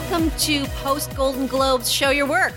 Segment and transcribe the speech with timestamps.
[0.00, 2.54] Welcome to Post Golden Globes Show Your Work.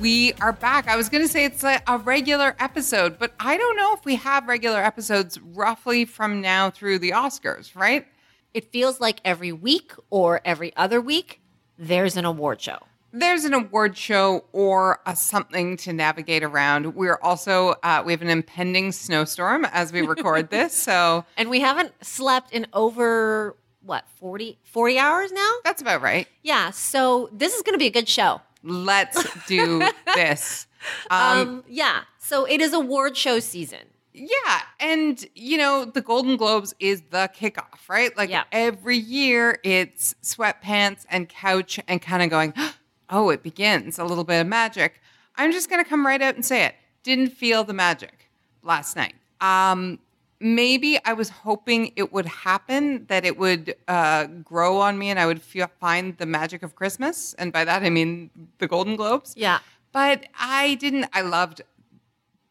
[0.00, 0.88] We are back.
[0.88, 4.06] I was going to say it's a, a regular episode, but I don't know if
[4.06, 8.06] we have regular episodes roughly from now through the Oscars, right?
[8.54, 11.42] It feels like every week or every other week,
[11.76, 12.78] there's an award show.
[13.12, 16.94] There's an award show or a something to navigate around.
[16.94, 21.60] We're also uh, we have an impending snowstorm as we record this, so And we
[21.60, 23.54] haven't slept in over,
[23.86, 25.50] what, 40, 40 hours now?
[25.64, 26.26] that's about right.
[26.42, 28.40] Yeah, so this is going to be a good show.
[28.62, 29.82] Let's do
[30.14, 30.66] this.
[31.10, 33.80] Um, yeah, so it is award show season.
[34.12, 38.16] Yeah, and you know the Golden Globes is the kickoff, right?
[38.16, 38.44] Like Yeah.
[38.50, 42.54] every year, it's sweatpants and couch and kind of going,
[43.10, 45.00] oh, it begins a little bit of magic.
[45.36, 46.74] I'm just gonna come right out and say it.
[47.02, 48.30] Didn't feel the magic
[48.62, 49.14] last night.
[49.40, 49.98] Um,
[50.40, 55.18] maybe I was hoping it would happen, that it would uh, grow on me, and
[55.18, 58.96] I would feel, find the magic of Christmas, and by that I mean the Golden
[58.96, 59.34] Globes.
[59.36, 59.58] Yeah.
[59.92, 61.06] But I didn't.
[61.12, 61.62] I loved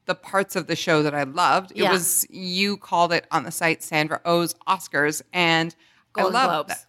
[0.05, 1.71] the parts of the show that I loved.
[1.71, 1.91] It Yeah.
[1.91, 5.75] was you called it on the site Sandra Oh's Oscars, and
[6.13, 6.85] Golden I loved Globes.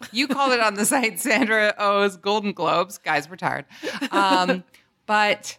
[0.00, 0.08] that.
[0.12, 2.98] You called it on the site Sandra Oh's Golden Globes.
[2.98, 3.66] Guys, we're tired.
[4.10, 4.64] Um,
[5.06, 5.58] but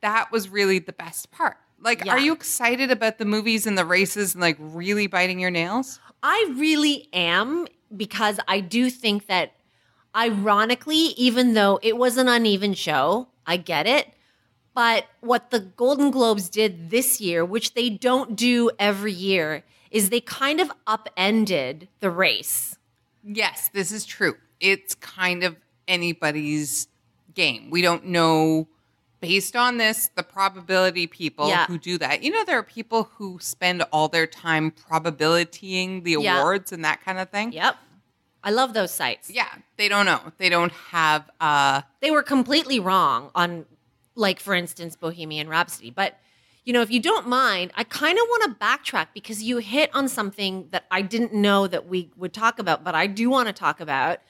[0.00, 1.58] that was really the best part.
[1.80, 2.12] Like, Yeah.
[2.14, 5.98] are you excited about the movies and the races and like really biting your nails?
[6.22, 7.66] I really am
[7.96, 9.54] because I do think that,
[10.14, 14.08] ironically, even though it was an uneven show, I get it.
[14.74, 20.10] But what the Golden Globes did this year, which they don't do every year, is
[20.10, 22.76] they kind of upended the race.
[23.24, 24.36] Yes, this is true.
[24.60, 25.56] It's kind of
[25.88, 26.86] anybody's
[27.34, 27.70] game.
[27.70, 28.68] We don't know
[29.20, 31.66] based on this the probability people Yeah.
[31.66, 32.22] who do that.
[32.22, 36.40] You know there are people who spend all their time probabilitying the Yeah.
[36.40, 37.52] awards and that kind of thing.
[37.52, 37.76] Yep.
[38.42, 39.28] I love those sites.
[39.30, 40.32] Yeah, they don't know.
[40.38, 43.66] They don't have uh They were completely wrong on,
[44.14, 45.90] like, for instance, Bohemian Rhapsody.
[45.90, 46.18] But,
[46.64, 49.90] you know, if you don't mind, I kind of want to backtrack because you hit
[49.94, 53.48] on something that I didn't know that we would talk about, but I do want
[53.48, 54.20] to talk about.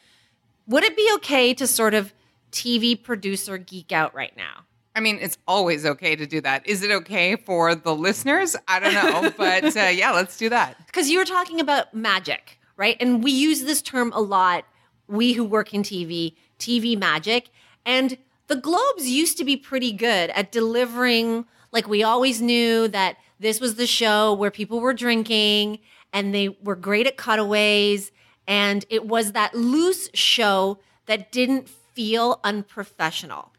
[0.67, 2.13] Would it be okay to sort of
[2.51, 4.65] TV producer geek out right now?
[4.95, 6.67] I mean, it's always okay to do that.
[6.67, 8.57] Is it okay for the listeners?
[8.67, 10.85] I don't know, but uh, yeah, let's do that.
[10.87, 12.97] Because you were talking about magic, right?
[13.01, 14.65] And we use this term a lot,
[15.07, 17.51] we who work in TV, TV magic.
[17.87, 18.19] And
[18.49, 23.61] the Globes used to be pretty good at delivering, like, we always knew that this
[23.61, 25.79] was the show where people were drinking
[26.13, 28.11] and they were great at cutaways.
[28.47, 33.50] And it was that loose show that didn't feel unprofessional.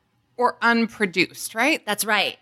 [0.41, 1.85] Or unproduced, right?
[1.85, 2.37] That's right.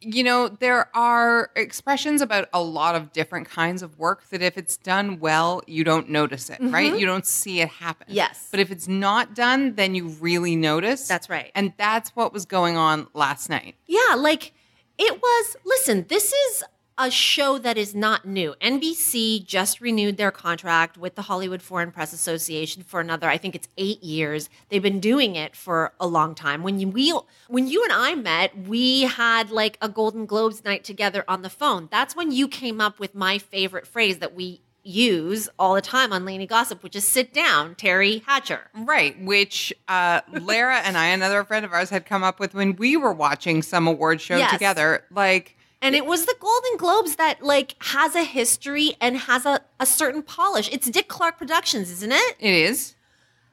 [0.00, 4.58] you know, there are expressions about a lot of different kinds of work that if
[4.58, 6.98] it's done well, you don't notice it, right?
[6.98, 8.06] You don't see it happen.
[8.08, 8.16] Mm-hmm.
[8.16, 8.48] Yes.
[8.50, 11.08] But if it's not done, then you really notice.
[11.08, 11.50] That's right.
[11.54, 13.76] And that's what was going on last night.
[13.86, 14.52] Yeah, like
[14.98, 15.56] it was.
[15.64, 16.64] Listen, this is
[16.96, 18.54] a show that is not new.
[18.60, 23.54] NBC just renewed their contract with the Hollywood Foreign Press Association for another, I think
[23.54, 24.48] it's eight years.
[24.68, 26.62] They've been doing it for a long time.
[26.62, 27.12] When you we
[27.48, 31.50] when you and I met, we had like a Golden Globes night together on the
[31.50, 31.88] phone.
[31.90, 36.12] That's when you came up with my favorite phrase that we use all the time
[36.12, 38.60] on Lainey Gossip, which is sit down, Teri Hatcher.
[38.74, 39.20] Right.
[39.22, 42.96] Which uh, Lara and I, another friend of ours, had come up with when we
[42.96, 44.52] were watching some award show Yes.
[44.52, 45.04] together.
[45.10, 49.60] Like, And it was the Golden Globes that like has a history and has a,
[49.78, 50.68] a certain polish.
[50.72, 52.36] It's Dick Clark Productions, isn't it?
[52.40, 52.94] it is.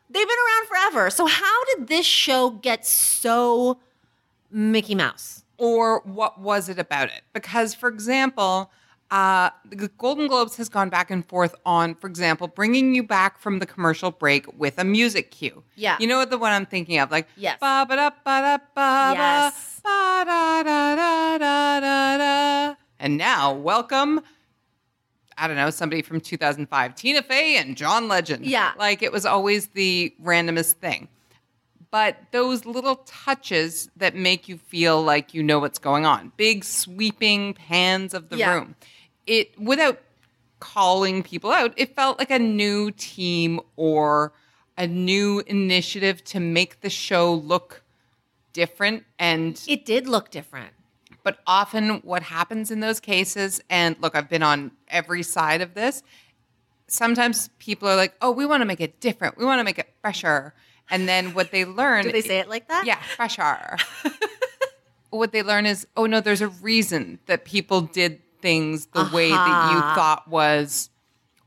[0.09, 1.09] They've been around forever.
[1.09, 3.79] So how did this show get so
[4.49, 5.37] Mickey Mouse?
[5.61, 7.21] or what was it about it?
[7.33, 8.71] Because, for example,
[9.11, 13.37] uh, the Golden Globes has gone back and forth on, for example, bringing you back
[13.37, 15.63] from the commercial break with a music cue.
[15.75, 15.97] Yeah.
[15.99, 17.11] You know what the one I'm thinking of?
[17.11, 17.59] Like, Yes.
[17.59, 19.70] ba ba da ba da ba Yes.
[19.83, 22.75] Ba da da da da da da.
[22.99, 24.21] And now, welcome.
[25.37, 28.45] I don't know, somebody from 2005, Tina Fey and John Legend.
[28.45, 28.73] Yeah.
[28.77, 31.07] Like it was always the randomest thing.
[31.89, 36.63] but those little touches that make you feel like you know what's going on, big
[36.63, 38.53] sweeping pans of the Yeah.
[38.53, 38.75] room.
[39.27, 39.99] It without
[40.61, 44.31] calling people out, it felt like a new team or
[44.77, 47.83] a new initiative to make the show look
[48.53, 50.73] different and It did look different.
[51.23, 55.73] but often what happens in those cases, and look, I've been on every side of
[55.75, 56.01] this.
[56.87, 59.37] Sometimes people are like, "Oh, we want to make it different.
[59.37, 60.53] We want to make it fresher."
[60.89, 62.85] And then what they learn, Did they say it like that?
[62.85, 63.77] yeah, fresher.
[65.09, 69.29] what they learn is, oh no, there's a reason that people did things the way
[69.29, 70.89] that you thought was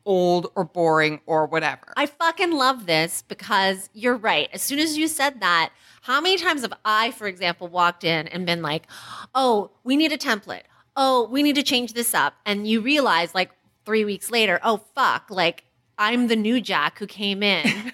[0.07, 1.93] old or boring or whatever.
[1.97, 4.49] I fucking love this because you're right.
[4.53, 5.73] As soon as you said that,
[6.05, 8.87] how many times have I, for example, walked in and been like,
[9.35, 10.65] oh, we need a template.
[10.95, 12.35] Oh, we need to change this up.
[12.45, 13.53] And you realize like
[13.87, 15.65] three weeks later, oh, fuck, like
[15.97, 17.65] I'm the new Jack who came in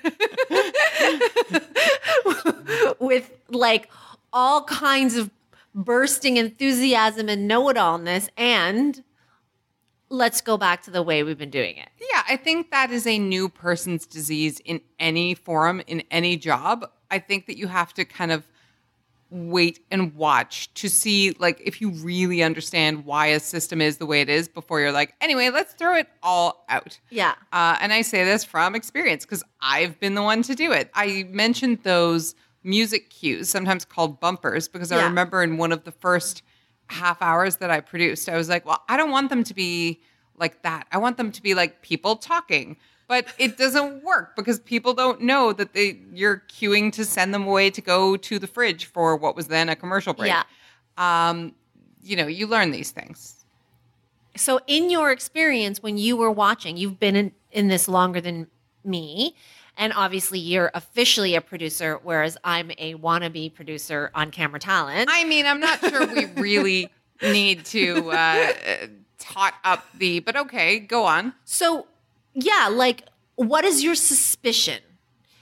[2.98, 3.88] with like
[4.32, 5.30] all kinds of
[5.72, 8.28] bursting enthusiasm and know it allness.
[8.36, 9.04] And
[10.10, 11.88] let's go back to the way we've been doing it.
[11.98, 16.90] Yeah, I think that is a new person's disease in any forum, in any job.
[17.10, 18.46] I think that you have to kind of
[19.30, 24.06] wait and watch to see like if you really understand why a system is the
[24.06, 26.98] way it is before you're like, anyway, let's throw it all out.
[27.10, 27.34] Yeah.
[27.52, 30.90] Uh, and I say this from experience because I've been the one to do it.
[30.94, 32.34] I mentioned those
[32.64, 36.42] music cues, sometimes called bumpers, because I remember in one of the first
[36.90, 40.00] half hours that I produced, I was like, well, I don't want them to be
[40.36, 40.86] like that.
[40.92, 42.76] I want them to be like people talking.
[43.06, 47.44] But it doesn't work because people don't know that they you're queuing to send them
[47.44, 50.28] away to go to the fridge for what was then a commercial break.
[50.28, 50.44] Yeah.
[50.96, 51.52] Um,
[52.02, 53.44] you know, you learn these things.
[54.36, 58.46] So, in your experience, when you were watching, you've been in, in this longer than
[58.84, 59.34] me.
[59.80, 65.08] And obviously, you're officially a producer, whereas I'm a wannabe producer on camera talent.
[65.10, 66.90] I mean, I'm not sure we really
[67.22, 68.52] need to uh,
[69.18, 71.32] tot up the, but okay, go on.
[71.46, 71.86] so,
[72.34, 73.04] yeah, like,
[73.36, 74.82] what is your suspicion?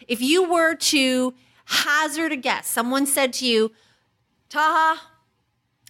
[0.07, 3.73] If you were to hazard a guess, someone said to you,
[4.51, 5.01] Taha,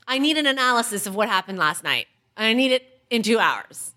[0.07, 2.07] I need an analysis of what happened last night.
[2.35, 3.93] I need it in two hours.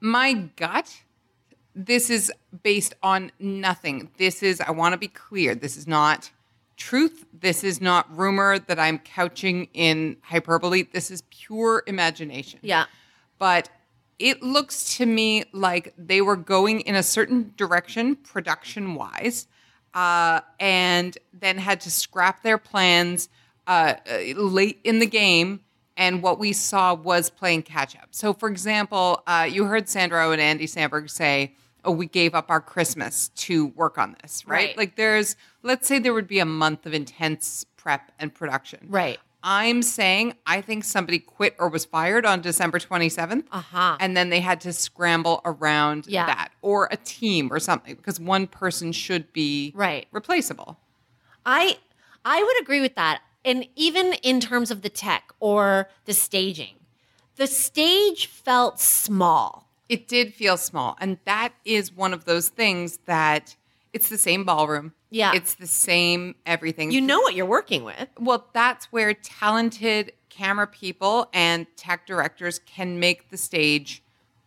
[0.00, 1.00] My gut,
[1.74, 2.32] this is
[2.62, 4.10] based on nothing.
[4.18, 6.30] This is, I want to be clear, this is not
[6.76, 7.24] truth.
[7.32, 10.84] This is not rumor that I'm couching in hyperbole.
[10.92, 12.60] This is pure imagination.
[12.62, 12.86] Yeah.
[13.38, 13.68] but
[14.18, 19.48] it looks to me like they were going in a certain direction production wise
[19.92, 23.28] uh, and then had to scrap their plans
[23.66, 25.60] uh, uh, late in the game
[25.96, 30.30] and what we saw was playing catch up so for example uh, you heard sandra
[30.30, 31.52] and andy samberg say
[31.84, 34.68] oh we gave up our christmas to work on this right?
[34.68, 34.76] Right.
[34.76, 39.18] like there's let's say there would be a month of intense prep and production Right.
[39.46, 43.44] I'm saying I think somebody quit or was fired on December 27th.
[43.52, 43.98] Uh-huh.
[44.00, 46.24] And then they had to scramble around Yeah.
[46.24, 50.06] that or a team or something because one person should be Right.
[50.12, 50.78] replaceable.
[51.44, 51.76] I
[52.24, 53.20] I would agree with that.
[53.44, 56.76] And even in terms of the tech or the staging,
[57.36, 59.63] the stage felt small.
[59.88, 60.96] It did feel small.
[61.00, 63.56] And that is one of those things that
[63.92, 64.92] it's the same ballroom.
[65.10, 65.32] Yeah.
[65.34, 66.90] It's the same everything.
[66.90, 68.08] You know what you're working with.
[68.18, 74.02] Well, that's where talented camera people and tech directors can make the stage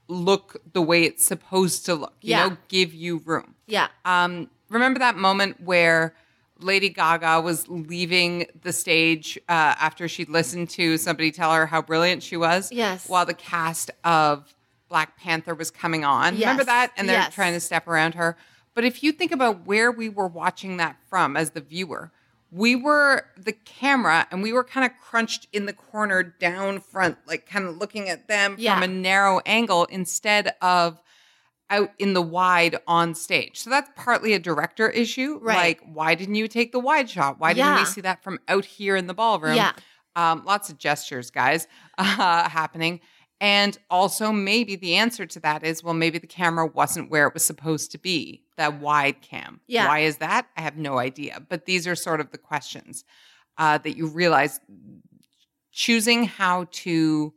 [0.10, 2.16] look the way it's supposed to look.
[2.22, 2.48] You Yeah.
[2.50, 3.56] know, give you room.
[3.68, 3.88] Yeah.
[4.06, 6.14] Um, remember that moment where
[6.60, 11.82] Lady Gaga was leaving the stage uh, after she'd listened to somebody tell her how
[11.82, 12.72] brilliant she was?
[12.72, 13.08] Yes.
[13.08, 14.54] While the cast of
[14.90, 16.36] Black Panther was coming on.
[16.36, 16.92] Remember that?
[16.98, 17.34] And they're Yes.
[17.34, 18.38] trying to step around her.
[18.74, 22.12] But if you think about where we were watching that from as the viewer,
[22.52, 27.18] we were the camera and we were kind of crunched in the corner down front,
[27.28, 28.76] like kind of looking at them Yeah.
[28.76, 31.02] from a narrow angle instead of
[31.70, 33.60] out in the wide on stage.
[33.60, 35.40] So that's partly a director issue.
[35.42, 35.58] Right.
[35.58, 37.40] Like, why didn't you take the wide shot?
[37.40, 37.80] Why didn't Yeah.
[37.80, 39.56] we see that from out here in the ballroom?
[39.56, 39.74] Yeah.
[40.16, 41.68] Um, lots of gestures, guys,
[41.98, 43.02] uh, happening.
[43.40, 47.34] And also, maybe the answer to that is well, maybe the camera wasn't where it
[47.36, 49.62] was supposed to be, that wide cam.
[49.68, 49.88] Yeah.
[49.88, 50.48] Why is that?
[50.58, 51.40] I have no idea.
[51.48, 53.04] But these are sort of the questions
[53.60, 54.60] uh, that you realize
[55.72, 57.34] choosing how to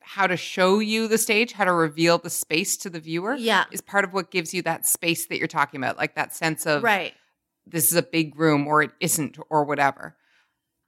[0.00, 3.64] how to show you the stage how to reveal the space to the viewer Yeah.
[3.70, 6.64] is part of what gives you that space that you're talking about like that sense
[6.64, 7.12] of Right.
[7.66, 10.16] this is a big room or it isn't or whatever.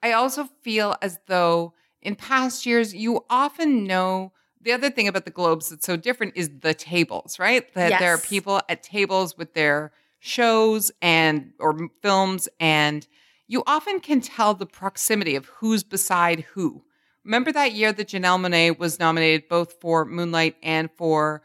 [0.02, 5.24] I also feel as though in past years, you often know the other thing about
[5.24, 7.72] the globes that's so different is the tables, right?
[7.74, 13.06] That there are people at tables with their shows and or films and
[13.50, 16.84] you often can tell the proximity of who's beside who.
[17.24, 21.42] Remember that year that Janelle Monáe was nominated both for Moonlight and for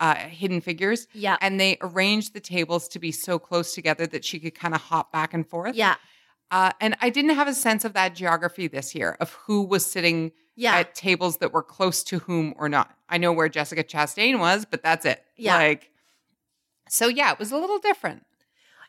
[0.00, 1.06] uh, Hidden Figures?
[1.12, 1.36] Yeah.
[1.40, 4.80] And they arranged the tables to be so close together that she could kind of
[4.80, 5.76] hop back and forth.
[5.76, 5.94] Yeah.
[6.54, 9.84] Uh, and I didn't have a sense of that geography this year of who was
[9.84, 10.76] sitting Yeah.
[10.76, 12.96] at tables that were close to whom or not.
[13.08, 15.24] I know where Jessica Chastain was, but that's it.
[15.36, 15.56] Yeah.
[15.56, 15.90] Like,
[16.88, 18.24] so yeah, it was a little different.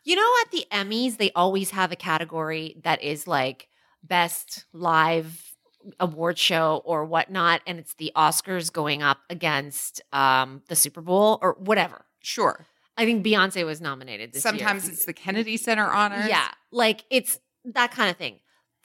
[0.03, 3.67] You know, at the Emmys, they always have a category that is like
[4.03, 5.55] best live
[5.99, 7.61] award show or whatnot.
[7.65, 12.05] And it's the Oscars going up against um, the Super Bowl or whatever.
[12.21, 12.67] Sure.
[12.95, 14.51] I think Beyonce was nominated this year.
[14.51, 16.29] Sometimes it's the Kennedy Center honors.
[16.29, 16.47] Yeah.
[16.71, 17.39] Like it's
[17.73, 18.39] that kind of thing.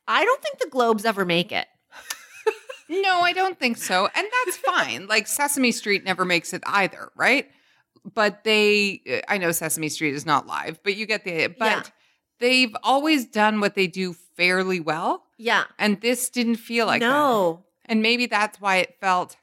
[0.08, 1.66] I don't think the Globes ever make it.
[2.88, 4.08] No, I don't think so.
[4.12, 5.06] And that's fine.
[5.06, 7.49] like Sesame Street never makes it either, right?
[8.14, 11.82] But they, I know Sesame Street is not live, but you get the, but Yeah.
[12.40, 15.22] they've always done what they do fairly well.
[15.38, 15.64] Yeah.
[15.78, 17.08] And this didn't feel like that.
[17.08, 17.64] no.
[17.84, 19.37] And maybe that's why it felt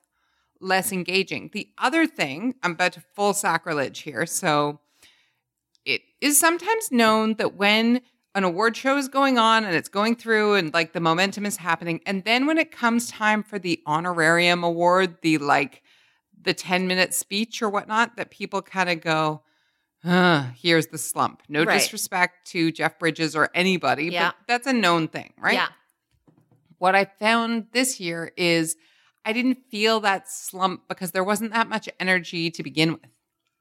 [0.60, 1.50] less engaging.
[1.54, 4.26] The other thing, I'm about to full sacrilege here.
[4.26, 4.80] So
[5.86, 8.02] it is sometimes known that when
[8.38, 11.58] an award show is going on and it's going through and like the momentum is
[11.58, 15.82] happening, and then when it comes time for the honorarium award, the like
[16.40, 19.42] the 10 minute speech or whatnot, that people kind of go,
[20.06, 21.42] uh, here's the slump.
[21.50, 21.80] No Right.
[21.80, 24.28] disrespect to Jeff Bridges or anybody, Yeah.
[24.30, 25.56] but that's a known thing, right?
[25.56, 25.70] Yeah.
[26.78, 28.78] What I found this year is
[29.26, 33.02] I didn't feel that slump because there wasn't that much energy to begin with.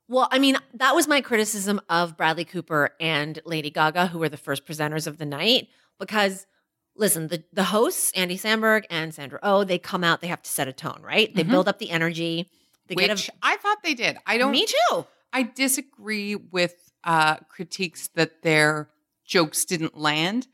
[0.09, 4.29] Well, I mean, that was my criticism of Bradley Cooper and Lady Gaga, who were
[4.29, 5.69] the first presenters of the night.
[5.99, 6.47] Because,
[6.95, 10.51] listen, the, the hosts, Andy Samberg and Sandra Oh, they come out, they have to
[10.51, 11.35] set a tone, right?
[11.35, 11.51] They Mhm.
[11.51, 12.49] build up the energy.
[12.87, 14.17] They which get I thought they did.
[14.27, 14.53] I don't.
[14.53, 15.07] me too.
[15.33, 18.89] I disagree with uh, critiques that their
[19.25, 20.47] jokes didn't land,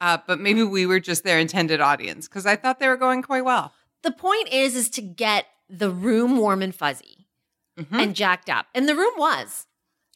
[0.00, 3.22] uh, but maybe we were just their intended audience because I thought they were going
[3.22, 3.72] quite well.
[4.02, 7.19] The point is, is to get the room warm and fuzzy
[7.80, 8.02] Mhm.
[8.02, 8.66] and jacked up.
[8.74, 9.66] And the room was.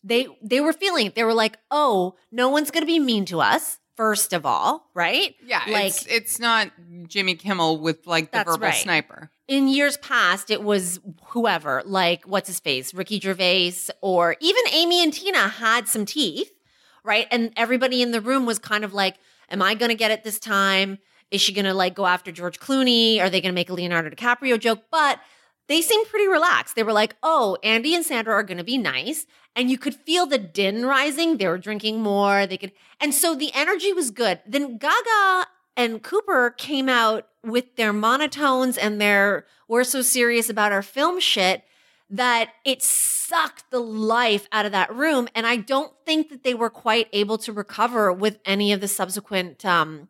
[0.02, 1.14] They they were feeling it.
[1.14, 5.35] They were like, oh, no one's gonna be mean to us, first of all, right?
[5.47, 6.71] yeah, like- it's it's not
[7.09, 8.75] Jimmy Kimmel with like the verbal right.
[8.75, 9.30] sniper.
[9.49, 15.02] in years past, it was whoever, like what's his face, Ricky Gervais, or even Amy
[15.02, 16.50] and Tina had some teeth,
[17.02, 17.26] right?
[17.30, 19.16] And everybody in the room was kind of like,
[19.50, 20.99] Am I gonna get it this time?
[21.30, 23.21] Is she gonna like go after George Clooney?
[23.21, 24.83] Are they gonna make a Leonardo DiCaprio joke?
[24.90, 25.18] But
[25.68, 26.76] they seemed pretty relaxed.
[26.76, 29.26] They were like, Oh, Andy and Sandra are gonna be nice.
[29.56, 31.37] And you could feel the din rising.
[31.37, 32.47] They were drinking more.
[32.47, 34.40] They could, and so the energy was good.
[34.47, 40.73] Then Gaga and Cooper came out with their monotones and their we're so serious about
[40.73, 41.64] our film shit
[42.11, 46.54] that it sucked the life out of that room and I don't think that they
[46.54, 50.09] were quite able to recover with any of the subsequent um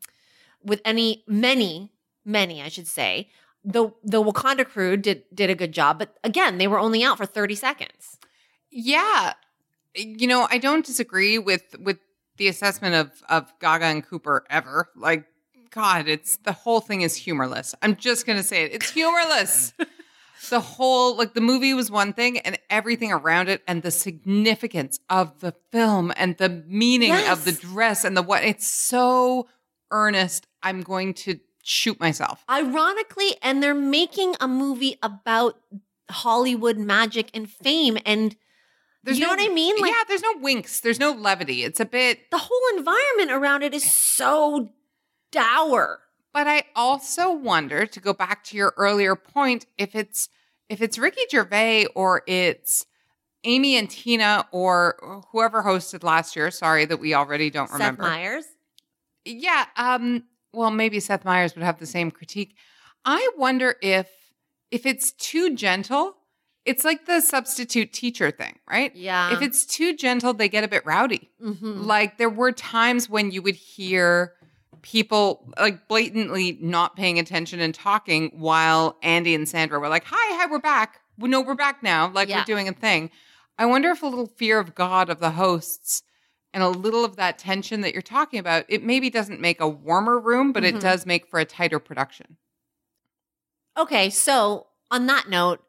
[0.63, 1.91] with any many
[2.25, 3.29] many I should say
[3.65, 7.17] the the Wakanda crew did did a good job but again they were only out
[7.17, 8.19] for 30 seconds
[8.71, 9.35] Yeah.
[9.97, 11.99] You know, I don't disagree with with
[12.37, 14.89] the assessment of of Gaga and Cooper ever.
[14.97, 15.25] Like
[15.71, 17.75] god, it's the whole thing is humorless.
[17.81, 18.73] I'm just going to say it.
[18.73, 19.73] It's humorless.
[20.51, 24.99] the whole like the movie was one thing and everything around it and the significance
[25.09, 29.47] of the film and the meaning of the dress and the what it's so
[29.93, 30.49] earnest.
[30.61, 32.45] I'm going to shoot myself.
[32.51, 35.59] ironically and they're making a movie about
[36.11, 38.37] Hollywood magic and fame and
[39.03, 40.81] There's you know no- what I mean like yeah, there's no winks.
[40.81, 41.65] There's no levity.
[41.65, 44.71] It's a bit the whole environment around it is so
[45.33, 46.01] dour.
[46.33, 50.29] But I also wonder to go back to your earlier point if it's
[50.69, 52.87] if it's Ricky Gervais or it's
[53.45, 56.51] Amy and Tina or whoever hosted last year.
[56.51, 58.03] Sorry that we already don't remember.
[58.03, 58.45] Seth Meyers.
[59.25, 62.57] Yeah, um well maybe Seth Meyers would have the same critique.
[63.05, 64.09] I wonder if
[64.71, 66.17] if it's too gentle,
[66.65, 68.95] it's like the substitute teacher thing, right?
[68.97, 69.35] Yeah.
[69.35, 71.31] If it's too gentle, they get a bit rowdy.
[71.43, 71.85] Mhm.
[71.85, 74.33] Like there were times when you would hear
[74.83, 80.37] people like blatantly not paying attention and talking while Andy and Sandra were like, "Hi,
[80.39, 81.01] hi, we're back.
[81.19, 82.11] We know we're back now.
[82.11, 82.39] Like Yeah.
[82.41, 83.11] we're doing a thing."
[83.59, 86.03] I wonder if a little fear of God of the hosts
[86.55, 89.69] and a little of that tension that you're talking about, it maybe doesn't make a
[89.69, 90.77] warmer room, but Mhm.
[90.77, 92.39] it does make for a tighter production.
[93.77, 95.63] Okay, so on that note,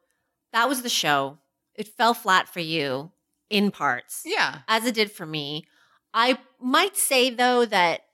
[0.54, 1.39] that was the show.
[1.74, 3.12] It fell flat for you
[3.50, 4.60] in parts, Yeah.
[4.68, 5.65] as it did for me.
[6.13, 8.06] I might say though that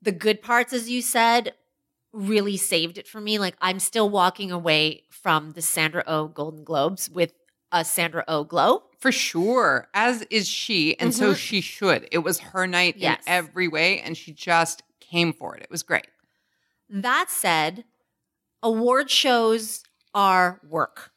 [0.00, 1.54] the good parts, as you said,
[2.12, 3.38] really saved it for me.
[3.38, 7.34] Like I'm still walking away from the Sandra O Golden Globes with
[7.70, 8.84] a Sandra O glow.
[9.02, 9.88] For sure.
[9.94, 10.96] As is she.
[11.00, 11.36] And so Mhm.
[11.36, 12.08] she should.
[12.12, 13.18] It was her night Yes.
[13.26, 14.00] in every way.
[14.00, 15.62] And she just came for it.
[15.64, 16.06] It was great.
[16.88, 17.84] That said,
[18.62, 19.82] award shows
[20.14, 21.10] are work.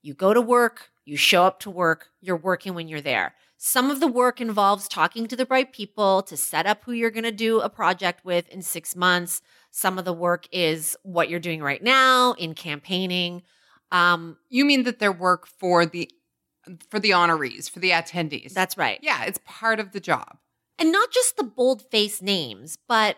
[0.00, 3.34] You go to work, you show up to work, you're working when you're there.
[3.58, 7.10] Some of the work involves talking to the right people to set up who you're
[7.10, 9.42] going to do a project with in six months.
[9.70, 13.42] Some of the work is what you're doing right now in campaigning.
[13.92, 16.10] Um, You mean that their work for the
[16.90, 18.52] for the honorees, for the attendees.
[18.52, 18.98] that's right.
[19.02, 20.38] yeah, it's part of the job.
[20.78, 23.16] and not just the bold face names, but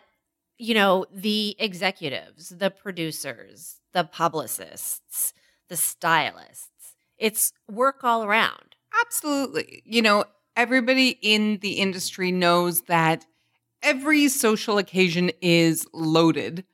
[0.56, 5.34] you know, the executives, the producers, the publicists,
[5.68, 6.94] the stylists.
[7.18, 8.76] It's work all around.
[9.00, 9.82] Absolutely.
[9.84, 10.24] You know,
[10.56, 13.26] everybody in the industry knows that
[13.82, 16.64] every social occasion is loaded,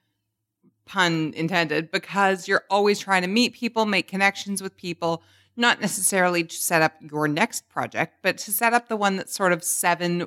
[0.85, 5.23] pun intended, because you're always trying to meet people, make connections with people,
[5.61, 9.35] not necessarily to set up your next project, but to set up the one that's
[9.35, 10.27] sort of seven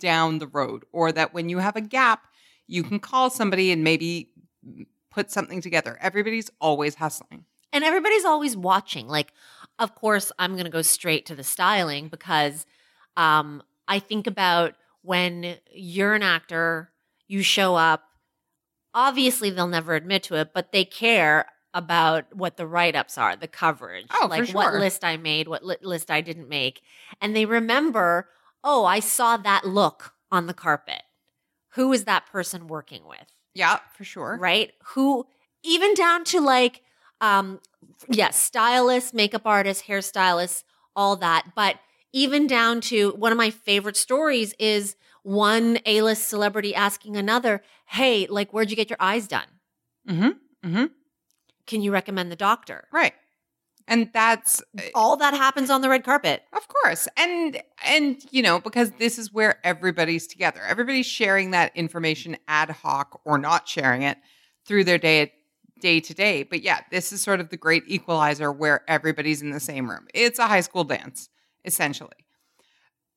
[0.00, 2.26] down the road, or that when you have a gap,
[2.66, 4.30] you can call somebody and maybe
[5.10, 5.98] put something together.
[6.00, 7.44] Everybody's always hustling.
[7.72, 9.06] And everybody's always watching.
[9.08, 9.32] Like,
[9.78, 12.66] of course, I'm going to go straight to the styling because
[13.16, 16.90] um, I think about when you're an actor,
[17.28, 18.04] you show up.
[18.94, 23.36] Obviously, they'll never admit to it, but they care about what the write ups are,
[23.36, 26.80] the coverage, Oh, like what list I made, what li- list I didn't make.
[27.20, 28.28] And they remember,
[28.62, 31.02] oh, I saw that look on the carpet.
[31.70, 33.26] Who is that person working with?
[33.54, 34.38] Yeah, for sure.
[34.40, 34.72] right?
[34.94, 35.26] Who
[35.64, 36.82] even down to like
[37.20, 37.60] um
[38.08, 40.62] yes, stylists, makeup artists, hairstylists,
[40.96, 41.76] all that, but
[42.12, 48.26] even down to one of my favorite stories is one A-list celebrity asking another, "Hey,
[48.28, 49.46] like where'd you get your eyes done?
[50.08, 50.68] Mm-hmm.
[50.68, 50.84] Mm-hmm.
[51.66, 53.14] Can you recommend the doctor?" Right.
[53.86, 56.42] And that's uh, All that happens on the red carpet.
[56.52, 57.06] of course.
[57.16, 60.60] And and you know, because this is where everybody's together.
[60.66, 64.16] Everybody's sharing that information ad hoc or not sharing it
[64.66, 65.32] through their day
[65.80, 66.44] day to day.
[66.44, 70.06] But yeah, this is sort of the great equalizer where everybody's in the same room.
[70.14, 71.28] It's a high school dance,
[71.64, 72.26] essentially.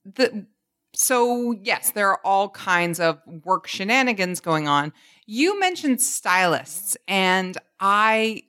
[0.03, 0.47] The
[0.93, 4.91] so yes, there are all kinds of work shenanigans going on.
[5.29, 8.43] You mentioned stylists, and I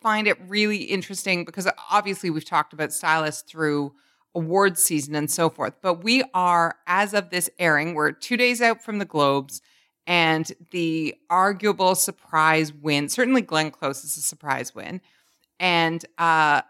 [0.00, 3.92] find it really interesting because obviously we've talked about stylists through
[4.32, 8.62] awards season and so forth, but we are, as of this airing, we're two days
[8.62, 9.60] out from the Globes
[10.06, 13.08] and the arguable surprise win.
[13.08, 15.00] Certainly, Glenn Close is a surprise win.
[15.58, 16.62] And uh,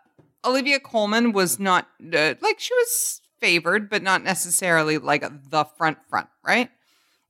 [0.43, 5.99] Olivia Colman was not uh, like she was favored, but not necessarily like the front
[6.09, 6.71] front, right?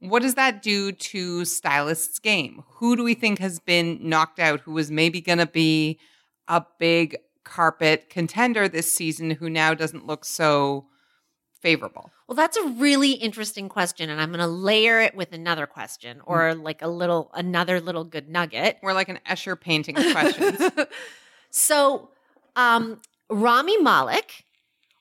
[0.00, 2.64] What does that do to stylists' game?
[2.74, 4.60] Who do we think has been knocked out?
[4.60, 5.98] Who was maybe going to be
[6.48, 9.30] a big carpet contender this season?
[9.30, 10.86] Who now doesn't look so
[11.60, 12.10] favorable?
[12.26, 16.20] Well, that's a really interesting question and I'm going to layer it with another question
[16.24, 18.78] or like a little another little good nugget.
[18.82, 20.62] We're like an Escher painting of questions.
[21.50, 22.10] so,
[22.56, 24.46] um, Rami Malek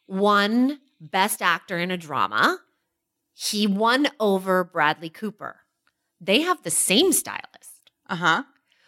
[0.07, 2.59] won Best Actor in a Drama.
[3.41, 5.61] He won over Bradley Cooper.
[6.19, 7.89] They have the same stylist.
[8.09, 8.43] Uh huh.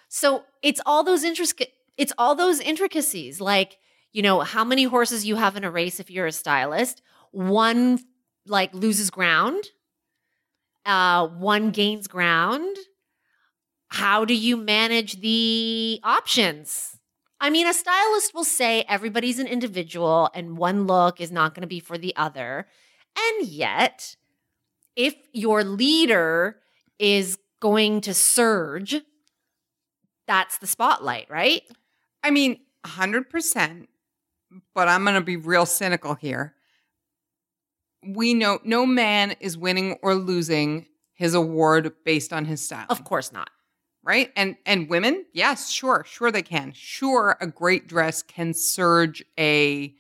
[0.10, 1.72] So it's all those intricate.
[1.98, 3.78] It's all those intricacies, like
[4.12, 7.02] you know how many horses you have in a race if you're a stylist.
[7.32, 8.00] One
[8.46, 9.64] like loses ground.
[10.86, 12.76] Uh, one gains ground.
[13.88, 16.98] How do you manage the options?
[17.40, 21.62] I mean, a stylist will say everybody's an individual and one look is not going
[21.62, 22.68] to be for the other.
[23.18, 24.16] And yet,
[24.96, 26.58] if your leader
[27.00, 28.96] is going to surge,
[30.28, 31.62] that's the spotlight, right?
[32.24, 33.88] I mean, 100%,
[34.74, 36.56] but I'm going to be real cynical here.
[38.04, 42.88] We know no man is winning or losing his award based on his style.
[42.90, 43.50] Of course not.
[44.04, 44.32] right?
[44.36, 46.72] And and women, yes, sure, sure they can.
[46.74, 49.94] Sure, a great dress can surge a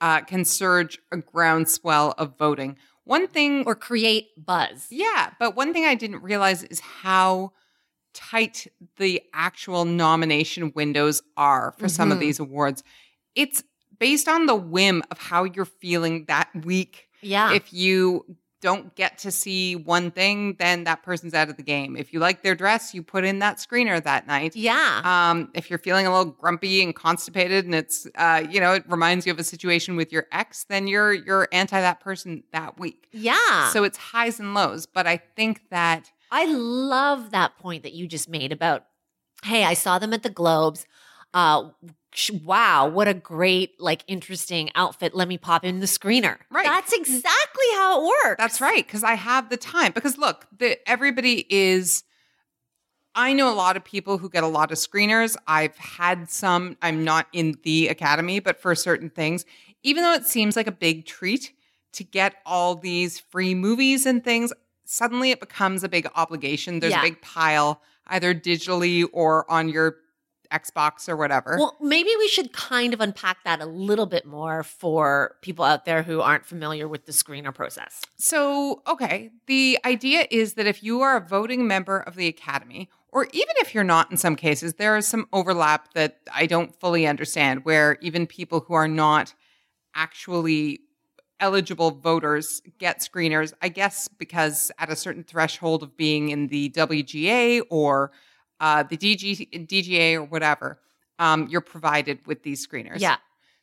[0.00, 2.76] uh, can surge a groundswell of voting.
[3.08, 4.86] One thing, Or create buzz.
[4.90, 7.52] yeah, but one thing I didn't realize is how
[8.12, 8.66] tight
[8.98, 12.20] the actual nomination windows are for some of Mhm.
[12.20, 12.84] these awards.
[13.34, 13.62] It's
[13.98, 17.52] based on the whim of how you're feeling that week Yeah.
[17.54, 21.96] if you don't get to see one thing, then that person's out of the game.
[21.96, 24.56] If you like their dress, you put in that screener that night.
[24.56, 25.00] yeah.
[25.04, 28.84] Um, if you're feeling a little grumpy and constipated, and it's uh, you know, it
[28.88, 32.78] reminds you of a situation with your ex, then you're you're anti that person that
[32.78, 33.08] week.
[33.12, 33.70] yeah.
[33.70, 34.86] So it's highs and lows.
[34.86, 38.84] But I think that I love that point that you just made about,
[39.44, 40.86] hey, I saw them at the Globes.
[41.32, 41.70] uh,
[42.44, 45.14] wow, what a great, like, interesting outfit.
[45.14, 46.38] Let me pop in the screener.
[46.50, 46.66] Right.
[46.66, 46.98] That's mm.
[46.98, 48.36] exactly how it works.
[48.38, 49.92] That's right, because I have the time.
[49.92, 52.04] Because look, the, everybody is.
[53.14, 55.36] I know a lot of people who get a lot of screeners.
[55.46, 56.76] I've had some.
[56.82, 59.44] I'm not in the academy, but for certain things,
[59.82, 61.52] even though it seems like a big treat
[61.94, 64.52] to get all these free movies and things,
[64.84, 66.80] suddenly it becomes a big obligation.
[66.80, 67.00] There's Yeah.
[67.00, 69.96] a big pile, either digitally or on your
[70.52, 71.56] Xbox or whatever.
[71.58, 75.84] Well, maybe we should kind of unpack that a little bit more for people out
[75.84, 78.02] there who aren't familiar with the screener process.
[78.16, 82.88] So, okay, the idea is that if you are a voting member of the Academy,
[83.10, 86.78] or even if you're not in some cases, there is some overlap that I don't
[86.78, 89.34] fully understand, where even people who are not
[89.94, 90.80] actually
[91.40, 96.70] eligible voters get screeners, I guess because at a certain threshold of being in the
[96.70, 98.10] WGA or
[98.60, 100.78] uh, the DG, DGA or whatever,
[101.18, 103.00] um, you're provided with these screeners.
[103.00, 103.16] Yeah.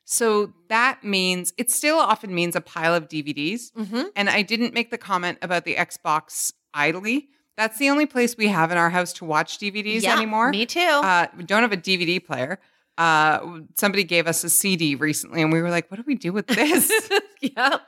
[0.05, 3.71] So that means it still often means a pile of DVDs.
[3.73, 4.03] Mm-hmm.
[4.15, 7.29] And I didn't make the comment about the Xbox idly.
[7.58, 10.51] That's the only place we have in our house to watch DVDs yeah, anymore.
[10.51, 10.79] Me too.
[10.79, 12.60] Uh, we don't have a DVD player.
[12.97, 16.31] Uh, somebody gave us a CD recently, and we were like, "What do we do
[16.31, 17.10] with this?"
[17.41, 17.79] yeah.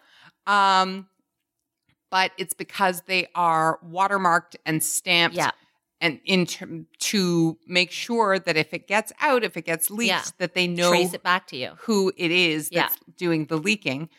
[0.45, 1.07] um,
[2.09, 5.51] but it's because they are watermarked and stamped, Yeah.
[5.99, 6.45] And in
[6.99, 10.23] to make sure that if it gets out, if it gets leaked, Yeah.
[10.37, 11.71] that they know Trace it back to you.
[11.81, 12.83] who it is Yeah.
[12.83, 14.09] that's doing the leaking.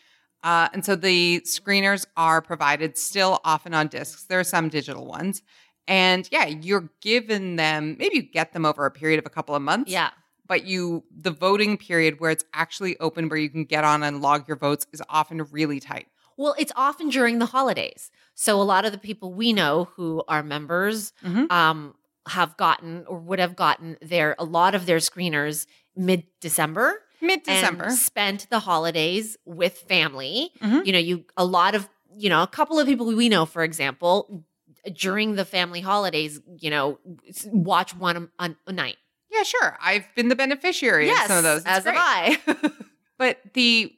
[0.43, 4.23] Uh, and so the screeners are provided still often on discs.
[4.25, 5.41] There are some digital ones.
[5.87, 9.55] And yeah, you're given them, maybe you get them over a period of a couple
[9.55, 9.91] of months.
[9.91, 10.11] Yeah.
[10.47, 14.21] But you, the voting period where it's actually open, where you can get on and
[14.21, 16.07] log your votes, is often really tight.
[16.39, 18.09] Well, it's often during the holidays.
[18.33, 21.51] So a lot of the people we know who are members Mhm.
[21.51, 21.95] um,
[22.29, 27.03] have gotten or would have gotten their a lot of their screeners mid December.
[27.21, 27.89] Mid December.
[27.89, 30.51] spent the holidays with family.
[30.61, 30.85] Mhm.
[30.85, 33.63] You know, you a lot of you know a couple of people we know, for
[33.63, 34.45] example,
[34.93, 36.99] during the family holidays, you know,
[37.47, 38.95] watch one a, a night.
[39.29, 39.77] Yeah, sure.
[39.81, 41.61] I've been the beneficiary of some of those.
[41.61, 41.97] It's as great.
[41.97, 42.71] have I.
[43.17, 43.93] But the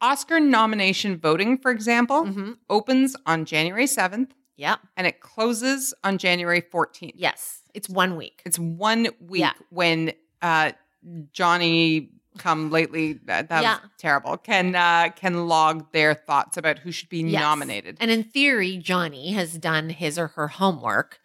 [0.00, 4.80] Oscar nomination voting, for example, hmm opens on January 7th Yep.
[4.96, 7.12] and it closes on January 14th.
[7.16, 7.62] Yes.
[7.74, 8.42] It's one week.
[8.44, 9.52] It's one week Yeah.
[9.70, 10.72] when uh,
[11.32, 13.80] Johnny come lately that, that Yeah.
[13.80, 17.40] was terrible can uh, can log their thoughts about who should be Yes.
[17.40, 17.96] nominated.
[18.00, 21.20] And in theory, Johnny has done his or her homework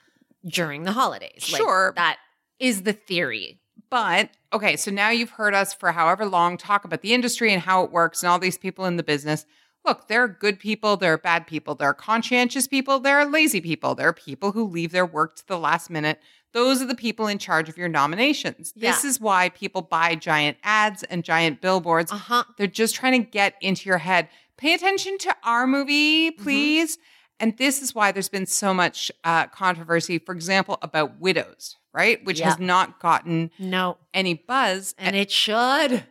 [0.46, 1.50] during the holidays.
[1.52, 1.94] Like, Sure.
[1.96, 2.18] that
[2.60, 3.60] is the theory.
[3.94, 7.62] But okay, so now you've heard us for however long talk about the industry and
[7.62, 9.46] how it works and all these people in the business.
[9.86, 13.26] Look, there are good people, there are bad people, there are conscientious people, there are
[13.30, 16.20] lazy people, there are people who leave their work to the last minute.
[16.54, 18.74] Those are the people in charge of your nominations.
[18.76, 22.12] This is why people buy giant ads and giant billboards.
[22.12, 22.44] Uh huh.
[22.58, 24.28] They're just trying to get into your head.
[24.58, 26.44] Pay attention to our movie, Mm-hmm.
[26.44, 26.98] please.
[27.40, 32.24] And this is why there's been so much uh, controversy, for example, about widows, right?
[32.26, 33.98] Which has not gotten No.
[34.14, 34.96] any buzz.
[34.98, 36.04] And it should.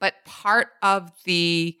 [0.00, 1.76] but part of the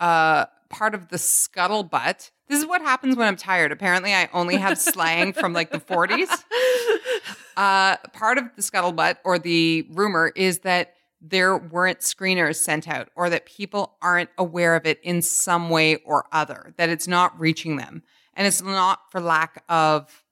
[0.00, 2.30] uh, part of the scuttlebutt.
[2.48, 3.70] This is what happens when I'm tired.
[3.72, 6.28] Apparently, I only have slang from like the 40s.
[7.56, 13.08] Uh, part of the scuttlebutt or the rumor is that there weren't screeners sent out
[13.14, 17.38] or that people aren't aware of it in some way or other, that it's not
[17.38, 18.02] reaching them.
[18.34, 20.24] And it's not for lack of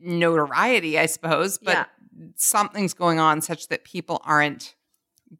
[0.00, 1.84] notoriety, I suppose, but Yeah.
[2.36, 4.74] something's going on such that people aren't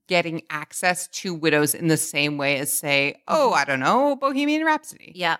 [0.08, 3.58] getting access to widows in the same way as, say, oh, mm-hmm.
[3.60, 5.12] I don't know, Bohemian Rhapsody.
[5.14, 5.36] Yeah.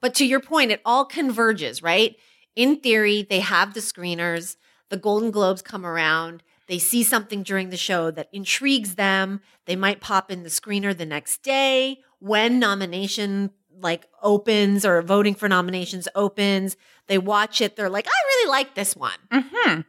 [0.00, 2.16] But to your point, it all converges, right?
[2.54, 4.56] In theory, they have the screeners,
[4.88, 9.40] the Golden Globes come around, they see something during the show that intrigues them.
[9.66, 15.34] They might pop in the screener the next day when nomination like opens or voting
[15.34, 16.76] for nominations opens.
[17.08, 19.18] They watch it, they're like, I really like this one.
[19.30, 19.80] Mm-hmm.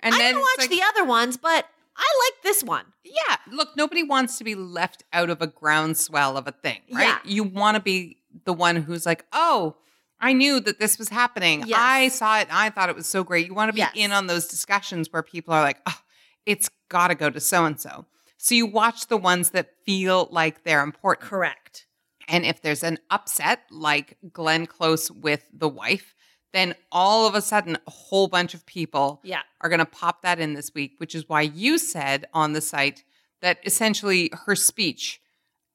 [0.00, 2.84] And I then didn't watch like- the other ones, but I like this one.
[3.04, 7.02] Yeah, look, nobody wants to be left out of a groundswell of a thing, right?
[7.02, 7.18] Yeah.
[7.24, 9.76] You want to be the one who's like, oh,
[10.20, 11.64] I knew that this was happening.
[11.66, 11.78] Yes.
[11.80, 13.46] I saw it I thought it was so great.
[13.46, 13.92] You want to be Yes.
[13.94, 15.98] in on those discussions where people are like, oh,
[16.46, 18.04] it's got to go to so and so.
[18.36, 21.28] So you watch the ones that feel like they're important.
[21.28, 21.86] Correct.
[22.28, 26.14] And if there's an upset like Glenn Close with the wife,
[26.52, 29.42] then all of a sudden a whole bunch of people Yeah.
[29.60, 32.60] are going to pop that in this week, which is why you said on the
[32.60, 33.04] site
[33.42, 35.20] that essentially her speech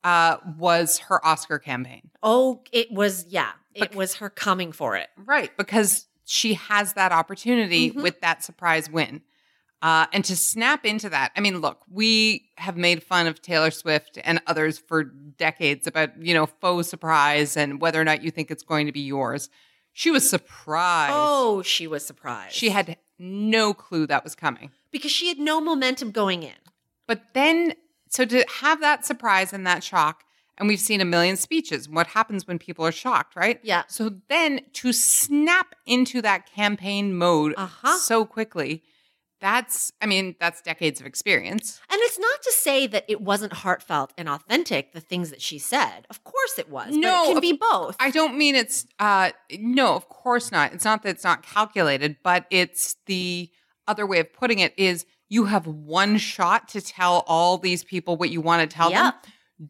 [0.03, 2.09] uh, was her Oscar campaign.
[2.21, 5.07] Oh, it was, yeah, it Bec- was her coming for it.
[5.15, 5.55] Right.
[5.55, 8.01] Because she has that opportunity Mhm.
[8.03, 9.21] with that surprise win.
[9.81, 13.69] Uh, and to snap into that, I mean, look, we have made fun of Taylor
[13.71, 18.31] Swift and others for decades about, you know, faux surprise and whether or not you
[18.31, 19.49] think it's going to be yours.
[19.93, 21.13] She was surprised.
[21.15, 22.55] Oh, she was surprised.
[22.55, 24.71] She had no clue that was coming.
[24.91, 26.53] because she had no momentum going in.
[27.07, 27.73] But then,
[28.09, 30.23] so to have that surprise and that shock,
[30.57, 33.59] and we've seen a million speeches, what happens when people are shocked, right?
[33.63, 33.83] Yeah.
[33.87, 37.97] So then to snap into that campaign mode Uh-huh.
[37.97, 38.83] so quickly,
[39.43, 41.81] that's, I mean, that's decades of experience.
[41.91, 45.59] And it's not to say that it wasn't heartfelt and authentic, the things that she
[45.59, 46.07] said.
[46.09, 46.91] Of course it was.
[46.91, 47.97] but No, it can be both.
[47.99, 50.71] I don't mean it's, uh, no, of course not.
[50.73, 53.49] It's not that it's not calculated, but it's the
[53.85, 58.15] other way of putting it is you have one shot to tell all these people
[58.15, 59.11] what you want to tell them.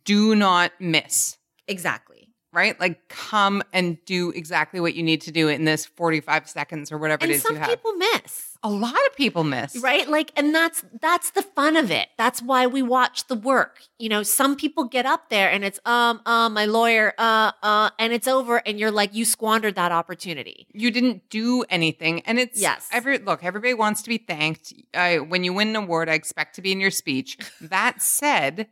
[0.05, 1.37] Do not miss.
[1.67, 2.12] exactly.
[2.53, 2.79] Right?
[2.79, 6.97] Like come and do exactly what you need to do in this 45 seconds or
[6.97, 7.69] whatever And it is some you have.
[7.69, 8.57] people miss.
[8.63, 9.75] a lot of people miss.
[9.77, 10.07] Right?
[10.07, 12.07] Like and that's that's the fun of it.
[12.17, 13.81] That's why we watch the work.
[13.99, 17.89] You know, some people get up there and it's um uh my lawyer uh uh
[17.99, 20.67] and it's over and you're like you squandered that opportunity.
[20.73, 22.21] You didn't do anything.
[22.21, 22.87] And it's Yes.
[22.91, 24.73] every look, everybody wants to be thanked.
[24.93, 27.37] I, when you win an award, I expect to be in your speech.
[27.61, 28.67] that said,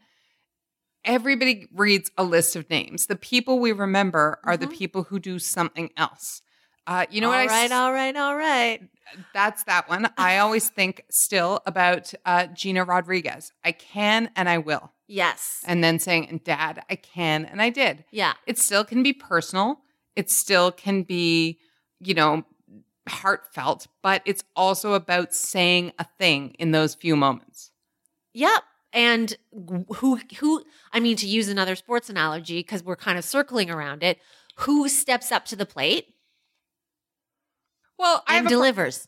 [1.05, 3.07] everybody reads a list of names.
[3.07, 4.73] The people we remember are the Mhm.
[4.77, 6.41] people who do something else.
[6.87, 8.81] Uh, you know all what I right, all right, all right.
[9.33, 10.09] That's that one.
[10.17, 13.51] I always think still about uh, Gina Rodriguez.
[13.63, 14.91] I can and I will.
[15.07, 15.61] Yes.
[15.67, 18.05] and then saying, and dad, I can, and I did.
[18.11, 18.33] yeah.
[18.47, 19.81] It still can be personal.
[20.15, 21.59] It still can be,
[21.99, 22.43] you know,
[23.09, 27.71] heartfelt, but it's also about saying a thing in those few moments.
[28.33, 28.63] Yep.
[28.93, 29.35] And
[29.97, 34.03] who who I mean to use another sports analogy because we're kind of circling around
[34.03, 34.19] it,
[34.57, 36.13] who steps up to the plate
[37.97, 39.07] Well, I and a pro- delivers?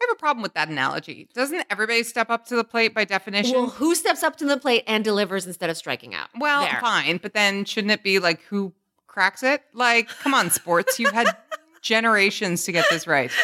[0.00, 1.28] I have a problem with that analogy.
[1.34, 3.54] Doesn't everybody step up to the plate by definition?
[3.54, 6.28] Well, Well, who steps up to the plate and delivers instead of striking out?
[6.70, 6.80] There.
[6.80, 8.72] fine, but then shouldn't it be like who
[9.08, 9.62] cracks it?
[9.74, 11.00] Like, come on, sports.
[11.00, 11.36] You've had
[11.82, 13.32] generations to get this right.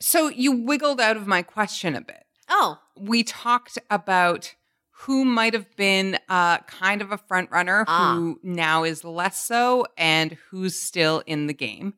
[0.00, 2.24] So you wiggled out of my question a bit.
[2.48, 4.54] Oh, we talked about
[5.02, 8.14] who might have been uh, kind of a front runner Ah.
[8.14, 11.94] who now is less so and who's still in the game.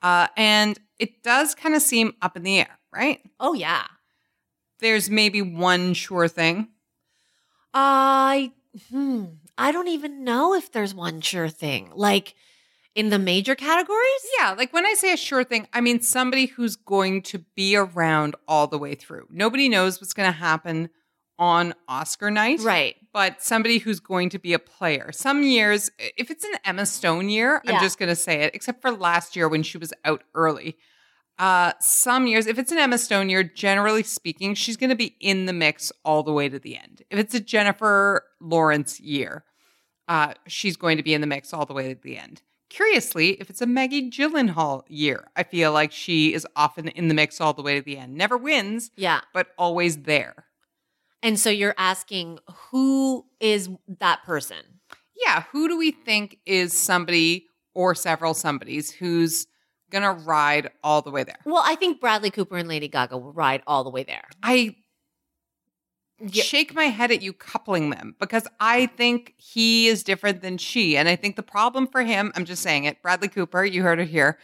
[0.00, 3.20] Uh, and it does kind of seem up in the air, right?
[3.40, 3.84] oh yeah.
[4.80, 6.68] There's maybe one sure thing.
[7.74, 8.52] I
[8.90, 9.24] hmm,
[9.56, 11.90] I don't even know if there's one sure thing.
[11.94, 12.34] Like
[12.98, 14.22] in the major categories?
[14.38, 17.76] Yeah, like when I say a sure thing, I mean somebody who's going to be
[17.76, 19.26] around all the way through.
[19.30, 20.90] Nobody knows what's going to happen
[21.38, 22.58] on Oscar night.
[22.60, 22.96] Right.
[23.12, 25.12] but somebody who's going to be a player.
[25.12, 27.74] Some years, if it's an Emma Stone year, Yeah.
[27.74, 30.76] I'm just going to say it, except for last year when she was out early.
[31.38, 35.14] Uh, some years, if it's an Emma Stone year, generally speaking, she's going to be
[35.20, 37.02] in the mix all the way to the end.
[37.10, 39.44] If it's a Jennifer Lawrence year,
[40.08, 42.42] uh, she's going to be in the mix all the way to the end.
[42.70, 47.14] Curiously, if it's a Maggie Gyllenhaal year, I feel like she is often in the
[47.14, 48.14] mix all the way to the end.
[48.14, 49.20] Never wins, Yeah.
[49.32, 50.44] but always there.
[51.22, 52.38] And so you're asking
[52.70, 54.80] who is that person?
[55.26, 59.48] yeah, who do we think is somebody or several somebodies who's
[59.90, 61.38] gonna ride all the way there?
[61.44, 64.28] Well, I think Bradley Cooper and Lady Gaga will ride all the way there.
[64.44, 64.76] I
[66.20, 66.42] Yeah.
[66.42, 70.96] shake my head at you coupling them because I think he is different than she.
[70.96, 74.00] And I think the problem for him, I'm just saying it, Bradley Cooper, you heard
[74.00, 74.38] it here,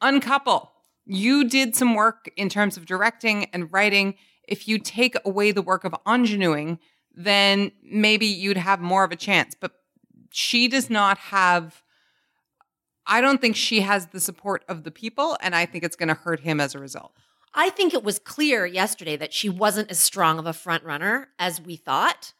[0.00, 0.72] uncouple.
[1.04, 4.14] You did some work in terms of directing and writing.
[4.46, 6.78] If you take away the work of ingenuing,
[7.14, 9.56] then maybe you'd have more of a chance.
[9.58, 9.72] But
[10.30, 11.82] she does not have.
[13.06, 16.08] I don't think she has the support of the people, and I think it's going
[16.08, 17.12] to hurt him as a result.
[17.56, 21.28] I think it was clear yesterday that she wasn't as strong of a front runner
[21.38, 22.34] as we thought.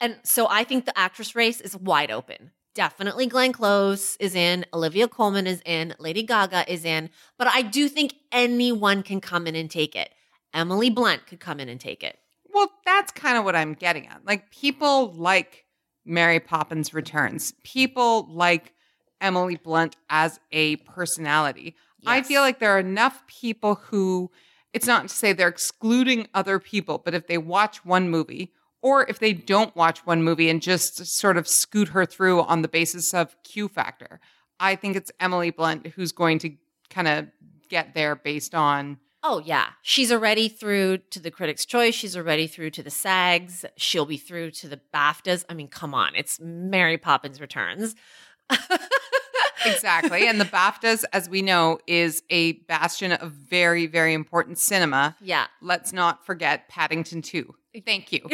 [0.00, 2.52] And so I think the actress race is wide open.
[2.74, 7.62] Definitely Glenn Close is in, Olivia Colman is in, Lady Gaga is in, but I
[7.62, 10.10] do think anyone can come in and take it.
[10.54, 12.18] Emily Blunt could come in and take it.
[12.52, 14.24] Well, that's kind of what I'm getting at.
[14.24, 15.64] Like people like
[16.04, 17.52] Mary Poppins Returns.
[17.64, 18.74] People like
[19.20, 21.74] Emily Blunt as a personality.
[22.06, 24.30] I feel like there are enough people who
[24.72, 29.08] it's not to say they're excluding other people, but if they watch one movie or
[29.08, 32.68] if they don't watch one movie and just sort of scoot her through on the
[32.68, 34.20] basis of Q factor,
[34.60, 36.52] I think it's Emily Blunt who's going to
[36.90, 37.26] kind of
[37.68, 39.70] get there based on Oh, yeah.
[39.82, 41.96] She's already through to the Critics' Choice.
[41.96, 43.64] She's already through to the SAGs.
[43.76, 45.44] She'll be through to the BAFTAs.
[45.48, 46.14] I mean, come on.
[46.14, 47.96] It's Mary Poppins Returns.
[49.66, 50.26] exactly.
[50.26, 55.16] And the BAFTAs, as we know, is a bastion of very, very important cinema.
[55.20, 55.46] Yeah.
[55.60, 57.54] Let's not forget Paddington 2.
[57.84, 58.20] Thank you.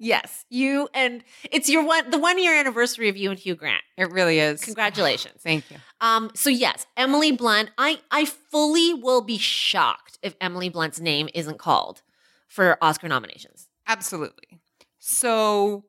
[0.00, 0.44] Yes.
[0.48, 3.82] You and it's your one the one year anniversary of you and Hugh Grant.
[3.96, 4.60] It really is.
[4.60, 5.34] Congratulations.
[5.42, 5.76] Thank you.
[6.00, 11.28] Um, so yes, Emily Blunt, I I fully will be shocked if Emily Blunt's name
[11.34, 12.02] isn't called
[12.46, 13.68] for Oscar nominations.
[13.86, 14.60] Absolutely.
[14.98, 15.84] So,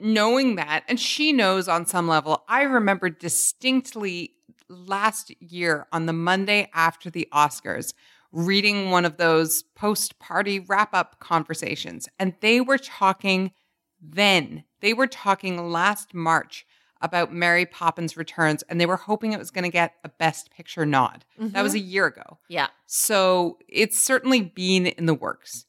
[0.00, 4.34] knowing that, and she knows on some level, I remember distinctly
[4.68, 7.94] last year on the Monday after the Oscars
[8.30, 12.08] reading one of those post party wrap up conversations.
[12.18, 13.52] And they were talking
[14.00, 16.66] then, they were talking last March
[17.00, 20.50] about Mary Poppins Returns, and they were hoping it was going to get a Best
[20.50, 21.24] Picture nod.
[21.38, 21.84] That was mm-hmm.
[21.84, 22.38] a year ago.
[22.48, 22.68] Yeah.
[22.86, 25.66] So it's certainly been in the works.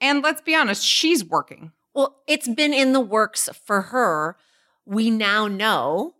[0.00, 1.72] And let's be honest, she's working.
[1.96, 4.36] Well, it's been in the works for her.
[4.84, 6.14] We now know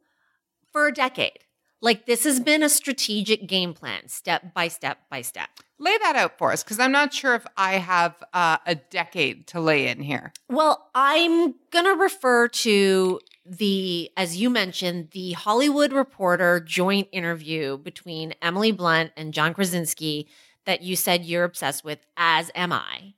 [0.73, 1.41] for a decade.
[1.83, 5.51] Like this has been a strategic game plan, step by step by step.
[5.79, 9.47] Lay that out for us, because I'm not sure if I have uh, a decade
[9.49, 10.33] to lay in here.
[10.49, 17.77] Well, I'm going to refer to the, as you mentioned, the Hollywood Reporter joint interview
[17.77, 20.27] between Emily Blunt and John Krasinski
[20.65, 23.13] that you said you're obsessed with, as am I.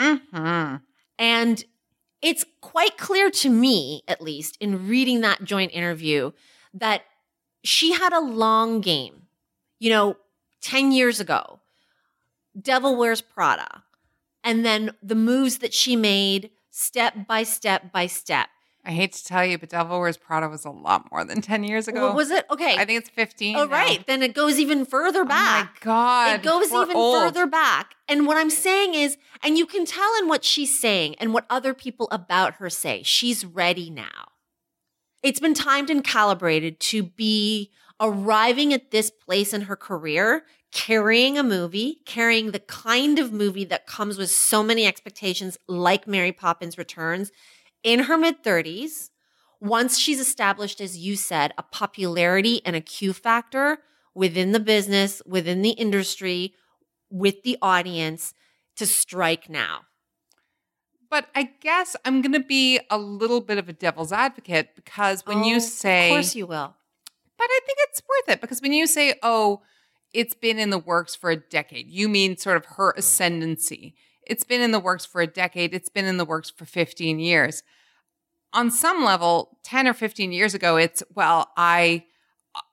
[0.00, 0.76] Mm-hmm.
[1.18, 1.64] And
[2.22, 6.32] it's quite clear to me, at least, in reading that joint interview,
[6.74, 7.02] that
[7.62, 9.22] she had a long game.
[9.78, 10.16] You know,
[10.62, 11.60] 10 years ago,
[12.60, 13.84] Devil Wears Prada.
[14.42, 18.48] And then the moves that she made step by step by step.
[18.88, 21.62] I hate to tell you, but Devil Wears Prada was a lot more than 10
[21.62, 22.06] years ago.
[22.06, 22.46] What was it?
[22.50, 22.74] Okay.
[22.74, 23.56] I think it's 15.
[23.56, 23.70] oh, now.
[23.70, 24.02] right.
[24.06, 25.66] Then it goes even further back.
[25.66, 26.40] Oh my God.
[26.40, 27.22] It goes we're even old.
[27.22, 27.96] further back.
[28.08, 31.44] And what I'm saying is, and you can tell in what she's saying and what
[31.50, 34.30] other people about her say, she's ready now.
[35.22, 37.70] It's been timed and calibrated to be
[38.00, 43.64] arriving at this place in her career, carrying a movie, carrying the kind of movie
[43.66, 47.32] that comes with so many expectations, like Mary Poppins Returns,
[47.82, 49.10] in her mid 30s.
[49.60, 53.78] Once she's established, as you said, a popularity and a Q factor
[54.14, 56.54] within the business, within the industry,
[57.10, 58.34] with the audience
[58.76, 59.80] to strike now.
[61.10, 65.26] But I guess I'm going to be a little bit of a devil's advocate because
[65.26, 66.10] when you Oh, say.
[66.10, 66.76] Of course you will.
[67.36, 69.62] But I think it's worth it because when you say, oh,
[70.12, 73.94] it's been in the works for a decade, you mean sort of her ascendancy.
[74.28, 77.18] It's been in the works for a decade, it's been in the works for 15
[77.18, 77.62] years.
[78.52, 82.04] On some level, 10 or 15 years ago, it's, well, I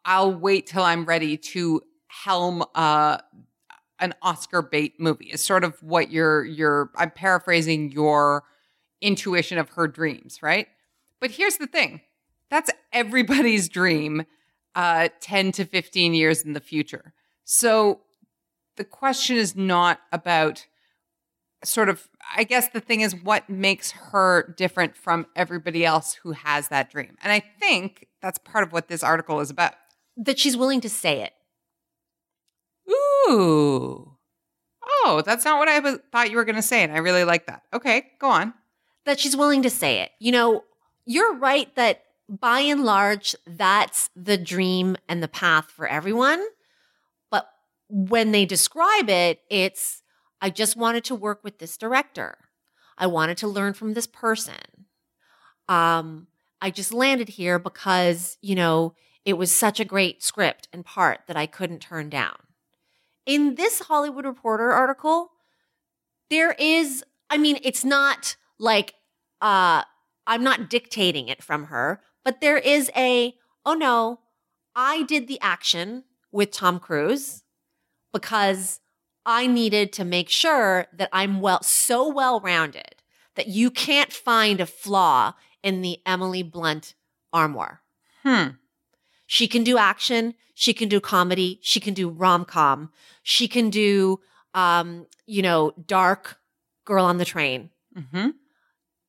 [0.04, 3.18] I'll wait till I'm ready to helm uh
[4.00, 5.28] an Oscar bait movie.
[5.28, 8.44] Is sort of what your your I'm paraphrasing your
[9.02, 10.68] intuition of her dreams, right?
[11.20, 12.02] But here's the thing.
[12.50, 14.26] That's everybody's dream
[14.76, 17.14] uh 10 to 15 years in the future.
[17.44, 18.02] So
[18.78, 20.66] the question is not about
[21.64, 26.32] sort of I guess the thing is what makes her different from everybody else who
[26.34, 27.18] has that dream.
[27.24, 29.74] And I think that's part of what this article is about.
[30.18, 31.34] That she's willing to say it.
[33.30, 34.12] Ooh.
[35.04, 36.84] Oh, that's not what I was, thought you were going to say.
[36.84, 37.64] And I really like that.
[37.74, 38.54] Okay, go on.
[39.06, 40.12] that she's willing to say it.
[40.20, 40.64] You know,
[41.06, 46.44] you're right that by and large, that's the dream and the path for everyone.
[47.30, 47.48] But
[47.88, 50.02] when they describe it, it's,
[50.42, 52.38] I just wanted to work with this director.
[52.98, 54.86] I wanted to learn from this person.
[55.68, 56.28] Um,
[56.62, 58.94] I just landed here because, you know,
[59.26, 62.38] it was such a great script and part that I couldn't turn down.
[63.26, 65.32] In this Hollywood Reporter article,
[66.30, 68.94] there is, I mean, it's not like
[69.42, 69.84] uh
[70.28, 74.20] I'm not dictating it from her, but there is a oh no,
[74.76, 77.44] I did the action with Tom Cruise
[78.14, 78.80] because
[79.26, 82.96] I needed to make sure that I'm well so well-rounded
[83.36, 85.34] that you can't find a flaw
[85.64, 86.94] in the Emily Blunt
[87.34, 87.82] armoire.
[88.24, 88.50] Hmm.
[89.26, 92.92] She can do action, she can do comedy, she can do rom-com,
[93.24, 94.20] she can do
[94.54, 96.40] um, you know, dark
[96.86, 98.32] girl on the train Mm-hmm.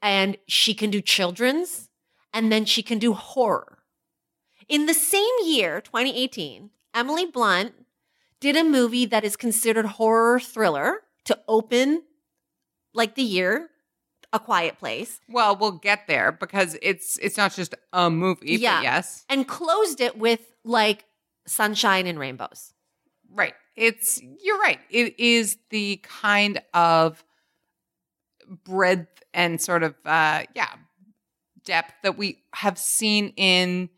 [0.00, 1.88] and she can do children's
[2.32, 3.78] and then she can do horror.
[4.68, 7.74] In the same year, 2018, Emily Blunt
[8.40, 12.02] did a movie that is considered horror thriller to open
[12.94, 13.68] like the year
[14.32, 18.54] A Quiet Place Well, we'll get there because it's it's not just a movie.
[18.56, 18.82] but Yeah.
[18.82, 19.24] yes.
[19.28, 21.04] and closed it with like
[21.46, 22.72] sunshine and rainbows.
[23.30, 23.54] Right.
[23.76, 24.78] It's you're right.
[24.90, 27.22] It is the kind of
[28.64, 30.72] breadth and sort of uh yeah,
[31.64, 33.88] depth that we have seen in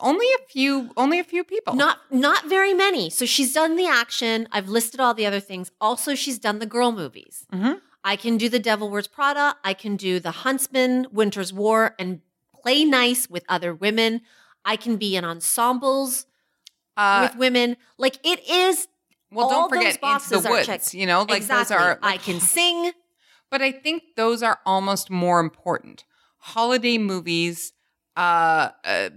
[0.00, 1.74] only a few, only a few people.
[1.74, 3.08] Not not very many.
[3.10, 4.46] So she's done the action.
[4.52, 5.70] I've listed all the other things.
[5.80, 7.46] Also, she's done the girl movies.
[7.52, 7.80] Mhm.
[8.04, 9.56] I can do the Devil Wears Prada.
[9.64, 12.20] I can do the Huntsman, Winter's War, and
[12.62, 14.20] play nice with other women.
[14.64, 16.26] I can be in ensembles
[16.96, 17.76] Uh, with women.
[17.98, 18.88] Like it is.
[19.32, 20.66] well, don't forget Into boxes the are Woods.
[20.66, 20.94] checked.
[20.94, 21.76] You know, like exactly.
[21.76, 21.98] those are.
[22.02, 22.92] I can sing.
[23.50, 26.04] But I think those are almost more important.
[26.38, 27.72] Holiday movies,
[28.16, 29.10] uh, uh,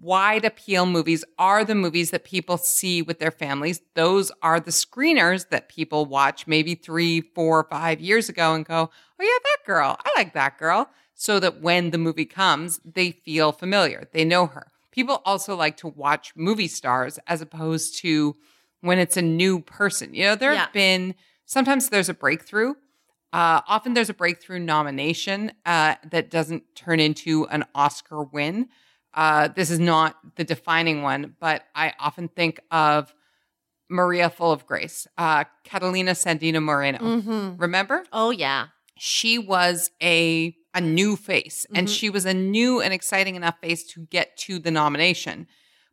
[0.00, 3.80] wide appeal movies are the movies that people see with their families.
[3.94, 8.90] Those are the screeners that people watch maybe three, four, five years ago and go,
[8.90, 9.96] oh, yeah, that girl.
[10.04, 10.88] I like that girl.
[11.14, 14.08] So that when the movie comes, they feel familiar.
[14.12, 14.68] They know her.
[14.90, 18.36] People also like to watch movie stars as opposed to
[18.80, 20.14] when it's a new person.
[20.14, 20.60] You know, there Yeah.
[20.64, 22.74] have been sometimes there's a breakthrough.
[23.32, 28.68] Uh, often there's a breakthrough nomination uh, that doesn't turn into an Oscar win.
[29.14, 33.14] Uh, this is not the defining one, but I often think of
[33.88, 36.98] Maria Full of Grace, uh, Catalina Sandino Moreno.
[37.20, 38.04] hmm Remember?
[38.12, 38.68] Oh yeah.
[38.96, 41.98] She was a a new face, and Mhm.
[41.98, 45.48] she was a new and exciting enough face to get to the nomination,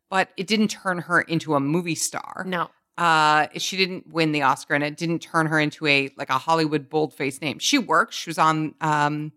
[0.08, 2.70] but it didn't turn her into a movie star No.
[2.98, 6.36] Uh she didn't win the oscar and it didn't turn her into a like a
[6.38, 9.32] hollywood boldface name she worked she was on um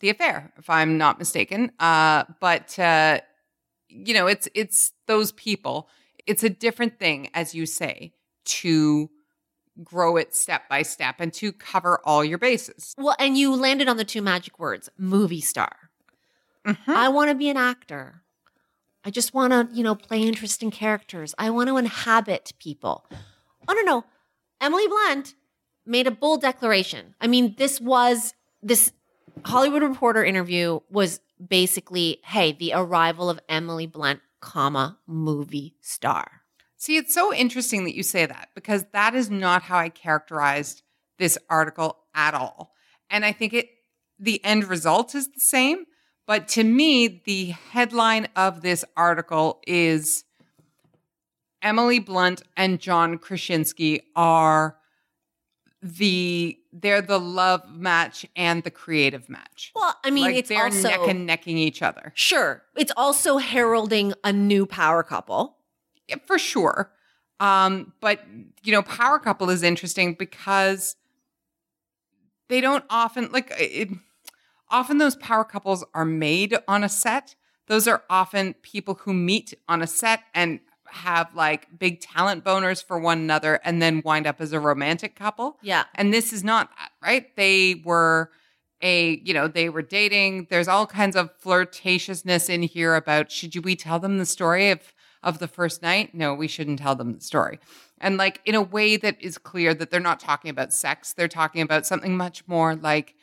[0.00, 3.20] the affair if i'm not mistaken uh but uh
[3.88, 5.88] you know it's it's those people
[6.26, 8.12] it's a different thing as you say
[8.44, 9.10] to
[9.84, 13.88] grow it step by step and to cover all your bases Well, and you landed
[13.88, 15.90] on the two magic words: movie star.
[16.66, 16.76] Mhm.
[16.88, 18.22] I want to be an actor.
[19.04, 21.34] I just want to, you know, play interesting characters.
[21.38, 23.06] I want to inhabit people.
[23.66, 24.04] Oh no, no.
[24.60, 25.34] Emily Blunt
[25.86, 27.14] made a bold declaration.
[27.20, 28.92] I mean, this was this
[29.44, 36.42] Hollywood Reporter interview was basically, hey, the arrival of Emily Blunt, comma, movie star.
[36.76, 40.82] See, it's so interesting that you say that because that is not how I characterized
[41.18, 42.72] this article at all.
[43.10, 43.68] And I think it
[44.18, 45.84] the end result is the same,
[46.28, 50.24] but to me the headline of this article is
[51.60, 54.76] Emily Blunt and John Krasinski are
[55.82, 59.72] the they're the love match and the creative match.
[59.74, 62.12] Well, I mean, like it's they're also neck and necking each other.
[62.14, 62.62] sure.
[62.76, 65.56] It's also heralding a new power couple.
[66.08, 66.92] Yeah, for sure.
[67.40, 68.20] Um, but
[68.62, 70.96] you know, power couple is interesting because
[72.48, 73.88] they don't often like it,
[74.70, 77.34] often those power couples are made on a set.
[77.66, 80.60] Those are often people who meet on a set and
[80.90, 85.14] have like big talent boners for one another and then wind up as a romantic
[85.14, 85.58] couple.
[85.62, 85.84] Yeah.
[85.94, 87.36] And this is not that, right?
[87.36, 88.30] They were
[88.80, 90.46] a, you know, they were dating.
[90.50, 94.70] There's all kinds of flirtatiousness in here about should you we tell them the story
[94.70, 96.14] of of the first night?
[96.14, 97.58] No, we shouldn't tell them the story.
[98.00, 101.12] And like in a way that is clear that they're not talking about sex.
[101.12, 103.14] They're talking about something much more like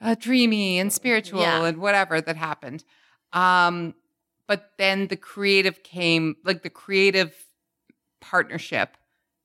[0.00, 1.64] uh, dreamy and spiritual Yeah.
[1.64, 2.84] and whatever that happened.
[3.32, 3.94] Um,
[4.46, 7.34] but then the creative came, like the creative
[8.20, 8.96] partnership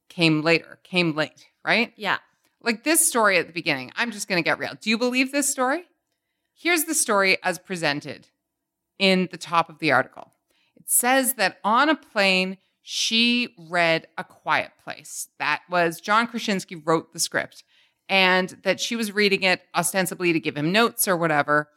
[0.10, 1.94] came later, came late, right?
[1.96, 2.18] Yeah.
[2.62, 4.74] Like this story at the beginning, I'm just going to get real.
[4.80, 5.84] Do you believe this story?
[6.54, 8.28] Here's the story as presented
[8.98, 10.34] in the top of the article.
[10.76, 15.30] It says that on a plane, she read A Quiet Place.
[15.40, 17.64] That was John Krasinski wrote the script,
[18.10, 21.70] and that she was reading it ostensibly to give him notes or whatever,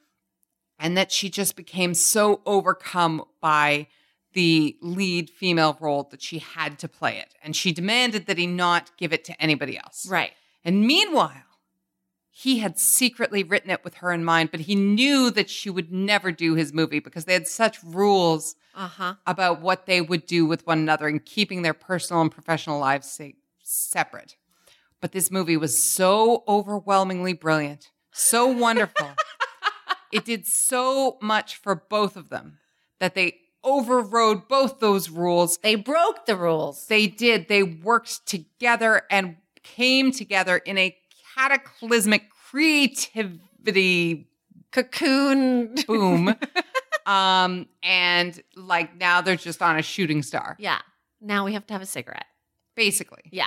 [0.78, 3.87] and that she just became so overcome by
[4.33, 7.35] the lead female role that she had to play it.
[7.45, 10.07] And she demanded that he not give it to anybody else.
[10.09, 10.33] Right.
[10.64, 11.43] And meanwhile,
[12.30, 15.93] he had secretly written it with her in mind, but he knew that she would
[15.93, 19.14] never do his movie because they had such rules Uh huh.
[19.26, 23.20] about what they would do with one another and keeping their personal and professional lives
[23.62, 24.37] separate.
[25.03, 29.11] But this movie was so overwhelmingly brilliant, so wonderful.
[30.12, 32.59] it did so much for both of them
[33.00, 36.86] that they overrode both those rules They broke the rules.
[36.86, 37.48] they did.
[37.48, 40.96] They worked together and came together in a
[41.36, 44.28] cataclysmic creativity
[44.72, 45.74] Cocoon.
[45.86, 46.34] boom.
[47.07, 50.78] um, and like now they're just on a shooting star, Yeah.
[51.20, 52.26] Now we have to have a cigarette.
[52.74, 53.22] basically.
[53.30, 53.46] Yeah.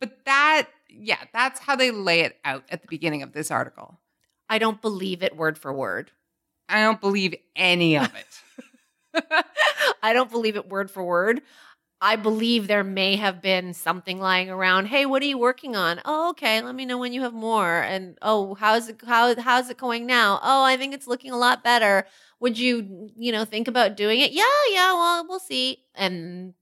[0.00, 4.00] But that, yeah, that's how they lay it out at the beginning of this article.
[4.48, 6.10] I don't believe it word for word.
[6.68, 8.42] I don't believe any of it.
[10.02, 11.42] I don't believe it word for word.
[12.02, 14.86] I believe there may have been something lying around.
[14.86, 16.00] Hey, what are you working on?
[16.06, 16.62] Oh, okay.
[16.62, 17.82] Let me know when you have more.
[17.82, 20.40] And oh, how's it how how's it going now?
[20.42, 22.06] Oh, I think it's looking a lot better.
[22.40, 24.32] Would you, you know, think about doing it?
[24.32, 25.84] Yeah, yeah, well, we'll see.
[25.94, 26.54] And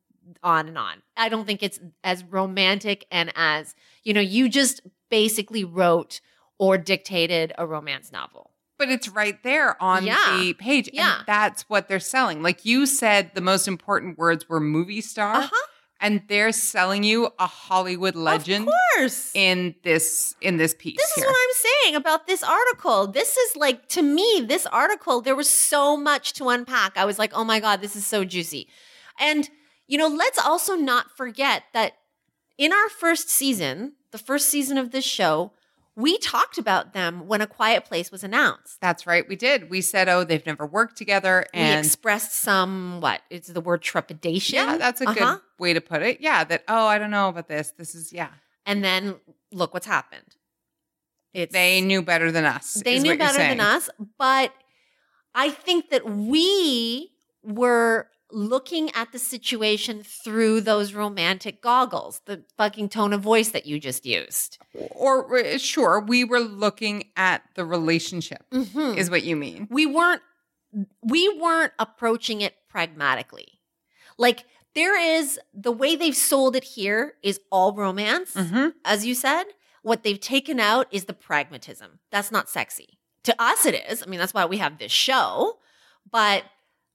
[0.42, 1.02] on and on.
[1.16, 3.74] I don't think it's as romantic and as,
[4.04, 4.80] you know, you just
[5.10, 6.20] basically wrote
[6.58, 8.50] or dictated a romance novel.
[8.78, 10.36] But it's right there on Yeah.
[10.38, 10.88] the page.
[10.92, 11.16] Yeah.
[11.18, 12.42] And that's what they're selling.
[12.42, 15.34] Like you said, the most important words were movie star.
[15.36, 15.66] Uh-huh.
[16.00, 19.32] And they're selling you a Hollywood legend Of course.
[19.34, 21.24] in this in this piece This here.
[21.24, 23.08] is what I'm saying about this article.
[23.08, 26.96] This is like, to me, this article, there was so much to unpack.
[26.96, 28.68] I was like, oh my God, this is so juicy.
[29.18, 29.50] And,
[29.88, 31.94] you know, let's also not forget that
[32.56, 35.52] in our first season, the first season of this show,
[35.96, 38.80] we talked about them when A Quiet Place was announced.
[38.80, 39.28] That's right.
[39.28, 39.68] We did.
[39.70, 41.44] We said, oh, they've never worked together.
[41.52, 43.20] we And expressed some, what?
[43.30, 44.56] It's the word trepidation.
[44.56, 45.34] yeah, that's a Uh-huh.
[45.36, 46.20] good way to put it.
[46.20, 47.72] Yeah, that, oh, I don't know about this.
[47.76, 48.28] This is, yeah.
[48.64, 49.16] And then
[49.50, 50.36] look what's happened.
[51.34, 52.74] It's They knew better than us.
[52.84, 54.52] they knew better than us but
[55.34, 57.10] i think that we
[57.44, 63.64] were looking at the situation through those romantic goggles the fucking tone of voice that
[63.66, 64.58] you just used.
[64.90, 68.96] Or, uh, sure, we were looking at the relationship, Mhm.
[68.98, 69.66] is what you mean.
[69.70, 70.22] we weren't
[71.02, 73.60] we weren't approaching it pragmatically.
[74.18, 78.74] Like there is the way they've sold it here is all romance Mhm.
[78.84, 79.44] as you said.
[79.82, 82.00] What they've taken out is the pragmatism.
[82.10, 82.98] That's not sexy.
[83.22, 84.02] To us it is.
[84.02, 85.58] I mean that's why we have this show.
[86.10, 86.44] But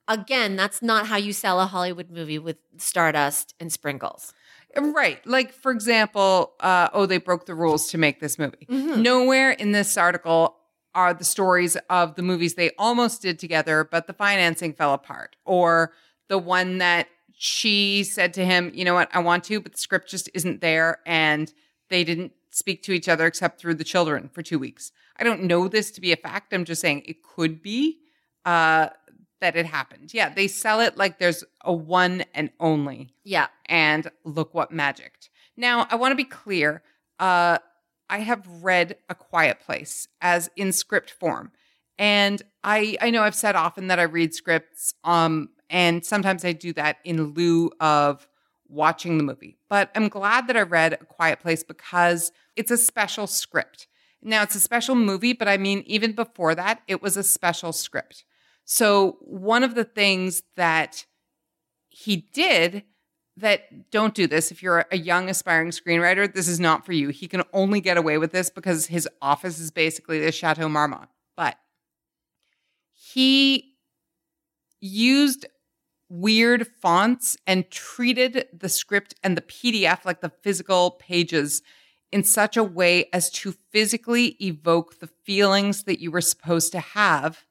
[0.07, 4.33] again that's not how you sell a hollywood movie with stardust and sprinkles
[4.75, 5.23] Right.
[5.27, 8.65] Like, for example, uh, oh, they broke the rules to make this movie.
[8.67, 9.03] Mhm.
[9.03, 10.57] Nowhere in this article
[10.95, 15.35] are the stories of the movies they almost did together, but the financing fell apart.
[15.45, 15.93] Or
[16.27, 19.77] the one that she said to him, you know what, I want to, but the
[19.77, 20.99] script just isn't there.
[21.05, 21.53] And
[21.89, 24.91] they didn't speak to each other except through the children for two weeks.
[25.17, 26.51] I don't know this to be a fact.
[26.51, 27.99] I'm just saying it could be
[28.45, 28.89] uh,
[29.43, 30.13] that it happened.
[30.13, 35.29] Yeah, they sell it like there's a one and only yeah and look what magicked.
[35.55, 36.81] Now, I want to be clear.
[37.19, 37.59] Uh,
[38.09, 41.51] I have read A Quiet Place as in script form.
[41.97, 46.53] And I I know I've said often that I read scripts um and sometimes I
[46.53, 48.27] do that in lieu of
[48.67, 49.57] watching the movie.
[49.69, 53.87] But I'm glad that I read A Quiet Place because it's a special script.
[54.21, 57.73] Now it's a special movie, but I mean even before that, it was a special
[57.73, 58.25] script.
[58.65, 61.05] So one of the things that
[61.89, 62.83] he did
[63.37, 67.09] that don't do this if you're a young aspiring screenwriter this is not for you.
[67.09, 71.09] He can only get away with this because his office is basically the chateau marmont.
[71.35, 71.57] But
[72.93, 73.75] he
[74.79, 75.45] used
[76.09, 81.63] weird fonts and treated the script and the pdf like the physical pages
[82.11, 86.79] in such a way as to physically evoke the feelings that you were supposed to
[86.79, 87.45] have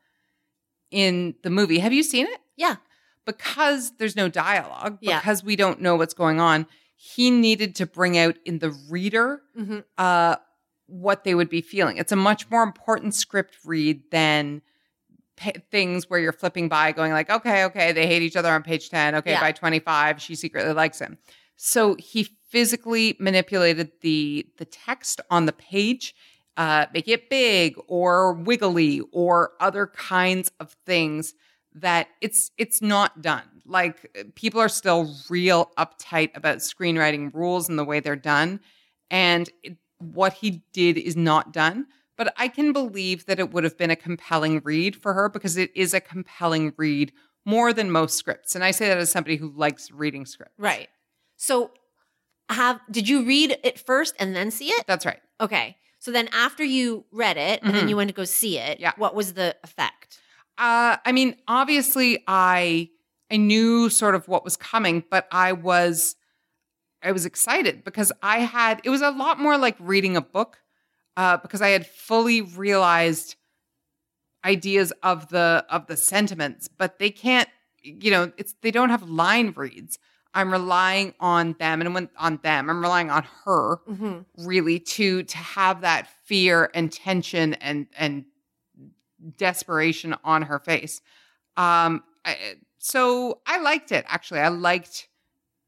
[0.93, 2.77] in the movie have you seen it yeah
[3.25, 5.21] because there's no dialogue, Yeah.
[5.21, 6.67] because we don't know what's going on,
[6.97, 10.37] he needed to bring out in the reader hmm uh,
[10.87, 11.97] what they would be feeling.
[11.97, 14.61] It's a much more important script read than
[15.37, 18.63] pa- things where you're flipping by, going like, okay, okay, they hate each other on
[18.63, 19.15] page 10.
[19.15, 19.41] Okay, Yeah.
[19.41, 21.17] by 25, she secretly likes him.
[21.57, 26.15] So he physically manipulated the the text on the page,
[26.57, 31.35] uh, make it big or wiggly or other kinds of things
[31.75, 33.45] that it's it's not done.
[33.65, 38.61] Like people are still real uptight about screenwriting rules and the way they're done,
[39.11, 41.87] and it, what he did is not done.
[42.19, 45.57] But I can believe that it would have been a compelling read for her because
[45.57, 47.13] it is a compelling read
[47.47, 48.55] more than most scripts.
[48.55, 50.55] And I say that as somebody who likes reading scripts.
[50.59, 50.89] right
[51.37, 51.71] so
[52.49, 55.21] have did you read it first and then see it That's right.
[55.41, 57.91] okay so then after you read it and then Mhm.
[57.91, 58.93] you went to go see it Yeah.
[58.97, 60.19] what was the effect
[60.59, 62.91] Uh, I mean, obviously, I
[63.31, 66.15] I knew sort of what was coming, but I was
[67.03, 70.53] I was excited because I had it was a lot more like reading a book
[71.17, 73.37] uh, because I had fully realized
[74.45, 77.49] ideas of the of the sentiments, but they can't.
[77.83, 79.99] You know, it's they don't have line reads.
[80.35, 84.47] I'm relying on them, and when on them, I'm relying on her mm-hmm.
[84.47, 88.25] really to to have that fear and tension and and
[89.37, 91.01] desperation on her face.
[91.57, 94.41] Um, I, so I liked it actually.
[94.41, 95.09] I liked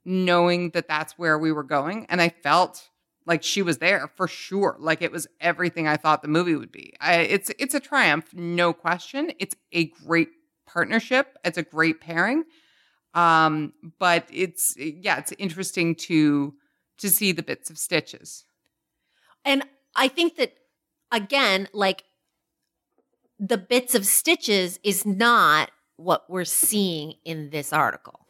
[0.05, 2.89] knowing that that's where we were going, and I felt
[3.27, 4.77] like she was there for sure.
[4.79, 6.95] Like it was everything I thought the movie would be.
[7.01, 9.33] I, it's it's a triumph, no question.
[9.39, 10.29] It's a great
[10.67, 11.37] partnership.
[11.45, 12.45] It's a great pairing.
[13.15, 16.55] Um, but it's yeah, it's interesting to
[16.99, 18.45] to see the bits of stitches.
[19.45, 20.55] And I think that
[21.13, 22.05] again, like
[23.39, 28.27] the bits of stitches is not what we're seeing in this article.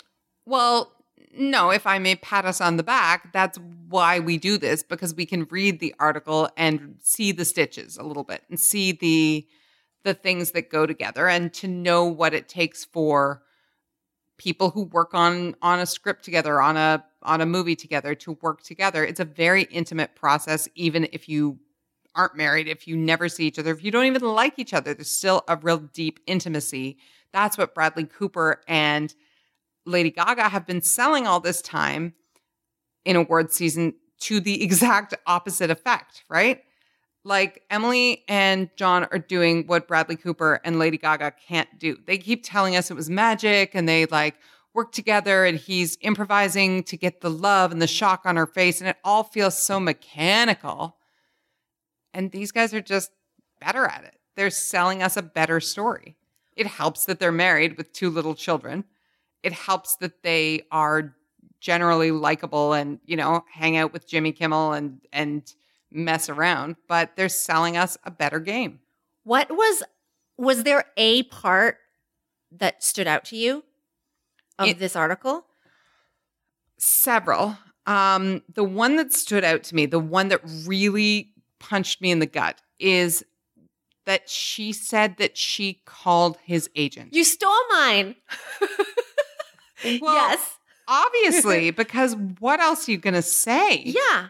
[0.46, 0.92] Well,
[1.36, 3.58] no, if I may pat us on the back, that's
[3.88, 8.02] why we do this because we can read the article and see the stitches a
[8.02, 9.46] little bit and see the
[10.04, 13.42] the things that go together and to know what it takes for
[14.36, 18.32] people who work on on a script together on a on a movie together to
[18.42, 19.04] work together.
[19.04, 21.58] It's a very intimate process even if you
[22.14, 24.94] aren't married, if you never see each other, if you don't even like each other,
[24.94, 26.96] there's still a real deep intimacy.
[27.32, 29.12] That's what Bradley Cooper and
[29.84, 32.14] Lady Gaga have been selling all this time
[33.04, 36.62] in award season to the exact opposite effect, right?
[37.24, 41.96] Like Emily and John are doing what Bradley Cooper and Lady Gaga can't do.
[42.04, 44.36] They keep telling us it was magic and they like
[44.74, 48.80] work together and he's improvising to get the love and the shock on her face
[48.80, 50.96] and it all feels so mechanical.
[52.12, 53.10] And these guys are just
[53.60, 54.16] better at it.
[54.36, 56.16] They're selling us a better story.
[56.56, 58.84] It helps that they're married with two little children.
[59.42, 61.14] It helps that they are
[61.60, 65.42] generally likable and, you know, hang out with Jimmy Kimmel and and
[65.94, 68.80] mess around, but they're selling us a better game.
[69.22, 69.82] What was
[70.36, 71.78] was there a part
[72.50, 73.64] that stood out to you
[74.58, 75.46] of It- this article?
[76.78, 77.56] Several.
[77.86, 82.18] Um, the one that stood out to me, the one that really punched me in
[82.18, 83.24] the gut, is
[84.06, 87.14] that she said that she called his agent.
[87.14, 88.16] You stole mine.
[90.00, 90.58] Well, yes.
[90.88, 93.82] Obviously, because what else are you going to say?
[93.84, 94.28] Yeah.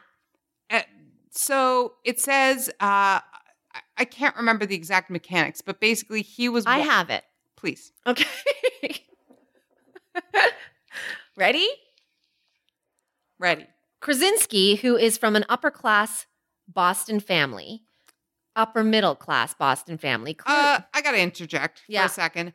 [0.69, 0.81] Uh,
[1.35, 3.21] so it says, uh,
[3.97, 6.65] I- can't remember the exact mechanics, but basically he was.
[6.67, 7.25] I wa- have it.
[7.57, 7.93] Please.
[8.07, 8.25] Okay.
[11.37, 11.67] Ready?
[13.39, 13.67] Ready.
[14.01, 16.27] Krasinski, who is from an upper class
[16.69, 17.83] Boston family,
[18.55, 20.35] upper middle class Boston family.
[20.35, 22.53] clear- Uh, I got to interject for a second.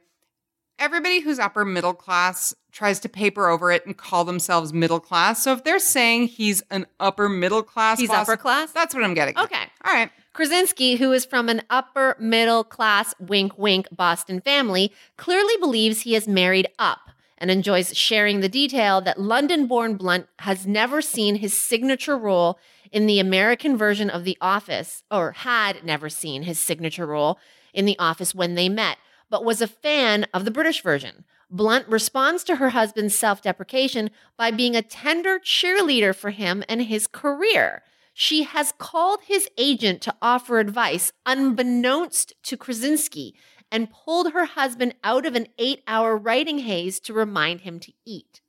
[0.80, 5.44] Everybody who's upper middle class tries to paper over it and call themselves middle class.
[5.44, 8.72] So if they're saying he's an upper middle class, He's boss- upper class?
[8.72, 9.36] That's what I'm getting.
[9.36, 9.44] at.
[9.46, 9.64] Okay.
[9.84, 10.10] All right.
[10.34, 16.16] Krasinski, who is from an upper middle class, wink wink Boston family, clearly believes he
[16.16, 17.00] is married up
[17.38, 22.58] and enjoys sharing the detail that London born Blunt has never seen his signature role
[22.92, 27.38] in the American version of The Office, or had never seen his signature role
[27.74, 28.98] in The Office when they met,
[29.30, 31.26] but was a fan of the British version.
[31.52, 36.84] Blunt responds to her husband's self deprecation by being a tender cheerleader for him and
[36.84, 37.84] his career.
[38.14, 43.34] She has called his agent to offer advice, unbeknownst to Krasinski,
[43.72, 47.94] and pulled her husband out of an eight hour writing haze to remind him to
[48.06, 48.42] eat.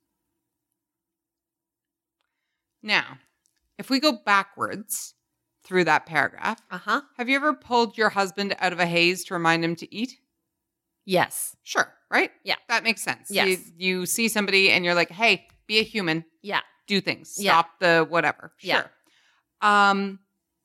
[2.83, 3.19] Now,
[3.77, 5.15] if we go backwards
[5.63, 7.01] through that paragraph, Uh huh.
[7.17, 10.20] have you ever pulled your husband out of a haze to remind him to eat?
[11.05, 11.55] Yes.
[11.63, 12.31] Sure, right?
[12.43, 12.55] Yeah.
[12.69, 13.29] That makes sense.
[13.31, 13.47] Yes.
[13.47, 16.61] You, you see somebody and you're like, hey, be a human, Yeah.
[16.87, 17.51] do things, Yeah.
[17.53, 18.51] stop the whatever.
[18.57, 18.69] Sure.
[18.69, 19.89] Yeah.
[19.89, 20.19] Um,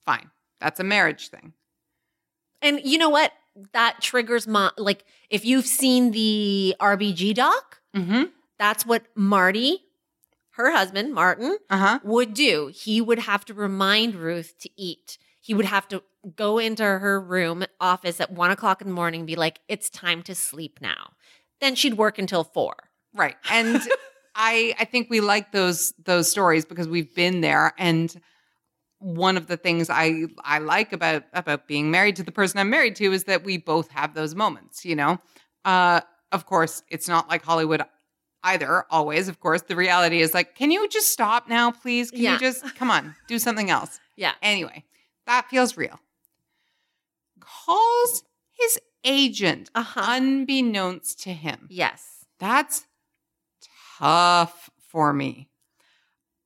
[0.04, 0.30] fine.
[0.60, 1.52] That's a marriage thing.
[2.62, 3.32] And you know what?
[3.72, 8.24] That triggers my, like, if you've seen the RBG doc, Mm-hmm.
[8.58, 9.78] that's what Marty,
[10.50, 11.98] her husband, Martin, Uh-huh.
[12.04, 12.70] would do.
[12.74, 15.16] He would have to remind Ruth to eat.
[15.40, 16.02] He would have to
[16.34, 19.88] go into her room office at one o'clock in the morning and be like, it's
[19.90, 21.12] time to sleep now.
[21.60, 22.74] Then she'd work until four.
[23.14, 23.36] Right.
[23.50, 23.80] And
[24.34, 28.14] I I think we like those those stories because we've been there and
[28.98, 32.70] one of the things I I like about about being married to the person I'm
[32.70, 35.18] married to is that we both have those moments, you know.
[35.64, 36.00] Uh
[36.32, 37.82] of course, it's not like Hollywood
[38.42, 39.62] either always, of course.
[39.62, 42.10] The reality is like, can you just stop now, please?
[42.10, 42.32] Can Yeah.
[42.34, 44.00] you just come on, do something else?
[44.18, 44.32] Yeah.
[44.40, 44.82] Anyway,
[45.26, 46.00] that feels real.
[47.46, 48.22] Calls
[48.52, 50.02] his agent Uh-huh.
[50.04, 51.66] unbeknownst to him.
[51.70, 52.24] Yes.
[52.38, 52.86] That's
[53.98, 55.48] tough for me.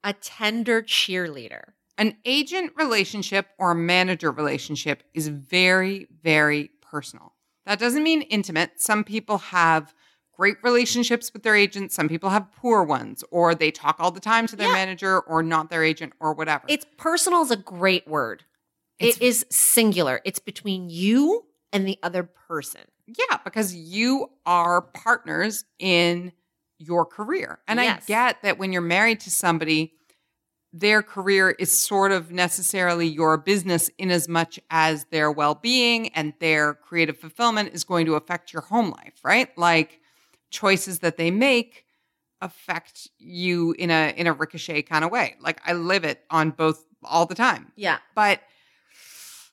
[0.05, 1.73] A tender cheerleader.
[1.99, 7.35] An agent relationship or a manager relationship is very, very personal.
[7.67, 8.81] That doesn't mean intimate.
[8.81, 9.95] Some people have
[10.35, 14.21] great relationships with their agents, some people have poor ones, or they talk all the
[14.21, 14.73] time to their Yeah.
[14.75, 16.65] manager or not their agent or whatever.
[16.67, 18.45] It's personal is a great word.
[19.01, 20.21] It's- it is singular.
[20.25, 22.83] It's between you and the other person.
[23.07, 26.33] Yeah, because you are partners in
[26.79, 27.61] your career.
[27.67, 28.05] And Yes.
[28.05, 29.95] I get that when you're married to somebody,
[30.73, 36.33] their career is sort of necessarily your business in as much as their well-being and
[36.39, 39.57] their creative fulfillment is going to affect your home life, right?
[39.59, 40.01] Like
[40.51, 41.85] choices that they make
[42.41, 45.37] affect you in a in a ricochet kind of way.
[45.41, 47.73] Like I live it on both all the time.
[47.77, 47.99] Yeah.
[48.15, 48.41] But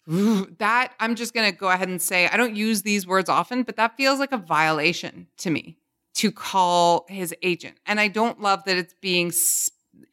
[0.59, 3.63] that I'm just going to go ahead and say I don't use these words often,
[3.63, 5.77] but that feels like a violation to me
[6.15, 7.77] to call his agent.
[7.85, 9.31] And I don't love that it's being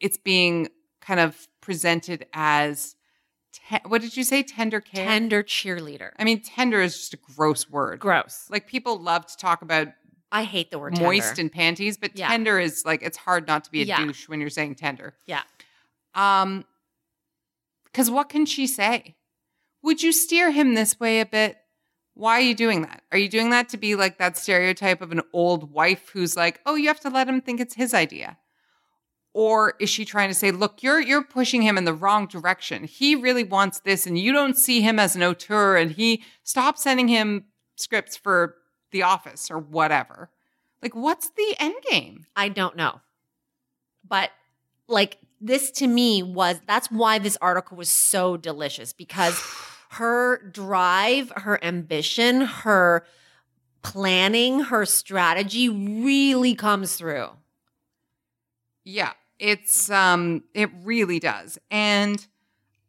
[0.01, 0.67] it's being
[1.01, 2.95] kind of presented as
[3.53, 5.05] te- what did you say tender care?
[5.05, 6.11] Tender cheerleader.
[6.19, 7.99] I mean tender is just a gross word.
[7.99, 8.47] Gross.
[8.49, 9.87] Like people love to talk about
[10.31, 11.41] I hate the word moist tender.
[11.41, 12.27] and panties, but Yeah.
[12.27, 14.03] tender is like it's hard not to be a Yeah.
[14.03, 15.15] douche when you're saying tender.
[15.25, 15.43] Yeah.
[16.13, 16.65] Um
[17.93, 19.15] cuz what can she say?
[19.85, 21.57] Would you steer him this way a bit?
[22.15, 23.03] Why are you doing that?
[23.11, 26.59] Are you doing that to be like that stereotype of an old wife who's like,
[26.65, 28.39] "Oh, you have to let him think it's his idea?"
[29.31, 32.85] Or is she trying to say, "Look, you're you're pushing him in the wrong direction.
[32.85, 36.79] He really wants this and you don't see him as an auteur and he stop
[36.79, 38.55] sending him scripts for
[38.89, 40.31] the office or whatever."
[40.81, 42.25] Like what's the end game?
[42.35, 43.01] I don't know.
[44.03, 44.31] But
[44.87, 49.39] like this to me was that's why this article was so delicious because
[49.95, 53.05] her drive, her ambition, her
[53.81, 57.29] planning, her strategy really comes through.
[58.83, 61.57] Yeah, it's um it really does.
[61.71, 62.25] And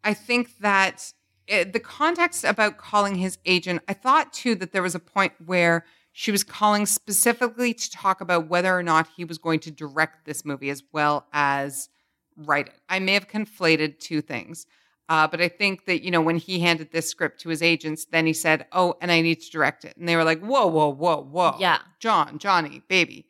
[0.03, 1.13] I think that
[1.47, 5.33] it, the context about calling his agent, I thought too that there was a point
[5.45, 9.71] where she was calling specifically to talk about whether or not he was going to
[9.71, 11.89] direct this movie as well as
[12.37, 12.81] write it.
[12.89, 14.67] I may have conflated two things.
[15.09, 18.07] Uh, but I think that, you know, when he handed this script to his agents,
[18.07, 19.97] then he said, Oh, and I need to direct it.
[19.97, 21.57] And they were like, Whoa, whoa, whoa, whoa.
[21.59, 21.79] Yeah.
[22.01, 23.27] John, Johnny, baby.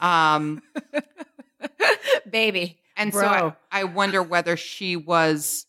[0.00, 0.62] Um,
[2.30, 2.78] Baby.
[2.96, 5.66] and so I, I wonder whether she was,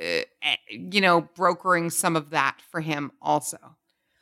[0.00, 3.58] uh, eh, you know, brokering some of that for him also.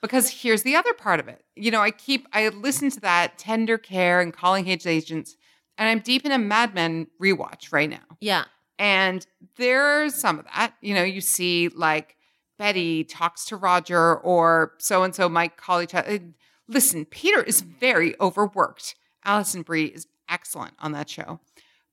[0.00, 1.44] Because here's the other part of it.
[1.54, 5.36] You know, I keep, I listen to that tender care and calling his agents,
[5.78, 8.02] and I'm deep in a Mad Men rewatch right now.
[8.20, 8.44] Yeah.
[8.78, 10.74] And there's some of that.
[10.80, 12.16] You know, you see like
[12.58, 16.20] Betty talks to Roger or so and so might call each other.
[16.68, 18.94] Listen, Peter is very overworked.
[19.24, 21.40] Alison Brie is excellent on that show.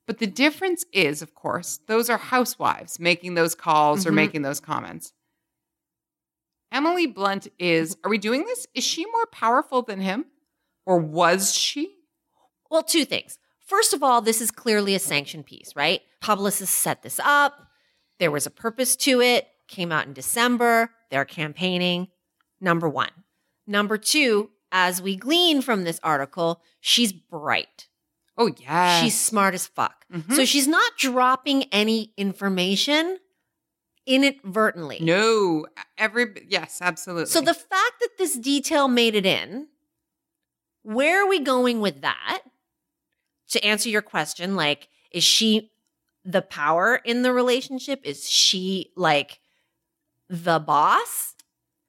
[0.07, 4.15] But the difference is, of course, those are housewives making those calls or Mhm.
[4.15, 5.13] making those comments.
[6.71, 8.67] Emily Blunt is, are we doing this?
[8.73, 10.25] Is she more powerful than him?
[10.85, 11.95] Or was she?
[12.69, 13.37] Well, two things.
[13.69, 16.01] First of all, this is clearly a sanctioned piece, right?
[16.21, 17.67] Publicists set this up.
[18.17, 19.47] There was a purpose to it.
[19.67, 20.89] Came out in December.
[21.11, 22.07] They're campaigning.
[22.59, 23.11] Number one.
[23.67, 27.87] Number two, as we glean from this article, she's bright.
[28.39, 29.01] Oh, yeah.
[29.03, 30.03] She's smart as fuck.
[30.11, 30.33] Mhm.
[30.35, 33.19] So she's not dropping any information
[34.07, 34.97] inadvertently.
[35.01, 37.27] No, every, yes, absolutely.
[37.27, 39.67] So the fact that this detail made it in,
[40.81, 42.41] where are we going with that?
[43.49, 45.71] To answer your question, like, is she
[46.23, 48.01] the power in the relationship?
[48.03, 49.39] Is she like
[50.29, 51.35] the boss?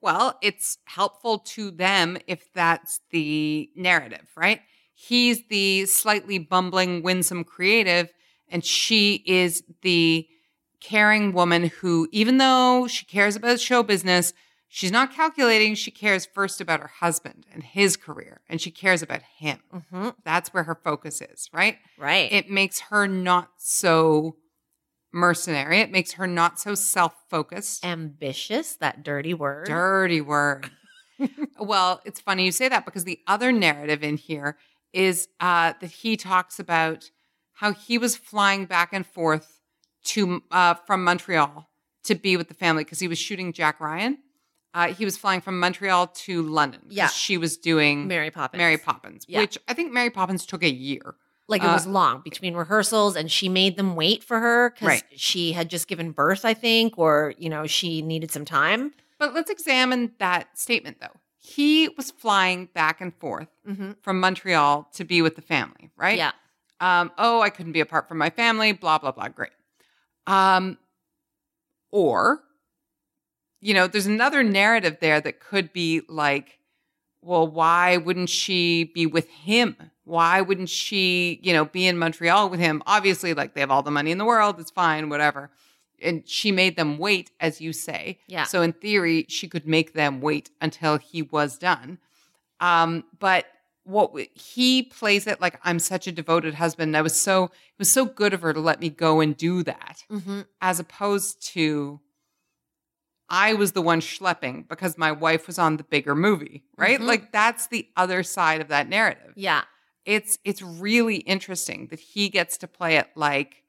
[0.00, 4.62] Well, it's helpful to them if that's the narrative, right?
[4.94, 8.10] He's the slightly bumbling, winsome creative,
[8.48, 10.26] and she is the
[10.80, 14.32] caring woman who, even though she cares about show business,
[14.70, 15.74] she's not calculating.
[15.74, 19.58] She cares first about her husband and his career, and she cares about him.
[19.74, 20.08] Mm-hmm.
[20.24, 21.76] That's where her focus is, right?
[21.98, 22.32] Right.
[22.32, 24.36] It makes her not so
[25.12, 25.80] mercenary.
[25.80, 27.84] It makes her not so self focused.
[27.84, 29.66] Ambitious, that dirty word.
[29.66, 30.70] Dirty word.
[31.58, 34.56] well, it's funny you say that because the other narrative in here
[34.92, 37.10] is uh, that he talks about
[37.54, 39.60] how he was flying back and forth
[40.02, 41.68] to uh, from Montreal
[42.04, 44.18] to be with the family because he was shooting Jack Ryan.
[44.72, 46.80] Uh, he was flying from Montreal to London.
[46.88, 47.08] Yeah.
[47.08, 48.58] she was doing Mary Poppins.
[48.58, 49.40] Mary Poppins, Yeah.
[49.40, 51.16] which I think Mary Poppins took a year.
[51.48, 54.86] Like it Uh, was long between rehearsals, and she made them wait for her because
[54.86, 55.02] Right.
[55.16, 58.92] she had just given birth, I think, or you know she needed some time.
[59.18, 61.18] But let's examine that statement though.
[61.40, 63.92] He was flying back and forth Mm-hmm.
[64.02, 66.16] from Montreal to be with the family, right?
[66.18, 66.30] Yeah.
[66.80, 69.28] Um, oh, I couldn't be apart from my family, blah, blah, blah.
[69.28, 69.50] Great.
[70.28, 70.78] Um,
[71.90, 72.42] or,
[73.60, 76.58] you know, there's another narrative there that could be like,
[77.22, 79.76] well, why wouldn't she be with him?
[80.04, 82.82] Why wouldn't she, you know, be in Montreal with him?
[82.86, 85.50] Obviously, like they have all the money in the world, it's fine, whatever.
[86.02, 88.18] And she made them wait, as you say.
[88.26, 88.44] Yeah.
[88.44, 91.98] So in theory, she could make them wait until he was done.
[92.58, 93.44] Um, but
[93.84, 96.96] what w- he plays it like I'm such a devoted husband.
[96.96, 99.62] I was so it was so good of her to let me go and do
[99.64, 100.40] that, Mm-hmm.
[100.62, 102.00] as opposed to
[103.32, 106.98] I was the one schlepping because my wife was on the bigger movie, right?
[107.00, 107.04] Mhm.
[107.06, 109.32] Like that's the other side of that narrative.
[109.36, 109.62] Yeah.
[110.06, 113.62] it's it's really interesting that he gets to play it like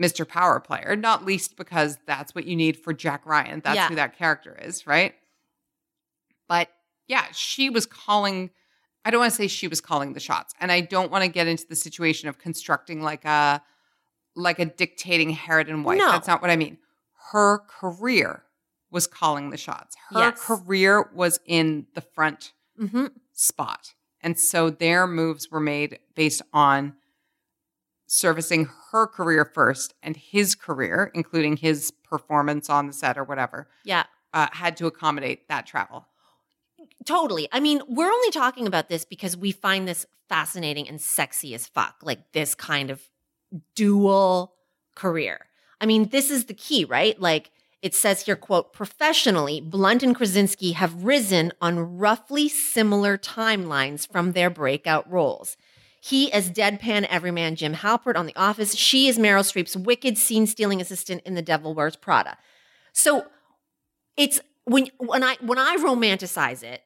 [0.00, 0.28] Mr.
[0.28, 3.60] Power Player, not least because that's what you need for Jack Ryan.
[3.64, 3.88] That's Yeah.
[3.88, 5.14] who that character is, right?
[6.48, 6.68] But
[7.08, 8.50] yeah, she was calling
[9.04, 10.52] I don't want to say she was calling the shots.
[10.60, 13.62] And I don't want to get into the situation of constructing like a
[14.36, 15.98] like a dictating Harridan wife.
[15.98, 16.12] No.
[16.12, 16.76] That's not what I mean.
[17.32, 18.42] Her career
[18.90, 19.96] was calling the shots.
[20.10, 20.40] Her Yes.
[20.44, 23.94] career was in the front hmm spot.
[24.22, 26.94] And so their moves were made based on
[28.06, 33.68] servicing her career first and his career, including his performance on the set or whatever,
[33.84, 34.04] Yeah.
[34.32, 36.06] uh, had to accommodate that travel.
[37.06, 37.48] Totally.
[37.52, 41.66] I mean, we're only talking about this because we find this fascinating and sexy as
[41.66, 43.08] fuck, like this kind of
[43.74, 44.54] dual
[44.94, 45.46] career.
[45.80, 47.18] I mean, this is the key, right?
[47.20, 47.50] Like
[47.82, 54.32] it says here, quote, professionally, Blunt and Krasinski have risen on roughly similar timelines from
[54.32, 55.56] their breakout roles.
[56.02, 58.74] He as deadpan everyman Jim Halpert on The Office.
[58.74, 62.38] She is Meryl Streep's wicked scene stealing assistant in The Devil Wears Prada.
[62.92, 63.26] So
[64.16, 66.82] it's when when I when I romanticize it,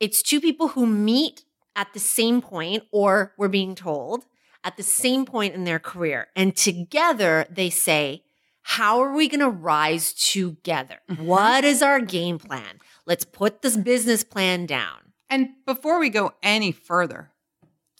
[0.00, 4.26] it's two people who meet at the same point, or we're being told
[4.64, 8.22] at the same point in their career, and together they say,
[8.62, 11.00] "How are we going to rise together?
[11.18, 12.80] What is our game plan?
[13.06, 17.32] Let's put this business plan down." And before we go any further,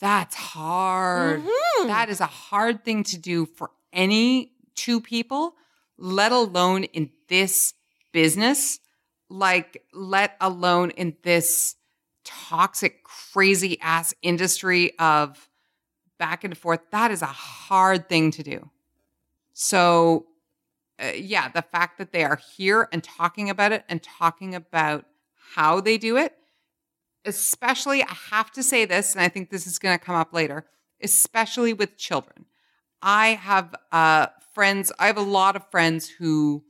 [0.00, 1.42] that's hard.
[1.42, 1.86] Mhm.
[1.86, 5.56] That is a hard thing to do for any two people,
[5.96, 7.74] let alone in this
[8.12, 8.80] business,
[9.28, 11.76] like, let alone in this
[12.24, 15.48] toxic, crazy ass industry of
[16.18, 16.80] back and forth.
[16.90, 18.70] That is a hard thing to do.
[19.54, 20.26] So,
[21.02, 25.04] uh, yeah, the fact that they are here and talking about it and talking about
[25.54, 26.34] how they do it,
[27.24, 30.32] especially, I have to say this, and I think this is going to come up
[30.32, 30.66] later,
[31.02, 32.46] especially with children.
[33.00, 36.64] I have uh, friends, I have a lot of friends who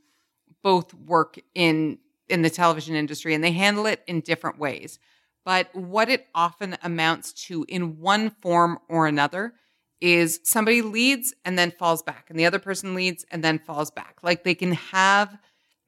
[0.63, 4.97] both work in in the television industry and they handle it in different ways.
[5.45, 9.53] But what it often amounts to in one form or another
[10.03, 13.89] is somebody leads and then falls back, and the other person leads and then falls
[13.89, 14.17] back.
[14.21, 15.37] Like they can have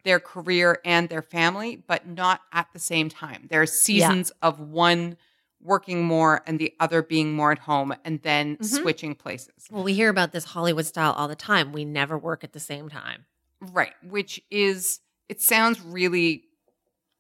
[0.06, 3.48] their career and their family, but not at the same time.
[3.50, 5.18] There are seasons of one
[5.62, 8.66] working more and the other being more at home and then Mhm.
[8.82, 9.68] switching places.
[9.70, 11.74] Well, we hear about this Hollywood style all the time.
[11.74, 13.26] We never work at the same time.
[13.60, 13.94] Right.
[14.04, 16.44] Which is, it sounds really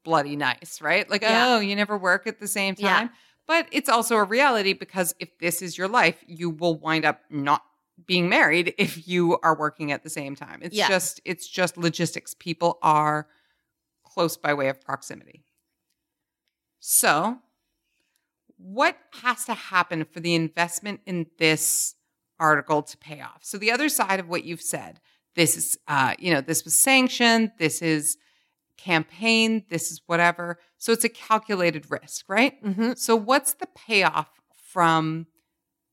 [0.03, 1.09] bloody nice, right?
[1.09, 1.55] Like, Yeah.
[1.55, 3.09] oh, you never work at the same Yeah.
[3.47, 7.21] But it's also a reality because if this is your life, you will wind up
[7.29, 7.63] not
[8.05, 10.59] being married if you are working at the same time.
[10.61, 10.87] It's Yeah.
[10.87, 12.33] just, it's just logistics.
[12.33, 13.27] People are
[14.03, 15.43] close by way of proximity.
[16.79, 17.39] So,
[18.57, 21.95] what has to happen for the investment in this
[22.39, 23.39] article to pay off?
[23.43, 24.99] So, the other side of what you've said,
[25.35, 28.17] this is, uh, you know, this was sanctioned, this is
[28.77, 30.59] campaign, this is whatever.
[30.77, 32.63] So, it's a calculated risk, right?
[32.63, 32.93] Mm-hmm.
[32.95, 34.29] So, what's the payoff
[34.71, 35.27] from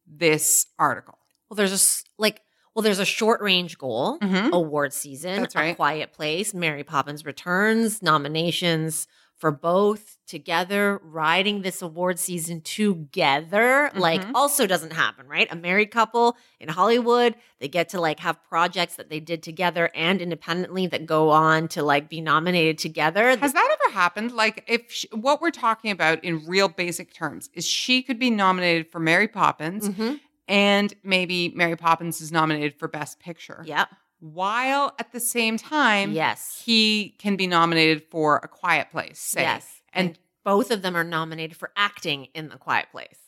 [0.07, 1.19] this article?
[1.49, 2.43] Well, there's a like,
[2.75, 4.19] well, there's a short range goal.
[4.21, 4.53] Mm-hmm.
[4.53, 5.41] award season.
[5.41, 5.77] That's A right.
[5.77, 9.07] Quiet Place, Mary Poppins Returns, nominations
[9.43, 13.91] for both together, riding this award season together.
[13.97, 14.31] Like, Mhm.
[14.37, 15.49] also doesn't happen, right?
[15.51, 19.91] A married couple in Hollywood, they get to like have projects that they did together
[19.97, 23.37] and independently that go on to like be nominated together.
[23.37, 24.31] Has that ever happened?
[24.31, 28.31] Like, if sh what we're talking about in real basic terms is she could be
[28.31, 30.21] nominated for Mary Poppins, Mhm.
[30.47, 33.65] and maybe Mary Poppins is nominated for Best Picture.
[33.67, 33.89] Yep.
[34.23, 36.63] While at the same time, Yes.
[36.65, 39.19] he can be nominated for A Quiet Place.
[39.19, 39.43] Say.
[39.43, 39.81] Yes.
[39.93, 43.19] And both of them are nominated for acting in The Quiet Place.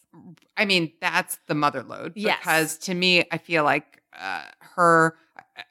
[0.56, 2.12] I mean, that's the mother load.
[2.14, 2.38] Yes.
[2.38, 4.44] Because to me, I feel like uh,
[4.76, 5.16] her,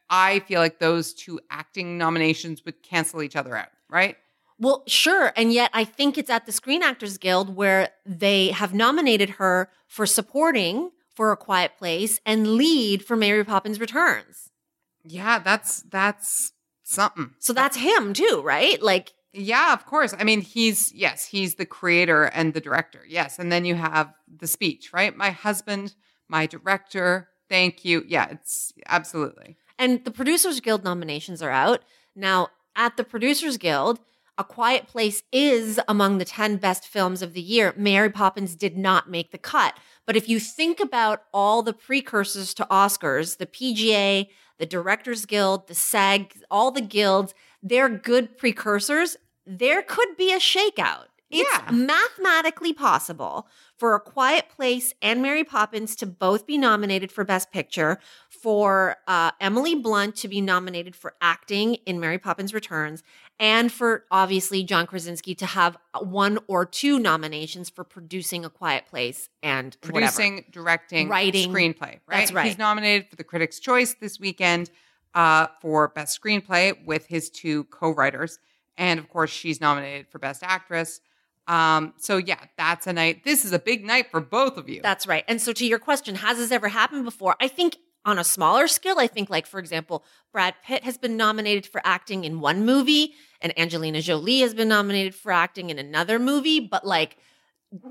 [0.09, 4.17] I feel like those two acting nominations would cancel each other out, right?
[4.59, 5.31] Well, sure.
[5.37, 9.69] And yet I think it's at the Screen Actors Guild where they have nominated her
[9.87, 14.49] for supporting for A Quiet Place and lead for Mary Poppins Returns.
[15.03, 16.51] Yeah, that's that's
[16.83, 17.31] something.
[17.39, 18.81] So that's him too, right?
[18.81, 20.13] Like, Yeah, of course.
[20.17, 23.01] I mean, he's yes, he's the creator and the director.
[23.07, 25.15] Yes, and then you have the speech, right?
[25.15, 25.95] My husband,
[26.29, 27.29] my director.
[27.49, 28.03] Thank you.
[28.07, 29.57] Yeah, it's absolutely.
[29.77, 31.81] and the Producers Guild nominations are out.
[32.15, 33.99] Now, at the Producers Guild,
[34.37, 37.73] A Quiet Place is among the 10 best films of the year.
[37.77, 39.77] Mary Poppins did not make the cut.
[40.07, 44.27] But if you think about all the precursors to Oscars, the PGA,
[44.57, 49.17] the Directors Guild, the SAG, all the guilds, they're good precursors.
[49.45, 51.05] There could be a shakeout
[51.35, 51.71] It's Yeah.
[51.71, 57.51] mathematically possible for A Quiet Place and Mary Poppins to both be nominated for Best
[57.51, 57.97] Picture,
[58.29, 63.01] for uh, Emily Blunt to be nominated for acting in Mary Poppins Returns,
[63.39, 68.85] and for obviously John Krasinski to have one or two nominations for producing A Quiet
[68.87, 69.93] Place and whatever.
[69.99, 71.51] producing, directing, Writing.
[71.51, 71.81] screenplay.
[71.81, 72.01] Right.
[72.09, 72.45] That's right.
[72.45, 74.69] He's nominated for the Critics' Choice this weekend
[75.13, 78.39] uh, for Best Screenplay with his two co-writers,
[78.77, 81.01] and of course, she's nominated for Best Actress.
[81.47, 83.23] Um, so yeah, that's a night.
[83.25, 84.81] This is a big night for both of you.
[84.81, 85.25] That's right.
[85.27, 87.35] And so to your question, has this ever happened before?
[87.41, 87.75] I think
[88.05, 91.81] on a smaller scale, I think like for example, Brad Pitt has been nominated for
[91.85, 96.59] acting in one movie and Angelina Jolie has been nominated for acting in another movie,
[96.59, 97.17] but like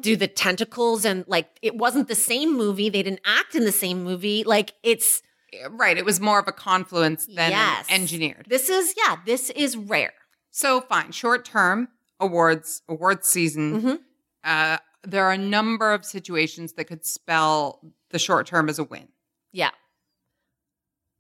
[0.01, 3.73] do the tentacles and like it wasn't the same movie, they didn't act in the
[3.73, 4.45] same movie.
[4.45, 5.23] Like it's
[5.71, 5.97] right.
[5.99, 7.87] It was more of a confluence than Yes.
[7.91, 8.47] engineered.
[8.49, 10.13] this is yeah, this is rare.
[10.51, 11.89] So fine, short term
[12.21, 13.83] awards, awards season.
[13.83, 13.99] Mhm.
[14.45, 18.85] Uh, there are a number of situations that could spell the short term as a
[18.85, 19.09] win.
[19.53, 19.71] Yeah.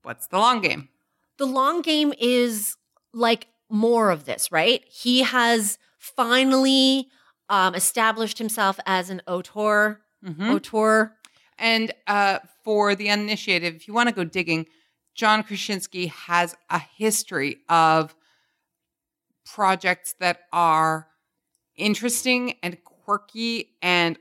[0.02, 0.88] What's the long game?
[1.38, 2.76] the long game is
[3.12, 4.84] like more of this, right?
[4.88, 7.08] He has finally
[7.48, 10.00] um, established himself as an auteur.
[10.24, 10.54] Mhm.
[10.54, 11.16] Auteur.
[11.58, 14.66] And uh, for the uninitiated, if you want to go digging,
[15.14, 18.14] John Krasinski has a history of
[19.44, 21.08] projects that are
[21.76, 24.16] interesting and quirky and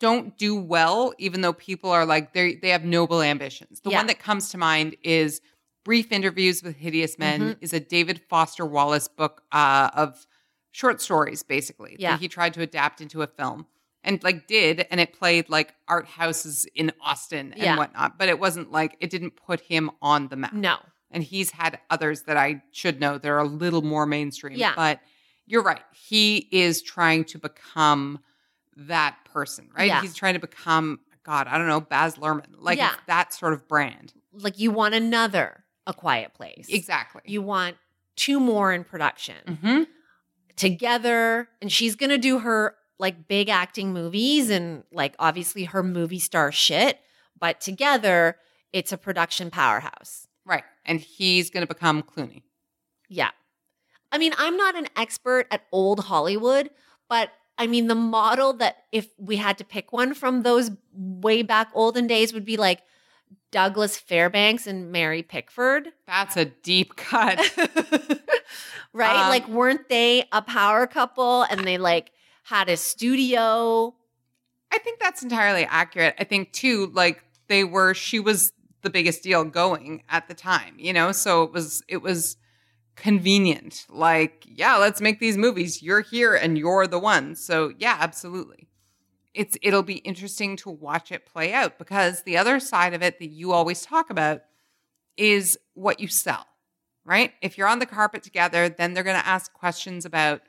[0.00, 3.80] don't do well, even though people are like they they have noble ambitions.
[3.80, 3.98] The Yeah.
[3.98, 5.40] one that comes to mind is
[5.84, 7.56] Brief Interviews with Hideous Men Mhm.
[7.60, 10.26] is a David Foster Wallace book uh, of
[10.72, 11.96] short stories, basically.
[11.98, 12.12] Yeah.
[12.12, 13.66] That he tried to adapt into a film
[14.02, 17.76] and like did, and it played like art houses in Austin and Yeah.
[17.76, 18.18] whatnot.
[18.18, 20.52] But it wasn't like it didn't put him on the map.
[20.54, 20.78] No.
[21.10, 24.58] And he's had others that I should know that are a little more mainstream.
[24.58, 24.72] Yeah.
[24.74, 25.00] But
[25.46, 25.82] you're right.
[25.92, 28.18] He is trying to become
[28.76, 29.86] that person, right?
[29.88, 30.00] Yeah.
[30.00, 32.54] He's trying to become, God, I don't know, Baz Luhrmann.
[32.58, 32.94] Like Yeah.
[33.06, 34.12] that sort of brand.
[34.32, 36.66] Like you want another A Quiet Place.
[36.68, 37.22] Exactly.
[37.24, 37.76] You want
[38.16, 39.82] two more in production hmm
[40.56, 41.48] together.
[41.60, 46.20] And she's going to do her like big acting movies and like obviously her movie
[46.20, 47.00] star shit.
[47.38, 48.36] But together,
[48.72, 50.28] it's a production powerhouse.
[50.46, 50.62] Right.
[50.84, 52.42] And he's going to become Clooney.
[53.08, 53.30] Yeah.
[54.12, 56.70] I mean, I'm not an expert at old Hollywood,
[57.08, 61.42] but I mean, the model that if we had to pick one from those way
[61.42, 62.82] back olden days would be like
[63.52, 67.38] Douglas Fairbanks and Mary Pickford, That's a deep cut.
[68.92, 69.24] right?
[69.24, 72.10] Um, like, weren't they a power couple and they like
[72.42, 73.94] had a studio?
[74.72, 76.16] I think that's entirely accurate.
[76.18, 78.52] I think too, like they were, she was
[78.82, 81.12] the biggest deal going at the time, you know?
[81.12, 82.36] So it was, it was
[82.96, 83.86] convenient.
[83.88, 85.82] Like, yeah, let's make these movies.
[85.82, 87.34] You're here and you're the one.
[87.34, 88.68] So yeah, absolutely.
[89.34, 93.18] It's, it'll be interesting to watch it play out because the other side of it
[93.18, 94.42] that you always talk about
[95.16, 96.46] is what you sell,
[97.04, 97.32] right?
[97.42, 100.42] If you're on the carpet together, then they're going to ask questions about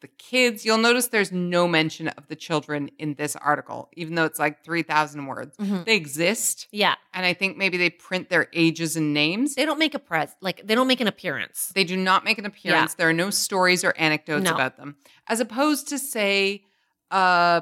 [0.00, 0.64] the kids.
[0.64, 4.64] You'll notice there's no mention of the children in this article, even though it's like
[4.64, 5.56] 3,000 words.
[5.58, 5.84] Mhm.
[5.84, 6.68] They exist.
[6.72, 6.94] Yeah.
[7.14, 9.54] And I think maybe they print their ages and names.
[9.54, 11.72] They don't make a press, like, they don't make an appearance.
[11.74, 12.94] They do not make an appearance.
[12.94, 14.54] There are no stories or anecdotes No.
[14.54, 14.96] about them.
[15.28, 16.64] As opposed to, say,
[17.10, 17.60] uh,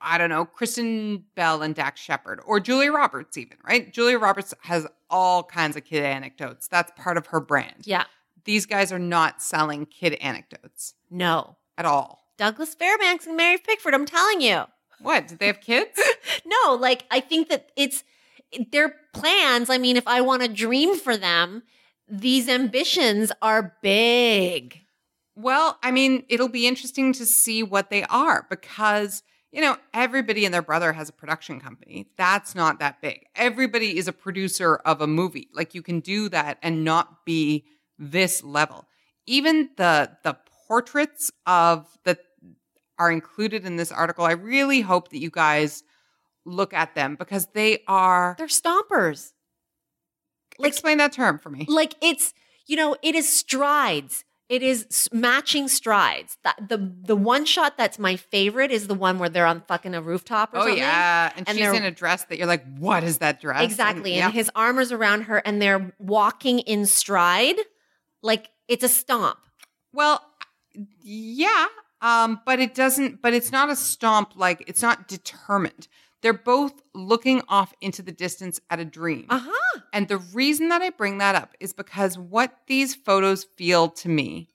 [0.00, 3.92] I don't know, Kristen Bell and Dax Shepard, or Julia Roberts, even, right?
[3.92, 6.68] Julia Roberts has all kinds of kid anecdotes.
[6.68, 7.82] That's part of her brand.
[7.84, 8.04] Yeah.
[8.44, 11.56] These guys are not selling kid anecdotes No.
[11.78, 12.24] at all.
[12.38, 14.64] Douglas Fairbanks and Mary Pickford, I'm telling you.
[15.00, 15.28] What?
[15.28, 15.98] Did they have kids?
[16.44, 18.04] No, like I think that it's
[18.70, 19.68] their plans.
[19.70, 21.62] I mean, if I want to dream for them,
[22.08, 24.80] these ambitions are big.
[25.34, 30.44] Well, I mean, it'll be interesting to see what they are because, you know, everybody
[30.44, 32.06] and their brother has a production company.
[32.16, 33.26] That's not that big.
[33.34, 35.48] Everybody is a producer of a movie.
[35.52, 37.64] Like you can do that and not be
[37.98, 38.86] this level.
[39.26, 40.36] Even the the
[40.66, 42.18] portraits of that
[42.98, 45.82] are included in this article, I really hope that you guys
[46.44, 49.32] look at them because they are They're stompers.
[50.58, 51.66] like- explain that term for me.
[51.68, 52.32] Like it's,
[52.66, 54.24] you know, it is strides.
[54.48, 56.38] It is matching strides.
[56.44, 59.92] That the the one shot that's my favorite is the one where they're on fucking
[59.92, 60.78] a rooftop or Oh something.
[60.78, 63.60] yeah, and, And she's in a dress that you're like, what is that dress?
[63.64, 64.12] Exactly.
[64.12, 64.30] And, yeah.
[64.30, 67.56] his arm is around her and they're walking in stride.
[68.22, 69.38] Like it's a stomp.
[69.92, 70.22] Well,
[71.02, 71.66] yeah,
[72.00, 73.22] um, but it doesn't.
[73.22, 74.32] But it's not a stomp.
[74.36, 75.88] Like it's not determined.
[76.22, 79.26] They're both looking off into the distance at a dream.
[79.28, 79.80] Uh-huh.
[79.92, 84.08] And the reason that I bring that up is because what these photos feel to
[84.08, 84.48] me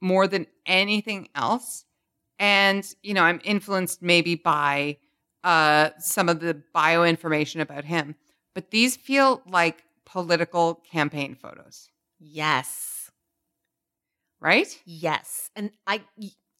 [0.00, 1.84] more than anything else.
[2.38, 4.98] And, you know, I'm influenced maybe by
[5.42, 8.14] uh, some of the bio information about him,
[8.54, 12.93] but these feel like political campaign photos, Yes.
[14.44, 14.80] Right?
[14.84, 15.50] Yes.
[15.56, 16.02] And I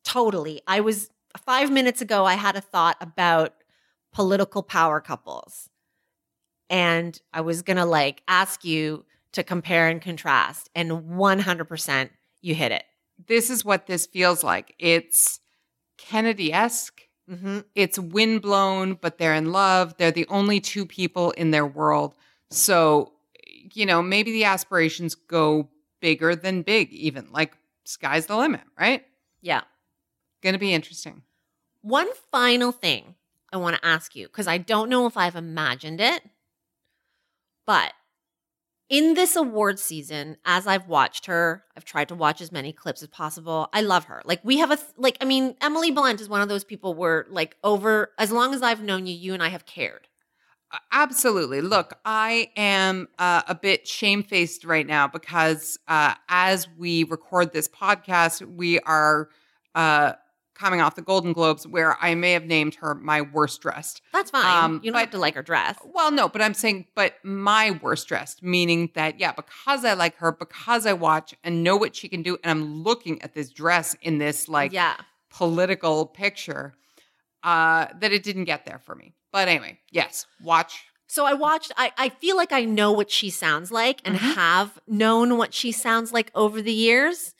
[0.04, 1.10] totally, I was
[1.44, 3.52] five minutes ago, I had a thought about
[4.12, 5.68] political power couples.
[6.70, 10.70] And I was going to like ask you to compare and contrast.
[10.74, 12.10] And 100%
[12.40, 12.84] you hit it.
[13.26, 14.74] This is what this feels like.
[14.78, 15.40] It's
[15.98, 17.02] Kennedy esque.
[17.30, 17.60] Mm-hmm.
[17.74, 19.96] It's windblown, but they're in love.
[19.96, 22.14] They're the only two people in their world.
[22.50, 23.12] So,
[23.72, 25.68] you know, maybe the aspirations go
[26.00, 27.54] bigger than big, even like
[27.84, 29.04] sky's the limit, right?
[29.40, 29.62] Yeah.
[30.42, 31.22] Gonna be interesting.
[31.82, 33.14] One final thing
[33.52, 36.22] I want to ask you because I don't know if I've imagined it,
[37.66, 37.92] but
[38.88, 43.02] in this award season, as I've watched her, I've tried to watch as many clips
[43.02, 43.68] as possible.
[43.72, 44.22] I love her.
[44.24, 46.94] Like we have a th- like I mean Emily Blunt is one of those people
[46.94, 50.08] where like over as long as I've known you, you and I have cared.
[50.92, 51.60] Absolutely.
[51.60, 57.68] Look, I am uh, a bit shamefaced right now because uh, as we record this
[57.68, 59.28] podcast, we are
[59.74, 60.12] uh,
[60.54, 64.02] coming off the Golden Globes, where I may have named her my worst dressed.
[64.12, 64.64] That's fine.
[64.64, 65.76] Um, you don't but- have to like her dress.
[65.84, 70.16] Well, no, but I'm saying, but my worst dressed, meaning that, yeah, because I like
[70.16, 73.50] her, because I watch and know what she can do, and I'm looking at this
[73.50, 74.96] dress in this like yeah.
[75.30, 76.74] political picture,
[77.42, 79.12] uh, that it didn't get there for me.
[79.34, 80.84] But anyway, yes, watch.
[81.08, 84.34] So I watched, I, I feel like I know what she sounds like and Mhm.
[84.36, 87.34] have known what she sounds like over the years.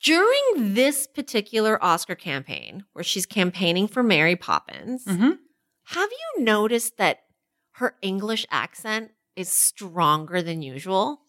[0.00, 5.38] During this particular Oscar campaign, where she's campaigning for Mary Poppins, Mhm.
[5.86, 7.24] have you noticed that
[7.72, 11.22] her English accent is stronger than usual?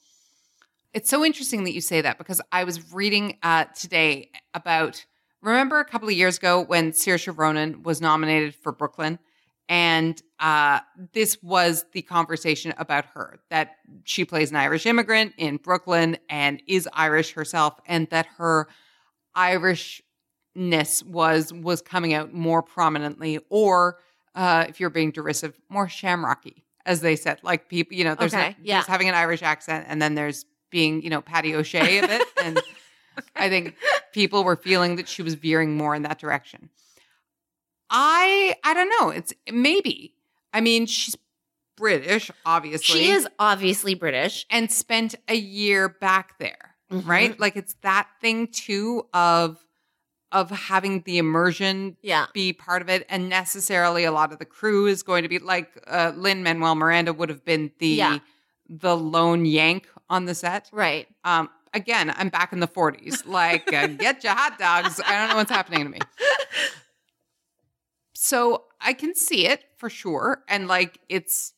[0.94, 5.04] It's so interesting that you say that because I was reading uh, today about.
[5.42, 9.18] Remember a couple of years ago when Saoirse Ronan was nominated for Brooklyn,
[9.70, 10.80] and uh,
[11.14, 16.62] this was the conversation about her that she plays an Irish immigrant in Brooklyn and
[16.68, 18.68] is Irish herself, and that her
[19.36, 23.98] Irishness was was coming out more prominently, or
[24.36, 27.40] uh, if you're being derisive, more shamrocky, as they said.
[27.44, 28.76] Like people, you know, there's, Okay, a- yeah.
[28.78, 32.22] there's having an Irish accent, and then there's being, you know, Patty O'Shea of it.
[32.44, 32.62] And
[33.36, 33.76] I think
[34.12, 36.70] people were feeling that she was veering more in that direction.
[37.90, 39.10] I I don't know.
[39.10, 40.14] It's maybe.
[40.54, 41.16] I mean, she's
[41.78, 43.02] British, obviously.
[43.02, 44.46] She is obviously British.
[44.50, 47.06] and spent a year back there, Mhm.
[47.08, 47.40] right?
[47.40, 49.60] Like it's that thing too of
[50.32, 52.26] of having the immersion Yeah.
[52.34, 55.40] be part of it and necessarily a lot of the crew is going to be
[55.40, 58.20] like uh, Lin-Manuel Miranda would have been the Yeah.
[58.68, 60.70] the lone yank on the set.
[60.74, 61.08] Right.
[61.24, 63.26] Um, again, I'm back in the 40s.
[63.26, 65.00] Like, uh, get your hot dogs.
[65.06, 66.00] I don't know what's happening to me.
[68.16, 70.44] So I can see it for sure.
[70.48, 71.54] And like, it's,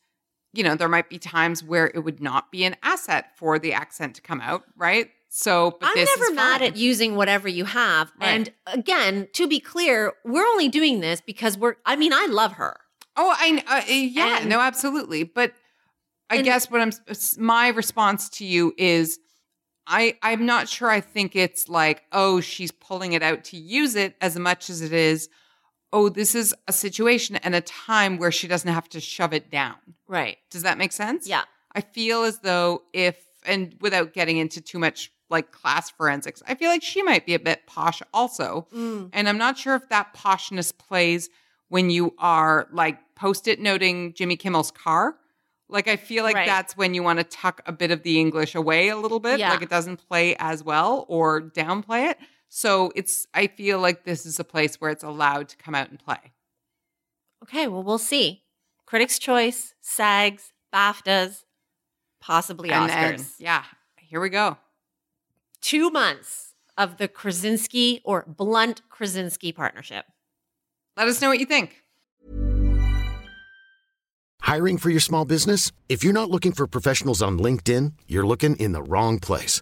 [0.54, 3.74] you know, there might be times where it would not be an asset for the
[3.74, 5.10] accent to come out, right?
[5.30, 8.12] So, but I'm this never is mad at using whatever you have.
[8.20, 8.30] Right.
[8.30, 12.54] And again, to be clear, we're only doing this because we're, I mean, I love
[12.54, 12.78] her.
[13.16, 15.24] Oh, I uh, yeah, And- no, absolutely.
[15.24, 15.54] But
[16.30, 16.92] I guess what I'm
[17.38, 19.20] my response to you is
[19.88, 23.96] I I'm not sure I think it's like, oh, she's pulling it out to use
[23.96, 25.30] it as much as it is,
[25.94, 29.50] oh, this is a situation and a time where she doesn't have to shove it
[29.50, 29.76] down.
[30.08, 30.38] Right.
[30.50, 31.28] Does that make sense?
[31.28, 31.44] Yeah.
[31.74, 36.56] I feel as though if and without getting into too much like class forensics, I
[36.56, 38.68] feel like she might be a bit posh also.
[38.74, 39.10] Mm.
[39.14, 41.30] And I'm not sure if that poshness plays
[41.70, 45.16] when you are like post it noting Jimmy Kimmel's car.
[45.70, 46.48] Like, I feel like Right.
[46.48, 49.38] that's when you want to tuck a bit of the English away a little bit.
[49.38, 49.50] Yeah.
[49.50, 52.18] Like, it doesn't play as well or downplay it.
[52.50, 55.90] So, it's, I feel like this is a place where it's allowed to come out
[55.90, 56.32] and play.
[57.44, 57.68] Okay.
[57.68, 58.44] Well, we'll see.
[58.86, 61.44] Critics' Choice, SAGs, BAFTAs,
[62.22, 63.18] possibly And Oscars.
[63.18, 63.64] then, yeah,
[63.98, 64.58] here we go.
[65.62, 70.06] Two months of the Krasinski or Blunt Krasinski partnership.
[70.96, 71.84] Let us know what you think.
[74.42, 75.72] Hiring for your small business?
[75.90, 79.62] If you're not looking for professionals on LinkedIn, you're looking in the wrong place.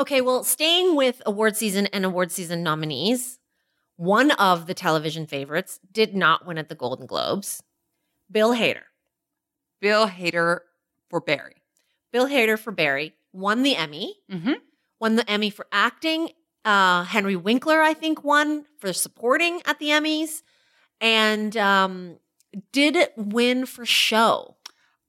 [0.00, 3.38] Okay, well, staying with award season and award season nominees,
[3.96, 7.62] one of the television favorites, did not win at the Golden Globes.
[8.30, 8.84] Bill Hader.
[9.82, 10.60] Bill Hader
[11.10, 11.56] for Barry.
[12.14, 14.14] Bill Hader for Barry won the Emmy.
[14.32, 14.54] Mm-hmm.
[15.00, 16.30] Won the Emmy for acting.
[16.64, 20.40] Uh, Henry Winkler, I think, won for supporting at the Emmys,
[21.02, 22.16] and um,
[22.72, 24.56] did it win for show.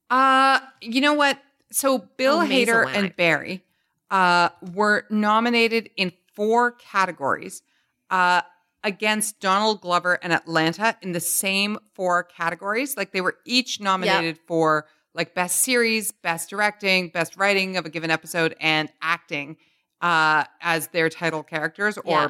[0.10, 1.40] Uh, you know what?
[1.72, 3.16] So Bill Hader and.
[3.16, 3.64] Barry
[4.12, 7.64] uh, were nominated in four categories
[8.10, 8.42] uh,
[8.84, 12.98] against Donald Glover and Atlanta in the same four categories.
[12.98, 17.90] Like they were each nominated for like best series, best directing, best writing of a
[17.90, 19.58] given episode, and acting
[20.02, 22.30] uh, as their title characters or Yeah.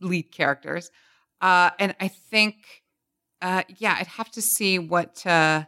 [0.00, 0.90] lead characters.
[1.40, 2.54] Uh, and I think,
[3.40, 5.64] uh, yeah, I'd have to see what uh,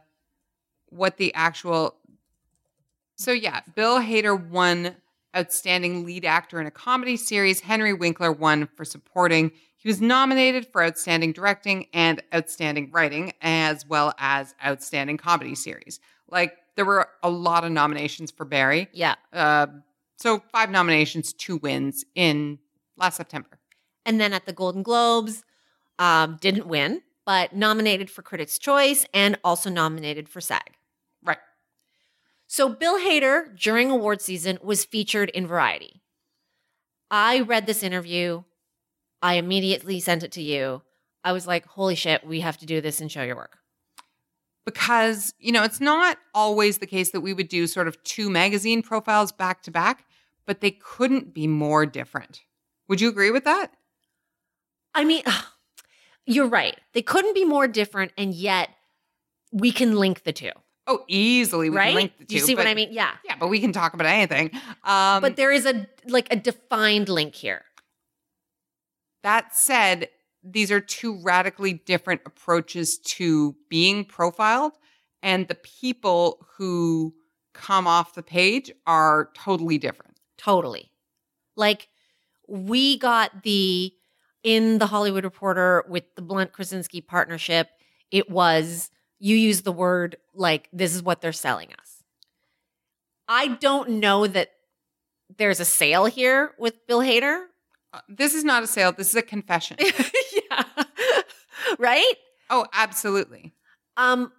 [0.87, 1.97] what the actual.
[3.17, 4.97] So yeah, Bill Hader won
[5.37, 7.61] Outstanding Lead Actor in a Comedy Series.
[7.61, 9.51] Henry Winkler won for supporting.
[9.77, 16.01] He was nominated for Outstanding Directing and Outstanding Writing, as well as Outstanding Comedy Series.
[16.29, 18.89] Like there were a lot of nominations for Barry.
[18.93, 19.15] Yeah.
[19.33, 19.67] Uh,
[20.17, 22.59] so five nominations, two wins in
[22.97, 23.59] last September.
[24.07, 25.45] And then at the Golden Globes,
[25.99, 30.77] um, didn't win, but nominated for Critics' Choice and also nominated for SAG.
[32.55, 36.03] So Bill Hader during award season was featured in Variety.
[37.11, 38.45] I read this interview.
[39.21, 40.83] I immediately sent it to you.
[41.25, 43.59] I was like, holy shit, we have to do this and show your work.
[44.65, 48.31] because you know it's not always the case that we would do sort of two
[48.31, 50.05] magazine profiles back to back
[50.47, 52.43] but they couldn't be more different
[52.87, 53.73] would you agree with that
[54.95, 55.25] I mean,
[56.25, 56.79] you're right.
[56.93, 58.71] They couldn't be more different, and yet
[59.51, 60.53] we can link the two,
[60.87, 61.87] oh easily we right?
[61.89, 62.89] can link the two Do you see what I mean?
[62.93, 63.13] Yeah.
[63.25, 64.51] yeah but we can talk about anything
[64.85, 67.65] um but there is a like a defined link here.
[69.23, 70.09] that said
[70.43, 74.73] these are two radically different approaches to being profiled
[75.23, 77.15] and the people who
[77.55, 80.91] come off the page are totally different Totally.
[81.57, 81.89] Like
[82.47, 83.93] we got the
[84.43, 87.69] in the Hollywood Reporter with the Blunt Krasinski partnership,
[88.11, 88.91] it was
[89.25, 92.05] you use the word like this is what they're selling us.
[93.27, 94.51] I don't know that
[95.39, 97.45] there's a sale here with Bill Hader.
[97.95, 99.79] Uh, this is not a sale this is a confession
[100.51, 100.65] yeah.
[101.79, 102.15] right?
[102.51, 103.55] oh absolutely
[103.97, 104.31] Um,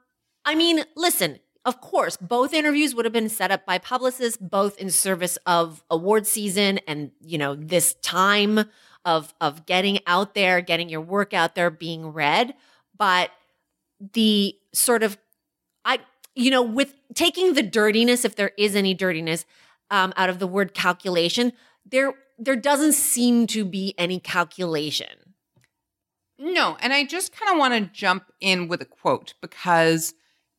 [0.43, 4.77] I mean, listen, of course, both interviews would have been set up by publicists, both
[4.77, 8.65] in service of award season and, you know, this time
[9.03, 12.53] of of getting out there, getting your work out there, being read.
[12.95, 13.31] But
[14.13, 15.17] the sort of
[15.83, 15.99] I
[16.35, 19.45] you know, with taking the dirtiness, if there is any dirtiness,
[19.89, 21.53] um, out of the word calculation,
[21.85, 25.33] there there doesn't seem to be any calculation.
[26.37, 30.13] No, and I just kind of want to jump in with a quote because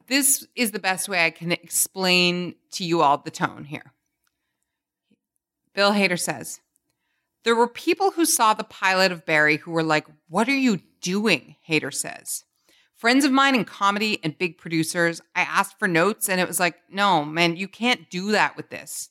[0.06, 3.92] this is the best way I can explain to you all the tone here.
[5.74, 6.60] Bill Hader says,
[7.44, 10.80] There were people who saw the pilot of Barry who were like, What are you
[11.02, 11.56] doing?
[11.68, 12.45] Hader says.
[12.96, 16.58] Friends of mine in comedy and big producers, I asked for notes and it was
[16.58, 19.10] like, No, man, you can't do that with this.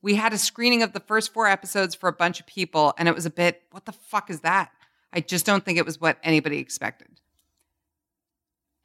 [0.00, 3.08] We had a screening of the first four episodes for a bunch of people and
[3.08, 4.70] it was a bit, What the fuck is that?
[5.12, 7.08] I just don't think it was what anybody expected.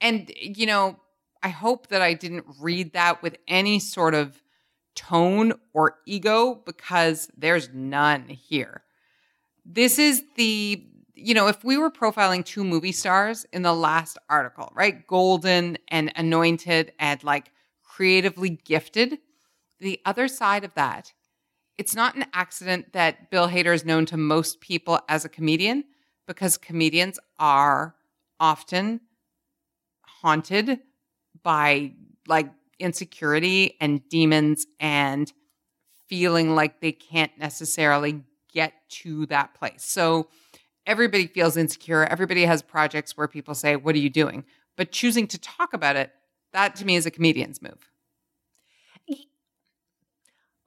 [0.02, 1.00] And, you know,
[1.42, 4.42] I hope that I didn't read that with any sort of
[4.96, 8.84] tone or ego because there's none here.
[9.66, 10.88] This is the,
[11.24, 15.06] you know, if we were profiling two movie stars in the last article, right?
[15.08, 17.52] Golden and anointed and like
[17.84, 19.20] creatively gifted.
[19.80, 21.14] The other side of that,
[21.78, 25.84] it's not an accident that Bill Hader is known to most people as a comedian
[26.28, 27.96] because comedians are
[28.40, 29.02] often
[30.04, 30.80] haunted
[31.44, 31.94] by
[32.28, 35.32] like insecurity and demons and
[36.08, 38.22] feeling like they can't necessarily
[38.54, 39.84] get to that place.
[39.84, 40.28] So
[40.86, 42.06] everybody feels insecure.
[42.06, 44.46] Everybody has projects where people say, What are you doing?
[44.78, 46.12] But choosing to talk about it,
[46.54, 47.92] that to me is a comedian's move.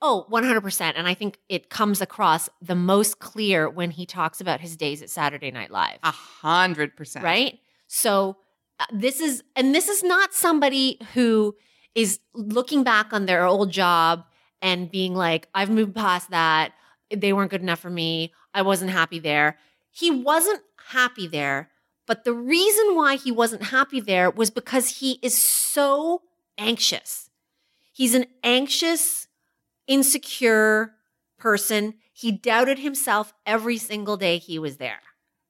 [0.07, 0.93] Oh, 100%.
[0.97, 5.01] And I think it comes across the most clear when he talks about his days
[5.01, 5.99] at Saturday Night Live.
[6.03, 7.25] A hundred percent.
[7.25, 7.59] right?
[7.87, 8.37] So
[8.79, 11.55] uh, this is, and this is not somebody who
[11.95, 14.25] is looking back on their old job
[14.61, 16.73] and being like, I've moved past that.
[17.11, 18.35] They weren't good enough for me.
[18.53, 19.57] I wasn't happy there.
[19.95, 21.71] He wasn't happy there.
[22.07, 26.23] But the reason why he wasn't happy there was because he is so
[26.59, 27.31] anxious.
[27.93, 29.29] He's an anxious,
[29.87, 30.95] insecure
[31.39, 31.95] person.
[32.13, 35.01] He doubted himself every single day he was there.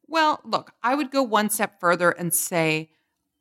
[0.06, 2.90] Well, look, I would go one step further and say,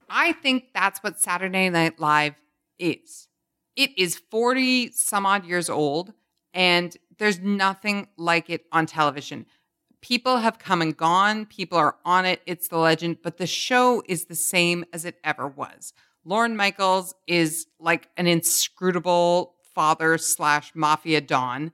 [0.09, 2.35] I think that's what Saturday Night Live
[2.79, 3.27] is.
[3.75, 6.13] It is 40 some odd years old,
[6.53, 9.45] and there's nothing like it on television.
[10.03, 14.03] People have come and gone, people are on it, it's the legend, but the show
[14.05, 15.93] is the same as it ever was.
[16.25, 21.71] Lorne Michaels is like an inscrutable father slash mafia don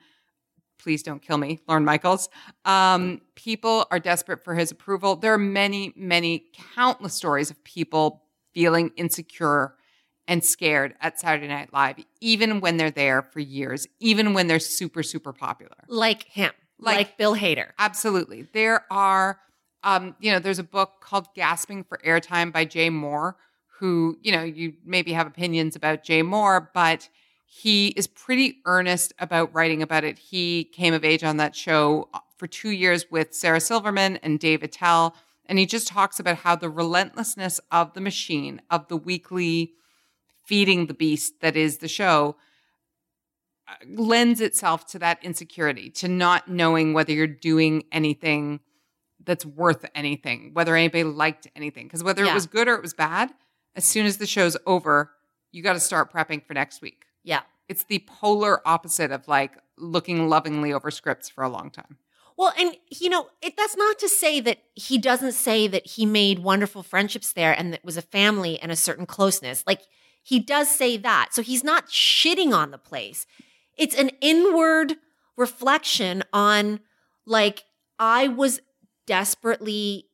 [0.80, 2.30] please don't kill me, Lorne Michaels.
[2.66, 5.16] Um, people are desperate for his approval.
[5.18, 8.24] There are many, many, countless stories of people
[8.54, 9.76] feeling insecure
[10.28, 14.60] and scared at Saturday Night Live, even when they're there for years, even when they're
[14.60, 15.76] super, super popular.
[15.88, 17.72] Like him, like, like Bill Hader.
[17.78, 18.48] Absolutely.
[18.54, 19.40] There are,
[19.84, 23.36] um, you know, there's a book called Gasping for Airtime by Jay Mohr,
[23.80, 27.10] who, you know, you maybe have opinions about Jay Mohr, but
[27.46, 30.20] he is pretty earnest about writing about it.
[30.20, 34.40] He came of age on that show uh, for two years with Sarah Silverman and
[34.40, 35.16] Dave Attell.
[35.46, 39.74] And he just talks about how the relentlessness of the machine, of the weekly
[40.46, 42.36] feeding the beast that is the show,
[43.70, 48.60] Uh, lends itself to that insecurity, to not knowing whether you're doing anything
[49.24, 51.86] that's worth anything, whether anybody liked anything.
[51.86, 52.32] Because whether yeah.
[52.32, 53.32] it was good or it was bad,
[53.76, 55.12] as soon as the show's over,
[55.52, 57.04] you got to start prepping for next week.
[57.24, 57.42] Yeah.
[57.68, 61.98] It's the polar opposite of like looking lovingly over scripts for a long time.
[62.38, 66.06] Well, and you know, it, that's not to say that he doesn't say that he
[66.06, 69.64] made wonderful friendships there and that was a family and a certain closeness.
[69.68, 69.82] Like
[70.24, 71.30] he does say that.
[71.34, 73.28] So he's not shitting on the place.
[73.80, 74.96] It's an inward
[75.38, 76.82] reflection on
[77.26, 77.64] like
[77.98, 78.60] I was
[79.08, 80.06] desperately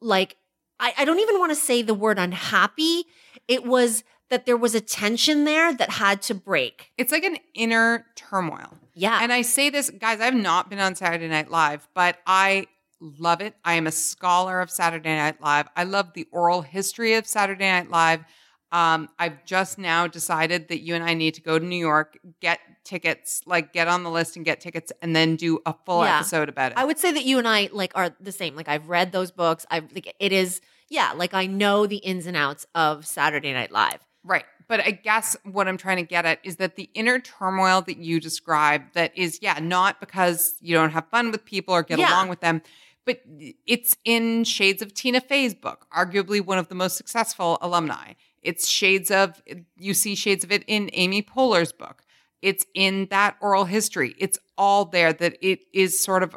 [0.00, 0.36] like
[0.78, 3.04] I, I don't even want to say the word unhappy.
[3.48, 6.92] It was that there was a tension there that had to break.
[6.96, 8.78] It's like an inner turmoil.
[8.94, 9.18] Yeah.
[9.20, 12.68] And I say this, guys, I've not been on Saturday Night Live, but I
[13.00, 13.54] love it.
[13.64, 15.66] I am a scholar of Saturday Night Live.
[15.74, 18.24] I love the oral history of Saturday Night Live.
[18.72, 22.18] Um, I've just now decided that you and I need to go to New York,
[22.40, 26.04] get tickets, like get on the list and get tickets, and then do a full
[26.04, 26.18] yeah.
[26.18, 26.78] episode about it.
[26.78, 28.54] I would say that you and I like are the same.
[28.54, 29.66] Like I've read those books.
[29.70, 31.12] I've like it is yeah.
[31.16, 34.00] Like I know the ins and outs of Saturday Night Live.
[34.22, 34.44] Right.
[34.68, 37.96] But I guess what I'm trying to get at is that the inner turmoil that
[37.96, 41.98] you describe that is, yeah, not because you don't have fun with people or get
[41.98, 42.12] yeah.
[42.14, 42.62] along with them,
[43.04, 43.20] but
[43.66, 48.12] it's in shades of Tina Fey's book, arguably one of the most successful alumni.
[48.42, 49.42] It's shades of,
[49.76, 52.02] you see shades of it in Amy Poehler's book.
[52.42, 54.14] It's in that oral history.
[54.18, 56.36] It's all there that it is sort of,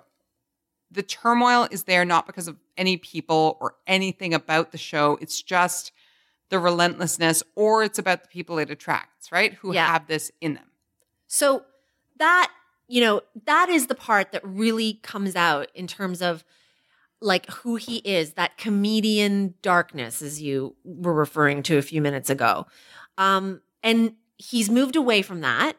[0.91, 5.17] the turmoil is there not because of any people or anything about the show.
[5.21, 5.91] It's just,
[6.49, 9.53] the relentlessness or it's about the people it attracts, right?
[9.55, 9.87] Who yeah.
[9.87, 10.67] have this in them.
[11.25, 11.63] So
[12.19, 12.51] that,
[12.87, 16.43] you know, that is the part that really comes out in terms of
[17.23, 22.29] like who he is, that comedian darkness, as you were referring to a few minutes
[22.29, 22.67] ago.
[23.17, 25.77] Um, and he's moved away from that.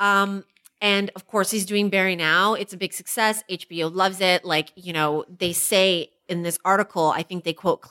[0.00, 0.44] Um,
[0.80, 2.54] and of course, he's doing Barry now.
[2.54, 3.42] It's a big success.
[3.50, 4.44] HBO loves it.
[4.44, 7.82] Like, you know, they say in this article, I think they quote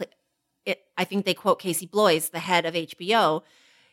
[0.97, 3.43] I think they quote Casey Bloys, the head of HBO.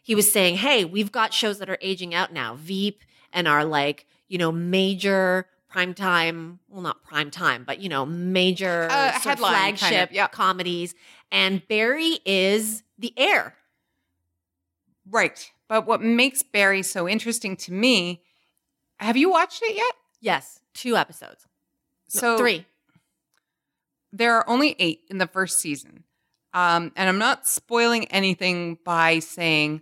[0.03, 3.03] He was saying, "Hey, we've got shows that are aging out now, Veep,
[3.33, 8.05] and are like you know major prime time, well not prime time, but you know
[8.07, 10.28] major uh, sort of flagship kind of, yeah.
[10.28, 10.94] comedies,
[11.31, 13.55] and Barry is the heir."
[15.11, 18.23] Right, but what makes Barry so interesting to me?
[18.99, 19.94] Have you watched it yet?
[20.20, 21.47] Yes, two episodes.
[22.09, 22.66] So no, three.
[24.12, 26.05] There are only eight in the first season.
[26.55, 29.81] Um, and I'm not spoiling anything by saying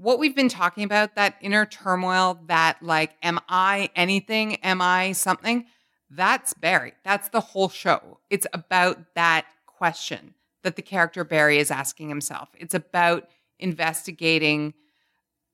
[0.00, 4.56] what we've been talking about that inner turmoil, that like, am I anything?
[4.56, 5.66] Am I something?
[6.08, 6.94] That's Barry.
[7.04, 8.18] That's the whole show.
[8.30, 12.48] It's about that question that the character Barry is asking himself.
[12.58, 13.28] It's about
[13.58, 14.72] investigating,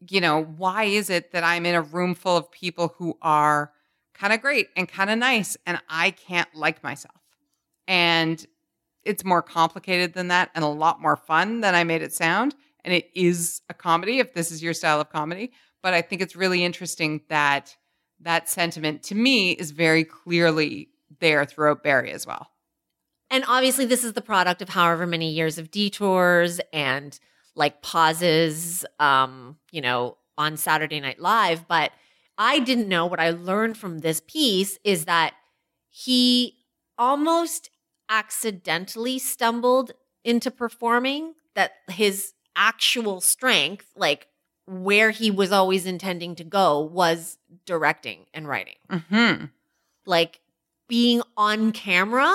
[0.09, 3.73] you know, why is it that I'm in a room full of people who are
[4.14, 7.20] kind of great and kind of nice and I can't like myself?
[7.89, 8.44] And
[9.05, 12.55] it's more complicated than that and a lot more fun than I made it sound.
[12.87, 15.53] And it is a comedy if this is your style of comedy.
[15.83, 17.77] But I think it's really interesting that
[18.21, 20.91] that sentiment to me is very clearly
[21.21, 22.49] there throughout Barry as well.
[23.29, 27.19] And obviously, this is the product of however many years of detours and
[27.57, 31.67] like pauses, um, you know, on Saturday Night Live.
[31.67, 31.91] But
[32.39, 35.35] I didn't know what I learned from this piece is that
[35.89, 36.55] he
[36.97, 37.71] almost
[38.09, 39.91] accidentally stumbled
[40.23, 44.27] into performing, that his actual strength, like
[44.66, 48.77] where he was always intending to go, was directing and writing.
[48.91, 49.45] Mm-hmm.
[50.05, 50.41] Like
[50.89, 52.35] being on camera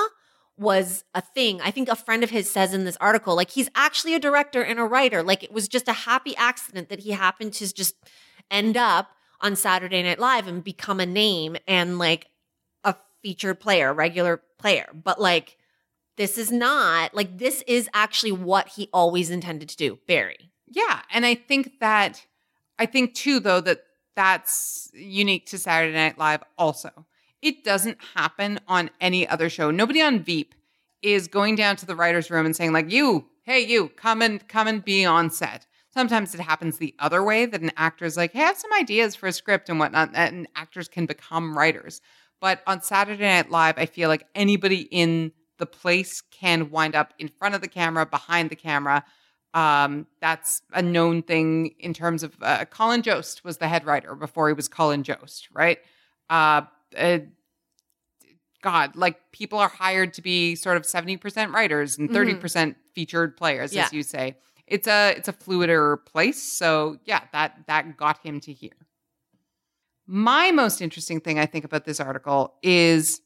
[0.56, 1.60] was a thing.
[1.60, 4.62] I think a friend of his says in this article, like he's actually a director
[4.62, 5.22] and a writer.
[5.22, 7.96] Like it was just a happy accident that he happened to just
[8.50, 12.28] end up on Saturday Night Live and become a name and like
[12.84, 14.86] a featured player, regular player.
[14.94, 15.58] But like,
[16.16, 20.50] this is not like this is actually what he always intended to do, Barry.
[20.68, 21.00] Yeah.
[21.12, 22.24] And I think that,
[22.78, 23.84] I think too, though, that
[24.14, 26.90] that's unique to Saturday Night Live also.
[27.40, 29.70] It doesn't happen on any other show.
[29.70, 30.54] Nobody on Veep
[31.02, 34.46] is going down to the writer's room and saying, like, you, hey, you, come and
[34.48, 35.66] come and be on set.
[35.92, 38.72] Sometimes it happens the other way that an actor is like, hey, I have some
[38.72, 42.00] ideas for a script and whatnot, and actors can become writers.
[42.40, 45.32] But on Saturday Night Live, I feel like anybody in
[45.62, 49.04] the place can wind up in front of the camera, behind the camera.
[49.54, 54.16] Um, that's a known thing in terms of uh, Colin Jost was the head writer
[54.16, 55.78] before he was Colin Jost, right?
[56.28, 56.62] Uh,
[56.98, 57.18] uh,
[58.60, 63.72] God, like people are hired to be sort of 70% writers and 30% featured players,
[63.72, 63.84] Yeah.
[63.84, 64.34] as you say.
[64.66, 66.42] It's a it's a fluider place.
[66.42, 68.72] So yeah, that that got him to here.
[70.08, 73.20] My most interesting thing I think about this article is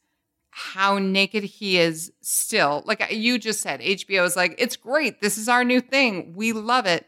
[0.58, 2.82] how naked he is still.
[2.86, 5.20] Like you just said, HBO is like, it's great.
[5.20, 6.32] This is our new thing.
[6.34, 7.06] We love it.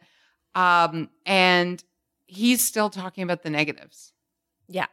[0.55, 1.83] Um, and
[2.27, 4.13] he's still talking about the negatives.
[4.69, 4.85] Yeah.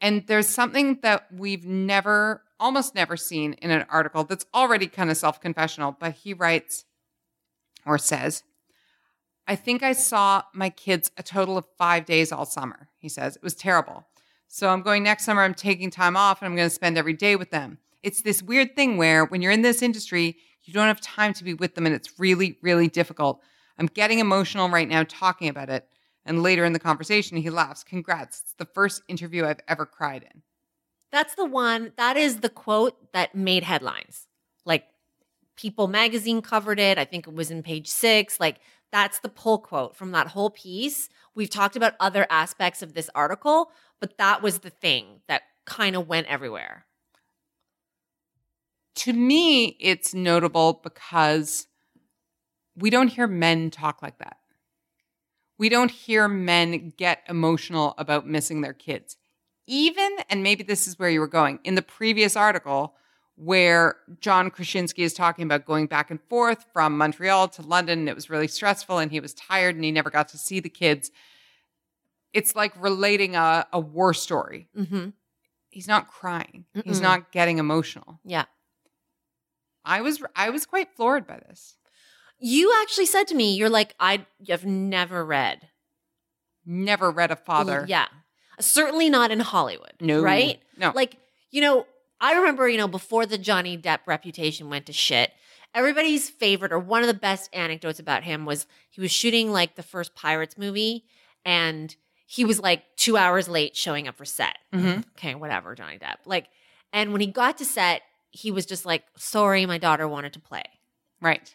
[0.00, 5.10] And there's something that we've never, almost never seen in an article that's already kind
[5.10, 6.84] of self confessional, but he writes
[7.84, 8.44] or says,
[9.48, 12.90] I think I saw my kids a total of five days all summer.
[12.96, 14.06] He says, it was terrible.
[14.54, 17.14] So I'm going next summer, I'm taking time off and I'm going to spend every
[17.14, 17.78] day with them.
[18.02, 21.42] It's this weird thing where when you're in this industry, you don't have time to
[21.42, 23.40] be with them and it's really, really difficult.
[23.78, 25.88] I'm getting emotional right now talking about it.
[26.26, 27.82] And later in the conversation, he laughs.
[27.82, 28.42] Congrats.
[28.42, 30.42] It's the first interview I've ever cried in.
[31.10, 34.28] That's the one, that is the quote that made headlines.
[34.66, 34.84] Like
[35.56, 36.98] People magazine covered it.
[36.98, 38.40] I think it was in page six.
[38.40, 38.60] Like
[38.90, 41.08] that's the pull quote from that whole piece.
[41.34, 43.70] We've talked about other aspects of this article,
[44.02, 46.86] but that was the thing that kind of went everywhere.
[48.96, 51.68] To me, it's notable because
[52.76, 54.38] we don't hear men talk like that.
[55.56, 59.16] We don't hear men get emotional about missing their kids.
[59.68, 62.96] Even, and maybe this is where you were going, in the previous article
[63.36, 68.08] where John Krasinski is talking about going back and forth from Montreal to London, and
[68.08, 70.68] it was really stressful and he was tired and he never got to see the
[70.68, 71.12] kids.
[72.32, 74.68] It's like relating a, a war story.
[74.76, 75.10] Mm-hmm.
[75.68, 76.64] He's not crying.
[76.84, 77.02] He's Mm-mm.
[77.02, 78.20] not getting emotional.
[78.24, 78.44] Yeah.
[79.84, 81.76] I was I was quite floored by this.
[82.38, 85.68] You actually said to me, you're like, I have never read.
[86.66, 87.84] Never read a father.
[87.88, 88.06] Yeah.
[88.60, 89.94] Certainly not in Hollywood.
[90.00, 90.22] No.
[90.22, 90.60] Right?
[90.76, 90.92] No.
[90.94, 91.16] Like,
[91.50, 91.86] you know,
[92.20, 95.32] I remember, you know, before the Johnny Depp reputation went to shit,
[95.74, 99.74] everybody's favorite or one of the best anecdotes about him was he was shooting like
[99.74, 101.04] the first Pirates movie
[101.44, 101.96] and
[102.32, 104.56] he was like two hours late showing up for set.
[104.72, 105.04] Mhm.
[105.10, 106.16] Okay, whatever, Johnny Depp.
[106.24, 106.46] Like,
[106.90, 108.00] and when he got to set,
[108.30, 110.62] he was just like, sorry, my daughter wanted to play.
[111.20, 111.54] Right.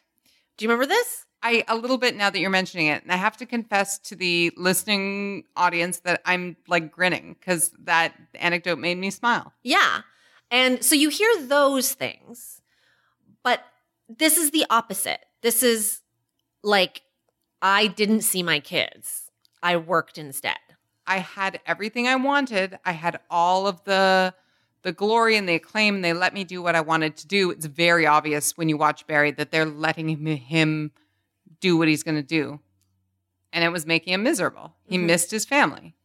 [0.55, 1.25] Do you remember this?
[1.41, 4.15] I a little bit now that you're mentioning it, and I have to confess to
[4.15, 9.53] the listening audience that I'm like grinning because that anecdote made me smile.
[9.63, 10.01] Yeah.
[10.51, 12.61] And so you hear those things,
[13.41, 13.61] but
[14.07, 15.25] this is the opposite.
[15.41, 16.01] This is
[16.63, 17.01] like,
[17.63, 19.31] I didn't see my kids.
[19.63, 20.57] I worked instead.
[21.07, 22.77] I had everything I wanted.
[22.85, 24.33] I had all of the
[24.83, 27.49] the glory and the acclaim, and they let me do what I wanted to do.
[27.51, 30.91] It's very obvious when you watch Barry that they're letting him, him
[31.59, 32.59] do what he's going to do,
[33.51, 34.75] and it was making him miserable.
[34.85, 35.05] He Mhm.
[35.05, 35.95] missed his family,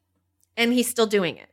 [0.56, 1.50] And he's still doing it.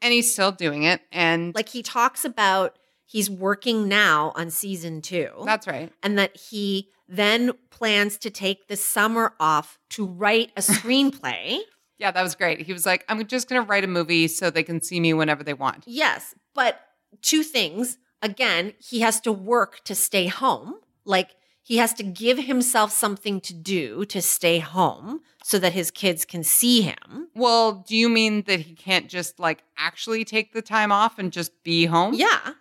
[0.00, 1.02] and he's still doing it.
[1.10, 5.30] And Like he talks about he's working now on season two.
[5.44, 5.92] that's right.
[6.02, 11.58] and that he then plans to take the summer off to write a screenplay.
[11.98, 12.62] Yeah, that was great.
[12.62, 15.14] He was like, I'm just going to write a movie so they can see me
[15.14, 15.84] whenever they want.
[15.86, 16.80] yes, but
[17.20, 17.98] two things.
[18.22, 20.74] Again, he has to work to stay home.
[21.04, 21.30] Like
[21.62, 26.24] he has to give himself something to do to stay home so that his kids
[26.24, 27.28] can see him.
[27.34, 31.32] Well, do you mean that he can't just like actually take the time off and
[31.32, 32.14] just be home?
[32.14, 32.52] Yeah.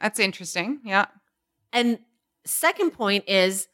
[0.00, 0.80] That's interesting.
[0.84, 1.06] Yeah.
[1.72, 1.98] And
[2.44, 3.68] second point is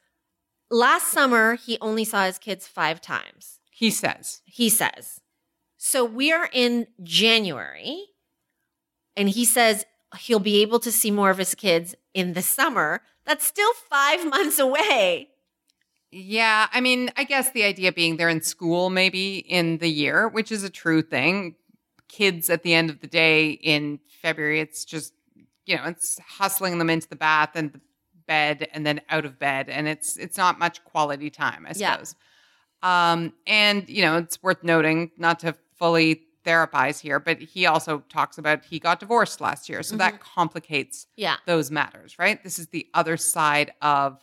[0.70, 3.58] last summer he only saw his kids 5 times.
[3.76, 4.40] He says.
[4.44, 5.20] he says.
[5.76, 8.04] So we are in January,
[9.16, 9.84] and he says
[10.18, 13.02] he'll be able to see more of his kids in the summer.
[13.26, 15.28] That's still five months away.
[16.12, 16.68] Yeah.
[16.72, 20.52] I mean, I guess the idea being they're in school maybe in the year, which
[20.52, 21.56] is a true thing.
[22.08, 25.12] Kids at the end of the day in February, it's just
[25.66, 27.80] you know, it's hustling them into the bath and the
[28.28, 29.68] bed and then out of bed.
[29.68, 31.94] And it's it's not much quality time, I Yeah.
[31.94, 32.14] suppose.
[32.84, 38.04] Um, and you know, it's worth noting, not to fully therapize here, but he also
[38.10, 39.82] talks about he got divorced last year.
[39.82, 41.36] So that complicates Yeah.
[41.46, 42.42] those matters, right?
[42.44, 44.20] This is the other side of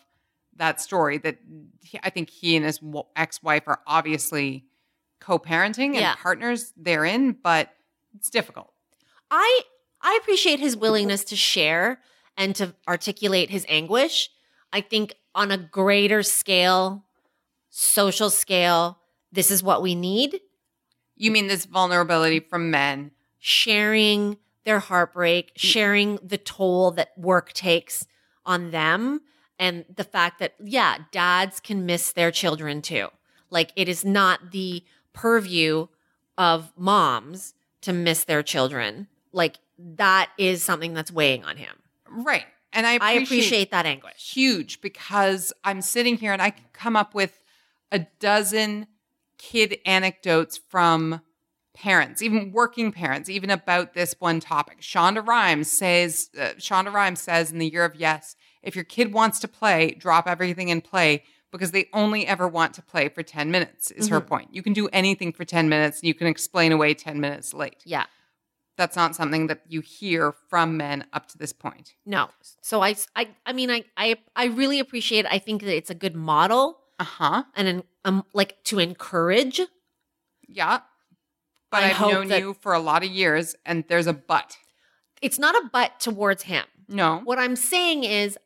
[0.56, 1.40] that story that
[1.84, 2.80] he, I think he and his
[3.16, 4.66] ex-wife are obviously
[5.20, 6.16] co-parenting and Yeah.
[6.16, 7.74] partners therein, but
[8.16, 8.72] it's difficult.
[9.32, 9.62] I
[10.04, 12.02] I appreciate his willingness to share
[12.38, 14.30] and to articulate his anguish.
[14.74, 17.06] I think on a greater scale,
[17.72, 19.00] social scale,
[19.32, 20.40] this is what we need.
[21.16, 23.12] You mean this vulnerability from men?
[23.40, 25.60] Sharing their heartbreak, mm.
[25.60, 28.06] sharing the toll that work takes
[28.46, 29.22] on them,
[29.58, 33.08] and the fact that, yeah, dads can miss their children too.
[33.50, 34.84] Like it is not the
[35.14, 35.88] purview
[36.38, 39.08] of moms to miss their children.
[39.32, 41.76] Like that is something that's weighing on him.
[42.10, 42.46] Right.
[42.74, 44.34] And I I appreciate, appreciate that anguish.
[44.34, 47.41] huge because I'm sitting here and I can come up with
[47.92, 48.88] a dozen
[49.38, 51.22] kid anecdotes from
[51.74, 54.82] parents, even working parents, even about this one topic.
[54.82, 59.14] Shonda Rhimes says, uh, Shonda Rhimes says in the year of yes, if your kid
[59.14, 63.24] wants to play, drop everything and play because they only ever want to play for
[63.24, 64.54] 10 minutes, is her point.
[64.54, 67.82] You can do anything for 10 minutes and you can explain away 10 minutes late.
[67.86, 68.06] Yeah.
[68.78, 71.94] That's not something that you hear from men up to this point.
[72.06, 72.30] No.
[72.62, 75.26] So I, I, I mean, I, I, I really appreciate.
[75.26, 75.32] It.
[75.32, 77.44] I think that it's a good model Uh huh.
[77.56, 79.60] and an, um, like to encourage.
[80.48, 80.82] Yeah.
[81.72, 84.58] But I I've known that- you for a lot of years, and there's a but.
[85.22, 86.66] It's not a but towards him.
[86.88, 87.22] No.
[87.24, 88.38] What I'm saying is,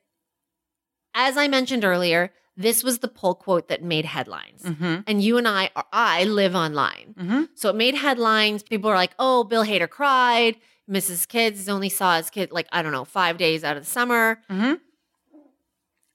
[1.13, 4.63] as I mentioned earlier, this was the pull quote that made headlines.
[4.63, 5.01] Mm-hmm.
[5.07, 7.15] And you and I, are, i live online.
[7.19, 7.43] Mm-hmm.
[7.55, 8.63] So it made headlines.
[8.63, 10.55] People were like, oh, Bill Hader cried.
[10.89, 11.27] Mrs.
[11.27, 14.39] Kids only saw his kid, like, I don't know, five days out of the summer.
[14.49, 14.79] Mhm.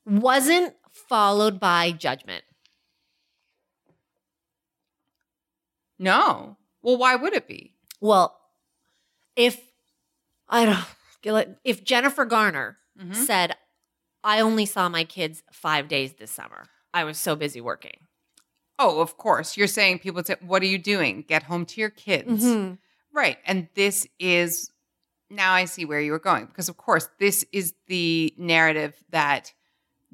[0.06, 0.74] Wasn't
[1.10, 2.44] followed by judgment.
[5.98, 6.56] No.
[6.82, 7.74] Well, why would it be?
[8.00, 8.38] Well,
[9.36, 9.60] if
[10.48, 10.64] I
[11.24, 13.14] don't, if Jennifer Garner Mhm.
[13.16, 13.56] said,
[14.22, 18.06] I only saw my kids five days this summer, I was so busy working.
[18.78, 19.56] Oh, of course.
[19.56, 21.22] You're saying people say, What are you doing?
[21.22, 22.44] Get home to your kids.
[22.44, 22.78] Mhm.
[23.12, 23.38] Right.
[23.44, 24.70] And this is
[25.28, 29.52] now I see where you were going because, of course, this is the narrative that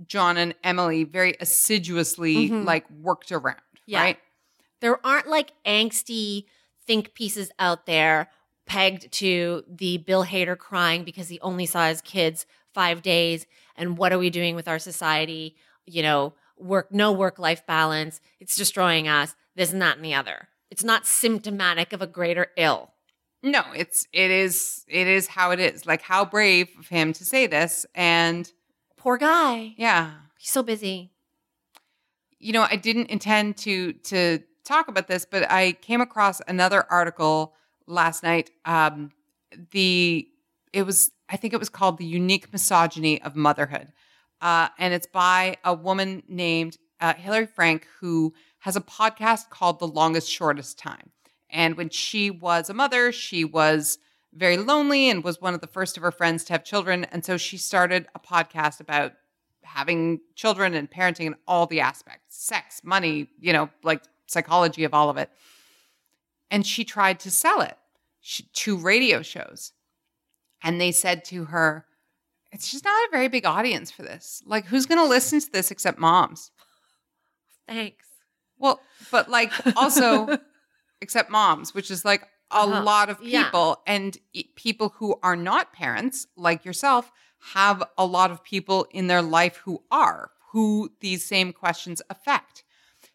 [0.06, 2.64] John and Emily very assiduously Mhm.
[2.64, 3.60] like worked around.
[3.86, 4.00] Yeah.
[4.02, 4.18] Right.
[4.80, 6.44] There aren't like angsty
[6.86, 8.30] think pieces out there
[8.66, 13.46] pegged to the Bill Hader crying because he only saw his kids five days.
[13.76, 15.56] And what are we doing with our society?
[15.86, 18.20] You know, work, no work life balance.
[18.40, 19.34] It's destroying us.
[19.54, 20.48] This and that and the other.
[20.70, 22.92] It's not symptomatic of a greater ill.
[23.42, 25.86] No, it's it is it is how it is.
[25.86, 27.86] Like how brave of him to say this.
[27.94, 28.50] And
[29.06, 29.72] Poor guy.
[29.76, 30.14] yeah.
[30.36, 31.12] He's so busy.
[32.40, 36.84] you know, I didn't intend to to talk about this, but I came across another
[36.90, 37.54] article
[37.86, 38.50] last night.
[38.64, 39.12] Um,
[39.70, 40.26] the
[40.72, 43.92] it was I think it was called "The Unique Misogyny of Motherhood,"
[44.40, 49.78] uh, and it's by a woman named uh, Hillary Frank who has a podcast called
[49.78, 51.12] "The Longest Shortest Time."
[51.48, 53.98] And when she was a mother, she was
[54.36, 57.24] very lonely and was one of the first of her friends to have children, and
[57.24, 59.12] so she started a podcast about
[59.62, 64.94] having children and parenting and all the aspects sex money you know like psychology of
[64.94, 65.30] all of it.
[66.50, 67.76] And she tried to sell it
[68.54, 69.72] to radio shows.
[70.62, 71.86] And they said to her
[72.52, 74.42] it's just not a very big audience for this.
[74.46, 76.50] Like who's going to listen to this except moms?
[77.68, 78.06] Thanks.
[78.58, 78.80] well
[79.10, 80.38] but like also
[81.00, 82.82] except moms which is like a Uh-huh.
[82.82, 83.44] lot of Yeah.
[83.44, 87.10] people and e- people who are not parents like yourself
[87.54, 92.62] have a lot of people in their life who are who these same questions affect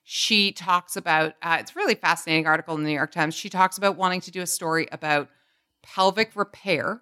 [0.04, 3.50] she talks about uh, it's a really fascinating article in the new york times she
[3.50, 5.30] talks about wanting to do a story about
[5.82, 7.02] pelvic repair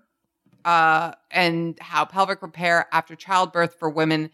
[0.65, 4.29] uh, and how pelvic repair after childbirth for women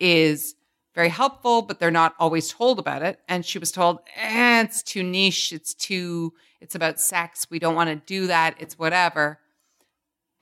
[0.00, 0.54] is
[0.94, 3.20] very helpful, but they're not always told about it.
[3.28, 5.52] And she was told, eh, it's too niche.
[5.52, 6.32] It's too,
[6.66, 7.46] it's about sex.
[7.48, 8.56] We don't want to do that.
[8.58, 9.38] It's whatever.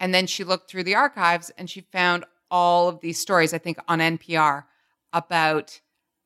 [0.01, 3.59] And then she looked through the archives and she found all of these stories, I
[3.59, 4.65] think on NPR,
[5.13, 5.81] about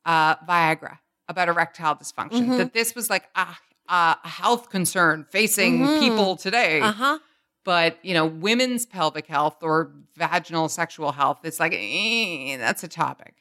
[0.07, 0.99] uh, Viagra,
[1.29, 2.57] about erectile dysfunction, Mhm.
[2.59, 3.49] that this was like a,
[3.89, 5.99] a health concern facing Mhm.
[5.99, 7.19] people today Uh huh.
[7.65, 12.89] but you know women's pelvic health or vaginal sexual health it's like eh, that's a
[12.89, 13.35] topic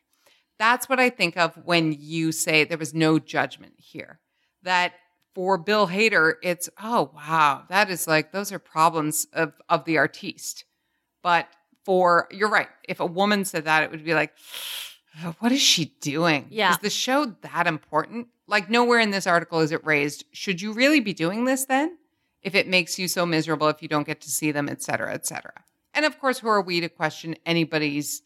[0.57, 4.19] that's what i think of when you say there was no judgment here
[4.63, 4.93] that
[5.37, 9.99] for bill hader it's oh wow that is like those are problems of of the
[9.99, 10.65] artiste
[11.21, 11.49] But
[11.83, 12.69] for you're right.
[12.87, 14.33] If a woman said that, it would be like,
[15.39, 16.47] what is she doing?
[16.49, 16.71] Yeah.
[16.71, 18.27] Is the show that important?
[18.47, 20.25] Like nowhere in this article is it raised.
[20.31, 21.97] Should you really be doing this then?
[22.41, 25.13] If it makes you so miserable if you don't get to see them, et cetera,
[25.13, 25.53] et cetera.
[25.93, 28.21] And of course, who are we to question anybody's,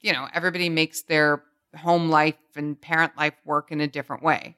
[0.00, 1.42] you know, everybody makes their
[1.76, 4.56] home life and parent life work in a different way.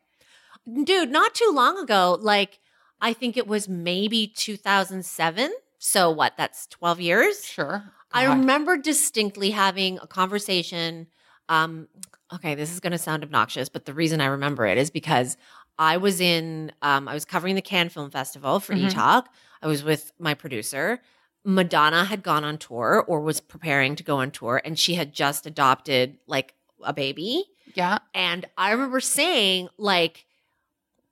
[0.85, 2.60] Dude, not too long ago, like
[3.01, 5.52] I think it was maybe 2007.
[5.78, 6.35] So what?
[6.36, 7.44] That's 12 years.
[7.44, 7.85] Sure.
[8.12, 11.06] I remember distinctly having a conversation.
[11.48, 11.89] Um,
[12.35, 15.36] okay, this is going to sound obnoxious, but the reason I remember it is because
[15.78, 18.90] I was in, um, I was covering the Cannes Film Festival for Mhm.
[18.90, 19.26] eTalk.
[19.62, 21.01] I was with my producer.
[21.44, 25.12] Madonna had gone on tour or was preparing to go on tour, and she had
[25.12, 27.44] just adopted like a baby.
[27.74, 27.98] Yeah.
[28.14, 30.26] And I remember saying, like,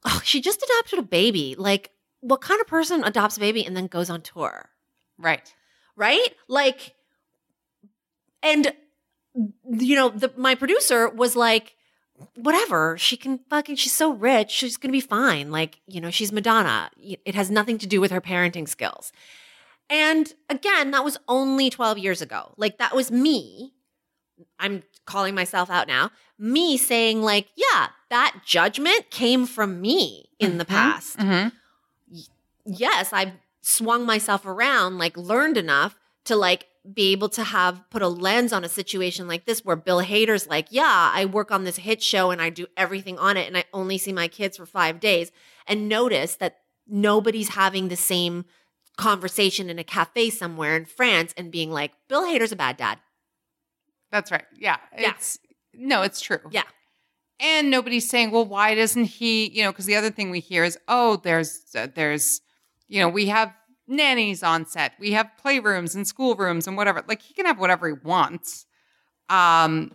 [0.04, 1.54] oh, she just adopted a baby.
[1.56, 1.90] Like,
[2.20, 4.70] what kind of person adopts a baby and then goes on tour?
[5.18, 5.54] Right.
[5.96, 6.34] right?
[6.48, 6.94] Like,
[8.42, 8.72] and
[9.34, 11.76] you know, the my producer was like,
[12.34, 15.50] whatever, she can fucking, she's so rich, she's gonna be fine.
[15.50, 16.90] Like, you know, she's Madonna.
[17.00, 19.12] It has nothing to do with her parenting skills.
[19.88, 22.52] And again, that was only 12 years ago.
[22.56, 23.72] Like, that was me.
[24.58, 26.10] I'm calling myself out now.
[26.38, 30.68] Me saying, like, yeah, that judgment came from me in the Mhm.
[30.68, 31.52] past Mhm.
[32.64, 38.00] yes, I've swung myself around, like learned enough to like be able to have put
[38.02, 41.64] a lens on a situation like this where Bill Hader's like, yeah, I work on
[41.64, 44.56] this hit show and I do everything on it and I only see my kids
[44.56, 45.32] for five days
[45.66, 48.44] and notice that nobody's having the same
[48.96, 52.98] conversation in a cafe somewhere in France and being like, Bill Hader's a bad dad.
[54.12, 54.44] That's right.
[54.56, 54.76] Yeah.
[54.96, 55.10] Yeah.
[55.16, 55.38] It's
[55.74, 56.38] no, it's true.
[56.50, 56.62] Yeah.
[57.38, 59.48] And nobody's saying, well, why doesn't he?
[59.50, 62.40] You know, because the other thing we hear is, oh, there's, uh, there's,
[62.88, 63.52] you know, we have
[63.86, 67.04] nannies on set, we have playrooms and schoolrooms and whatever.
[67.06, 68.66] Like he can have whatever he wants.
[69.28, 69.92] Um,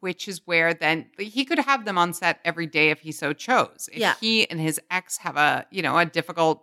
[0.00, 3.32] which is where then he could have them on set every day if he so
[3.32, 3.88] chose.
[3.90, 4.14] If Yeah.
[4.20, 6.62] he and his ex have a, you know, a difficult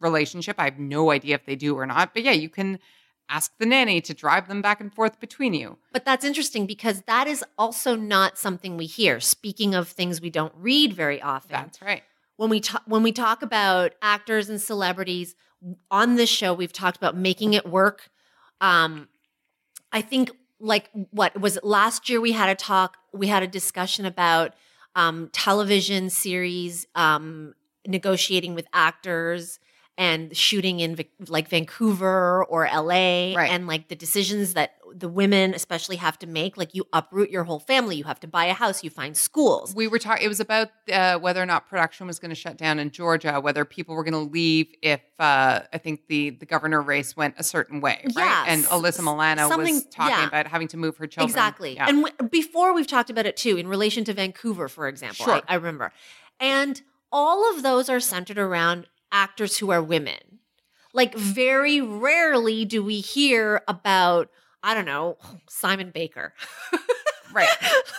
[0.00, 2.12] relationship, I have no idea if they do or not.
[2.14, 2.80] But yeah, you can
[3.28, 5.78] ask the nanny to drive them back and forth between you.
[5.92, 9.20] But that's interesting because that is also not something we hear.
[9.20, 11.52] Speaking of things we don't read very often.
[11.52, 12.02] That's right.
[12.36, 15.34] when we talk when we talk about actors and celebrities
[15.90, 18.10] on this show we've talked about making it work
[18.60, 19.08] um
[19.92, 20.30] i think
[20.60, 24.52] like what was it last year we had a talk we had a discussion about
[24.94, 27.54] um television series um
[27.86, 29.58] negotiating with actors
[29.96, 30.98] and shooting in
[31.28, 33.50] like Vancouver or LA Right.
[33.50, 37.42] and like the decisions that the women especially have to make like you uproot your
[37.44, 40.24] whole family you have to buy a house you find schools We were talking.
[40.24, 43.40] It was about uh, whether or not production was going to shut down in Georgia,
[43.40, 47.34] whether people were going to leave if uh, I think the the governor race went
[47.38, 48.24] a certain way, right?
[48.24, 48.46] Yes.
[48.48, 50.26] And Alyssa Milano Something- was talking yeah.
[50.28, 51.28] about having to move her children.
[51.30, 51.74] Exactly.
[51.74, 51.86] Yeah.
[51.88, 55.34] And w- before we've talked about it too, in relation to Vancouver, for example, Sure.
[55.36, 55.92] I, I remember.
[56.40, 56.80] And
[57.12, 60.40] all of those are centered around actors who are women.
[60.92, 64.28] Like, very rarely do we hear about,
[64.62, 65.16] I don't know,
[65.48, 66.34] Simon Baker.
[67.32, 67.48] right.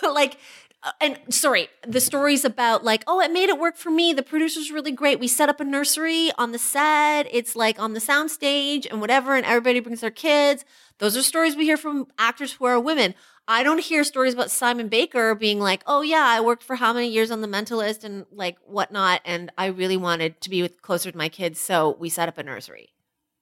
[0.02, 0.38] like,
[0.82, 4.12] uh, and sorry, the stories about like, oh, it made it work for me.
[4.12, 5.18] The producer's really great.
[5.18, 7.26] We set up a nursery on the set.
[7.32, 10.64] It's like on the soundstage and whatever, and everybody brings their kids.
[10.98, 13.14] Those are stories we hear from actors who are women.
[13.48, 16.92] I don't hear stories about Simon Baker being like, oh yeah, I worked for how
[16.92, 20.82] many years on The Mentalist and like whatnot, and I really wanted to be with
[20.82, 22.90] closer to my kids, so we set up a nursery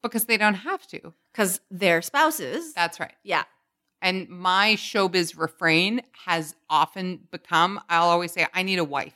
[0.03, 1.15] Because they don't have to.
[1.33, 2.75] because they're spouses.
[2.75, 3.15] That's right.
[3.23, 3.45] yeah,
[4.03, 9.15] And my showbiz refrain has often become I'll always say, I need a wife.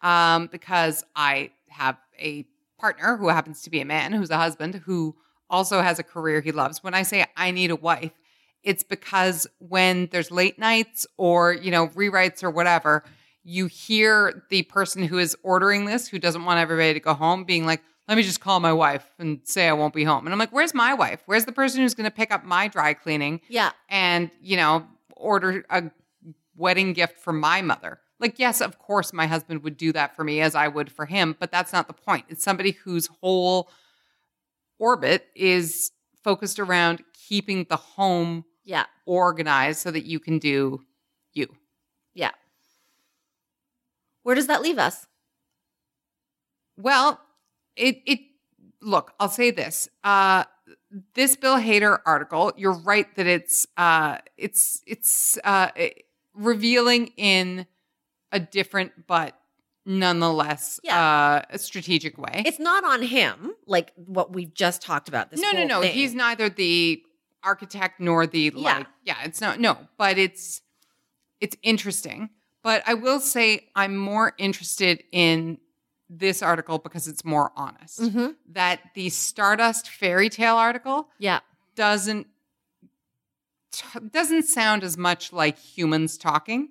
[0.00, 2.46] Um, because I have a
[2.78, 5.16] partner who happens to be a man who's a husband who
[5.50, 6.82] also has a career he loves.
[6.84, 8.12] When I say I need a wife,
[8.62, 13.04] it's because when there's late nights or, you know, rewrites or whatever,
[13.44, 17.44] you hear the person who is ordering this, who doesn't want everybody to go home,
[17.44, 20.26] being like, let me just call my wife and say I won't be home.
[20.26, 21.22] And I'm like, where's my wife?
[21.26, 23.40] Where's the person who's going to pick up my dry cleaning?
[23.48, 24.86] yeah, and you know
[25.18, 25.84] order a
[26.56, 30.24] wedding gift for my mother like yes of course my husband would do that for
[30.24, 33.70] me as i would for him but that's not the point it's somebody whose whole
[34.78, 35.90] orbit is
[36.22, 40.80] focused around keeping the home yeah, organized so that you can do
[41.32, 41.46] you
[42.14, 42.32] yeah.
[44.24, 45.06] Where does that leave us?
[46.76, 47.20] Well,
[47.76, 48.20] it it
[48.82, 49.88] look, I'll say this.
[50.04, 50.44] Uh
[51.14, 55.68] this Bill Hader article, you're right that it's uh it's it's uh
[56.34, 57.66] revealing in
[58.32, 59.34] a different but
[59.86, 61.00] nonetheless Yeah.
[61.00, 62.42] uh, a strategic way.
[62.44, 65.30] It's not on him, like what we've just talked about.
[65.30, 65.80] This no, no, no.
[65.80, 65.94] thing.
[65.94, 67.02] He's neither the
[67.52, 68.78] architect nor the Yeah.
[68.78, 68.86] like.
[69.04, 69.58] Yeah, it's not.
[69.58, 70.60] No, but it's
[71.40, 72.30] it's interesting.
[72.62, 75.58] But I will say I'm more interested in
[76.10, 78.00] this article because it's more honest.
[78.00, 78.34] Mhm.
[78.52, 81.40] That the Stardust fairy tale article Yeah.
[81.74, 82.26] doesn't
[83.72, 86.70] t- doesn't sound as much like humans talking.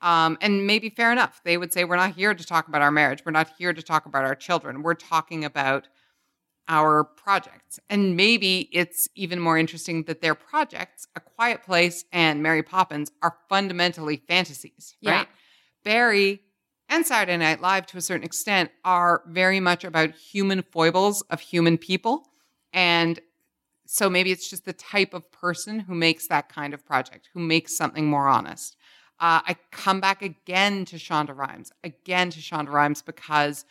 [0.00, 1.40] Um, and maybe fair enough.
[1.44, 3.22] They would say we're not here to talk about our marriage.
[3.24, 4.82] We're not here to talk about our children.
[4.82, 5.88] We're talking about
[6.68, 7.80] our projects.
[7.88, 13.10] And maybe it's even more interesting that their projects, A Quiet Place and Mary Poppins,
[13.22, 15.10] are fundamentally fantasies, Yeah.
[15.12, 15.28] right?
[15.84, 16.42] Barry
[16.88, 21.40] and Saturday Night Live, to a certain extent, are very much about human foibles of
[21.40, 22.28] human people.
[22.72, 23.18] And
[23.86, 27.40] so maybe it's just the type of person who makes that kind of project, who
[27.40, 28.76] makes something more honest.
[29.20, 33.64] Uh, I come back again to Shonda Rhimes, again to Shonda Rhimes, because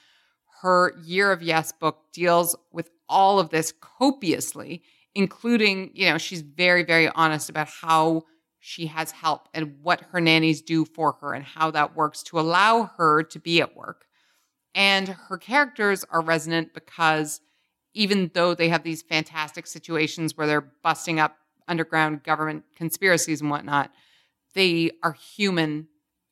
[0.61, 4.81] her Year of Yes book deals with all of this copiously,
[5.15, 8.23] including, you know, she's very, very honest about how
[8.59, 12.39] she has help and what her nannies do for her and how that works to
[12.39, 14.05] allow her to be at work.
[14.75, 17.39] And her characters are resonant because
[17.93, 23.49] even though they have these fantastic situations where they're busting up underground government conspiracies and
[23.49, 23.91] whatnot,
[24.53, 25.87] they are human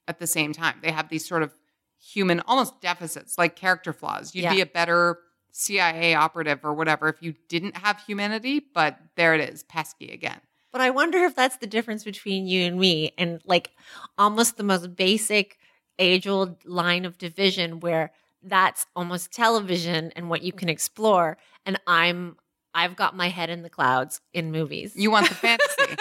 [0.08, 0.76] at the same time.
[0.82, 1.54] They have these sort of
[2.00, 4.34] human, almost deficits, like character flaws.
[4.36, 5.20] You'd be a better
[5.52, 10.40] CIA operative or whatever if you didn't have humanity, but there it is, pesky again.
[10.72, 13.72] But I wonder if that's the difference between you and me and like
[14.18, 15.58] almost the most basic
[15.98, 18.12] age old line of division where
[18.44, 21.38] that's almost television and what you can explore.
[21.66, 22.36] And I'm,
[22.74, 24.94] I've got my head in the clouds in movies.
[24.96, 25.96] You want the fantasy.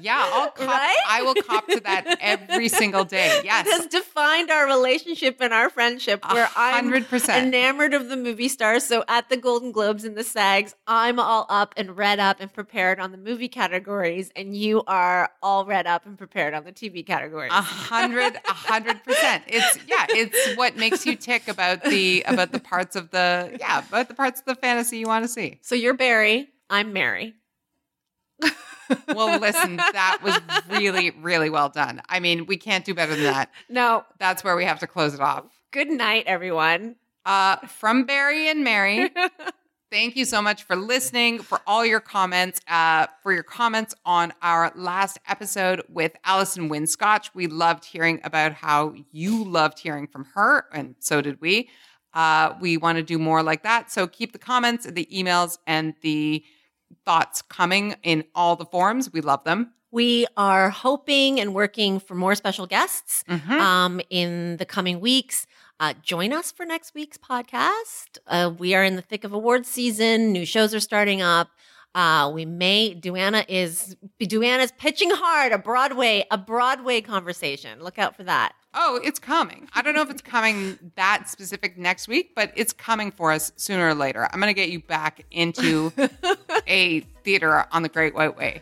[0.00, 0.96] Yeah, I'll cop, Right?
[1.08, 3.40] I will cop to that every single day.
[3.44, 3.66] Yes.
[3.66, 7.46] It has defined our relationship and our friendship where I'm hundred percent.
[7.46, 8.84] enamored of the movie stars.
[8.84, 12.52] So at the Golden Globes and the SAGs, I'm all up and read up and
[12.52, 16.72] prepared on the movie categories, and you are all read up and prepared on the
[16.72, 17.52] TV categories.
[17.52, 19.44] A hundred, a hundred percent.
[19.46, 23.78] It's yeah, it's what makes you tick about the about the parts of the yeah,
[23.86, 25.58] about the parts of the fantasy you want to see.
[25.62, 27.34] so you're Barry, I'm Mary.
[29.08, 30.38] Well, listen, that was
[30.68, 32.02] really, really well done.
[32.08, 33.50] I mean, we can't do better than that.
[33.68, 35.44] No, That's where we have to close it off.
[35.72, 36.96] good night, everyone.
[37.24, 39.10] Uh, from Barry and Mary,
[39.90, 44.32] thank you so much for listening, for all your comments, uh, for your comments on
[44.42, 47.34] our last episode with Allison Winn Scotch.
[47.34, 51.68] We loved hearing about how you loved hearing from her, and so did we.
[52.14, 53.90] Uh, we want to do more like that.
[53.90, 56.44] So keep the comments, the emails, and the
[57.04, 59.12] thoughts coming in all the forms.
[59.12, 59.72] We love them.
[59.90, 63.50] We are hoping and working for more special guests Mhm.
[63.50, 65.46] um, in the coming weeks.
[65.78, 68.18] Uh, join us for next week's podcast.
[68.26, 70.32] Uh, we are in the thick of awards season.
[70.32, 71.48] New shows are starting up.
[71.94, 77.82] Uh, we may Duana is Duana's pitching hard a Broadway a Broadway conversation.
[77.82, 78.54] Look out for that.
[78.78, 79.68] Oh, it's coming.
[79.74, 83.50] I don't know if it's coming that specific next week, but it's coming for us
[83.56, 84.28] sooner or later.
[84.30, 85.92] I'm going to get you back into
[86.68, 88.60] a theater on the Great White Way.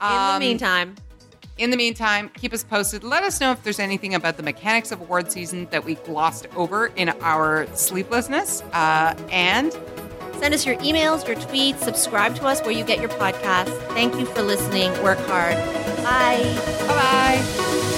[0.00, 0.94] the Um, meantime,
[1.56, 3.02] In the meantime, keep us posted.
[3.02, 6.46] Let us know if there's anything about the mechanics of award season that we glossed
[6.54, 8.60] over in our sleeplessness.
[8.74, 9.72] Uh, and
[10.38, 13.76] send us your emails, your tweets, subscribe to us where you get your podcasts.
[13.94, 14.92] Thank you for listening.
[15.02, 15.56] Work hard.
[16.04, 16.42] Bye.
[16.86, 17.97] bye bye.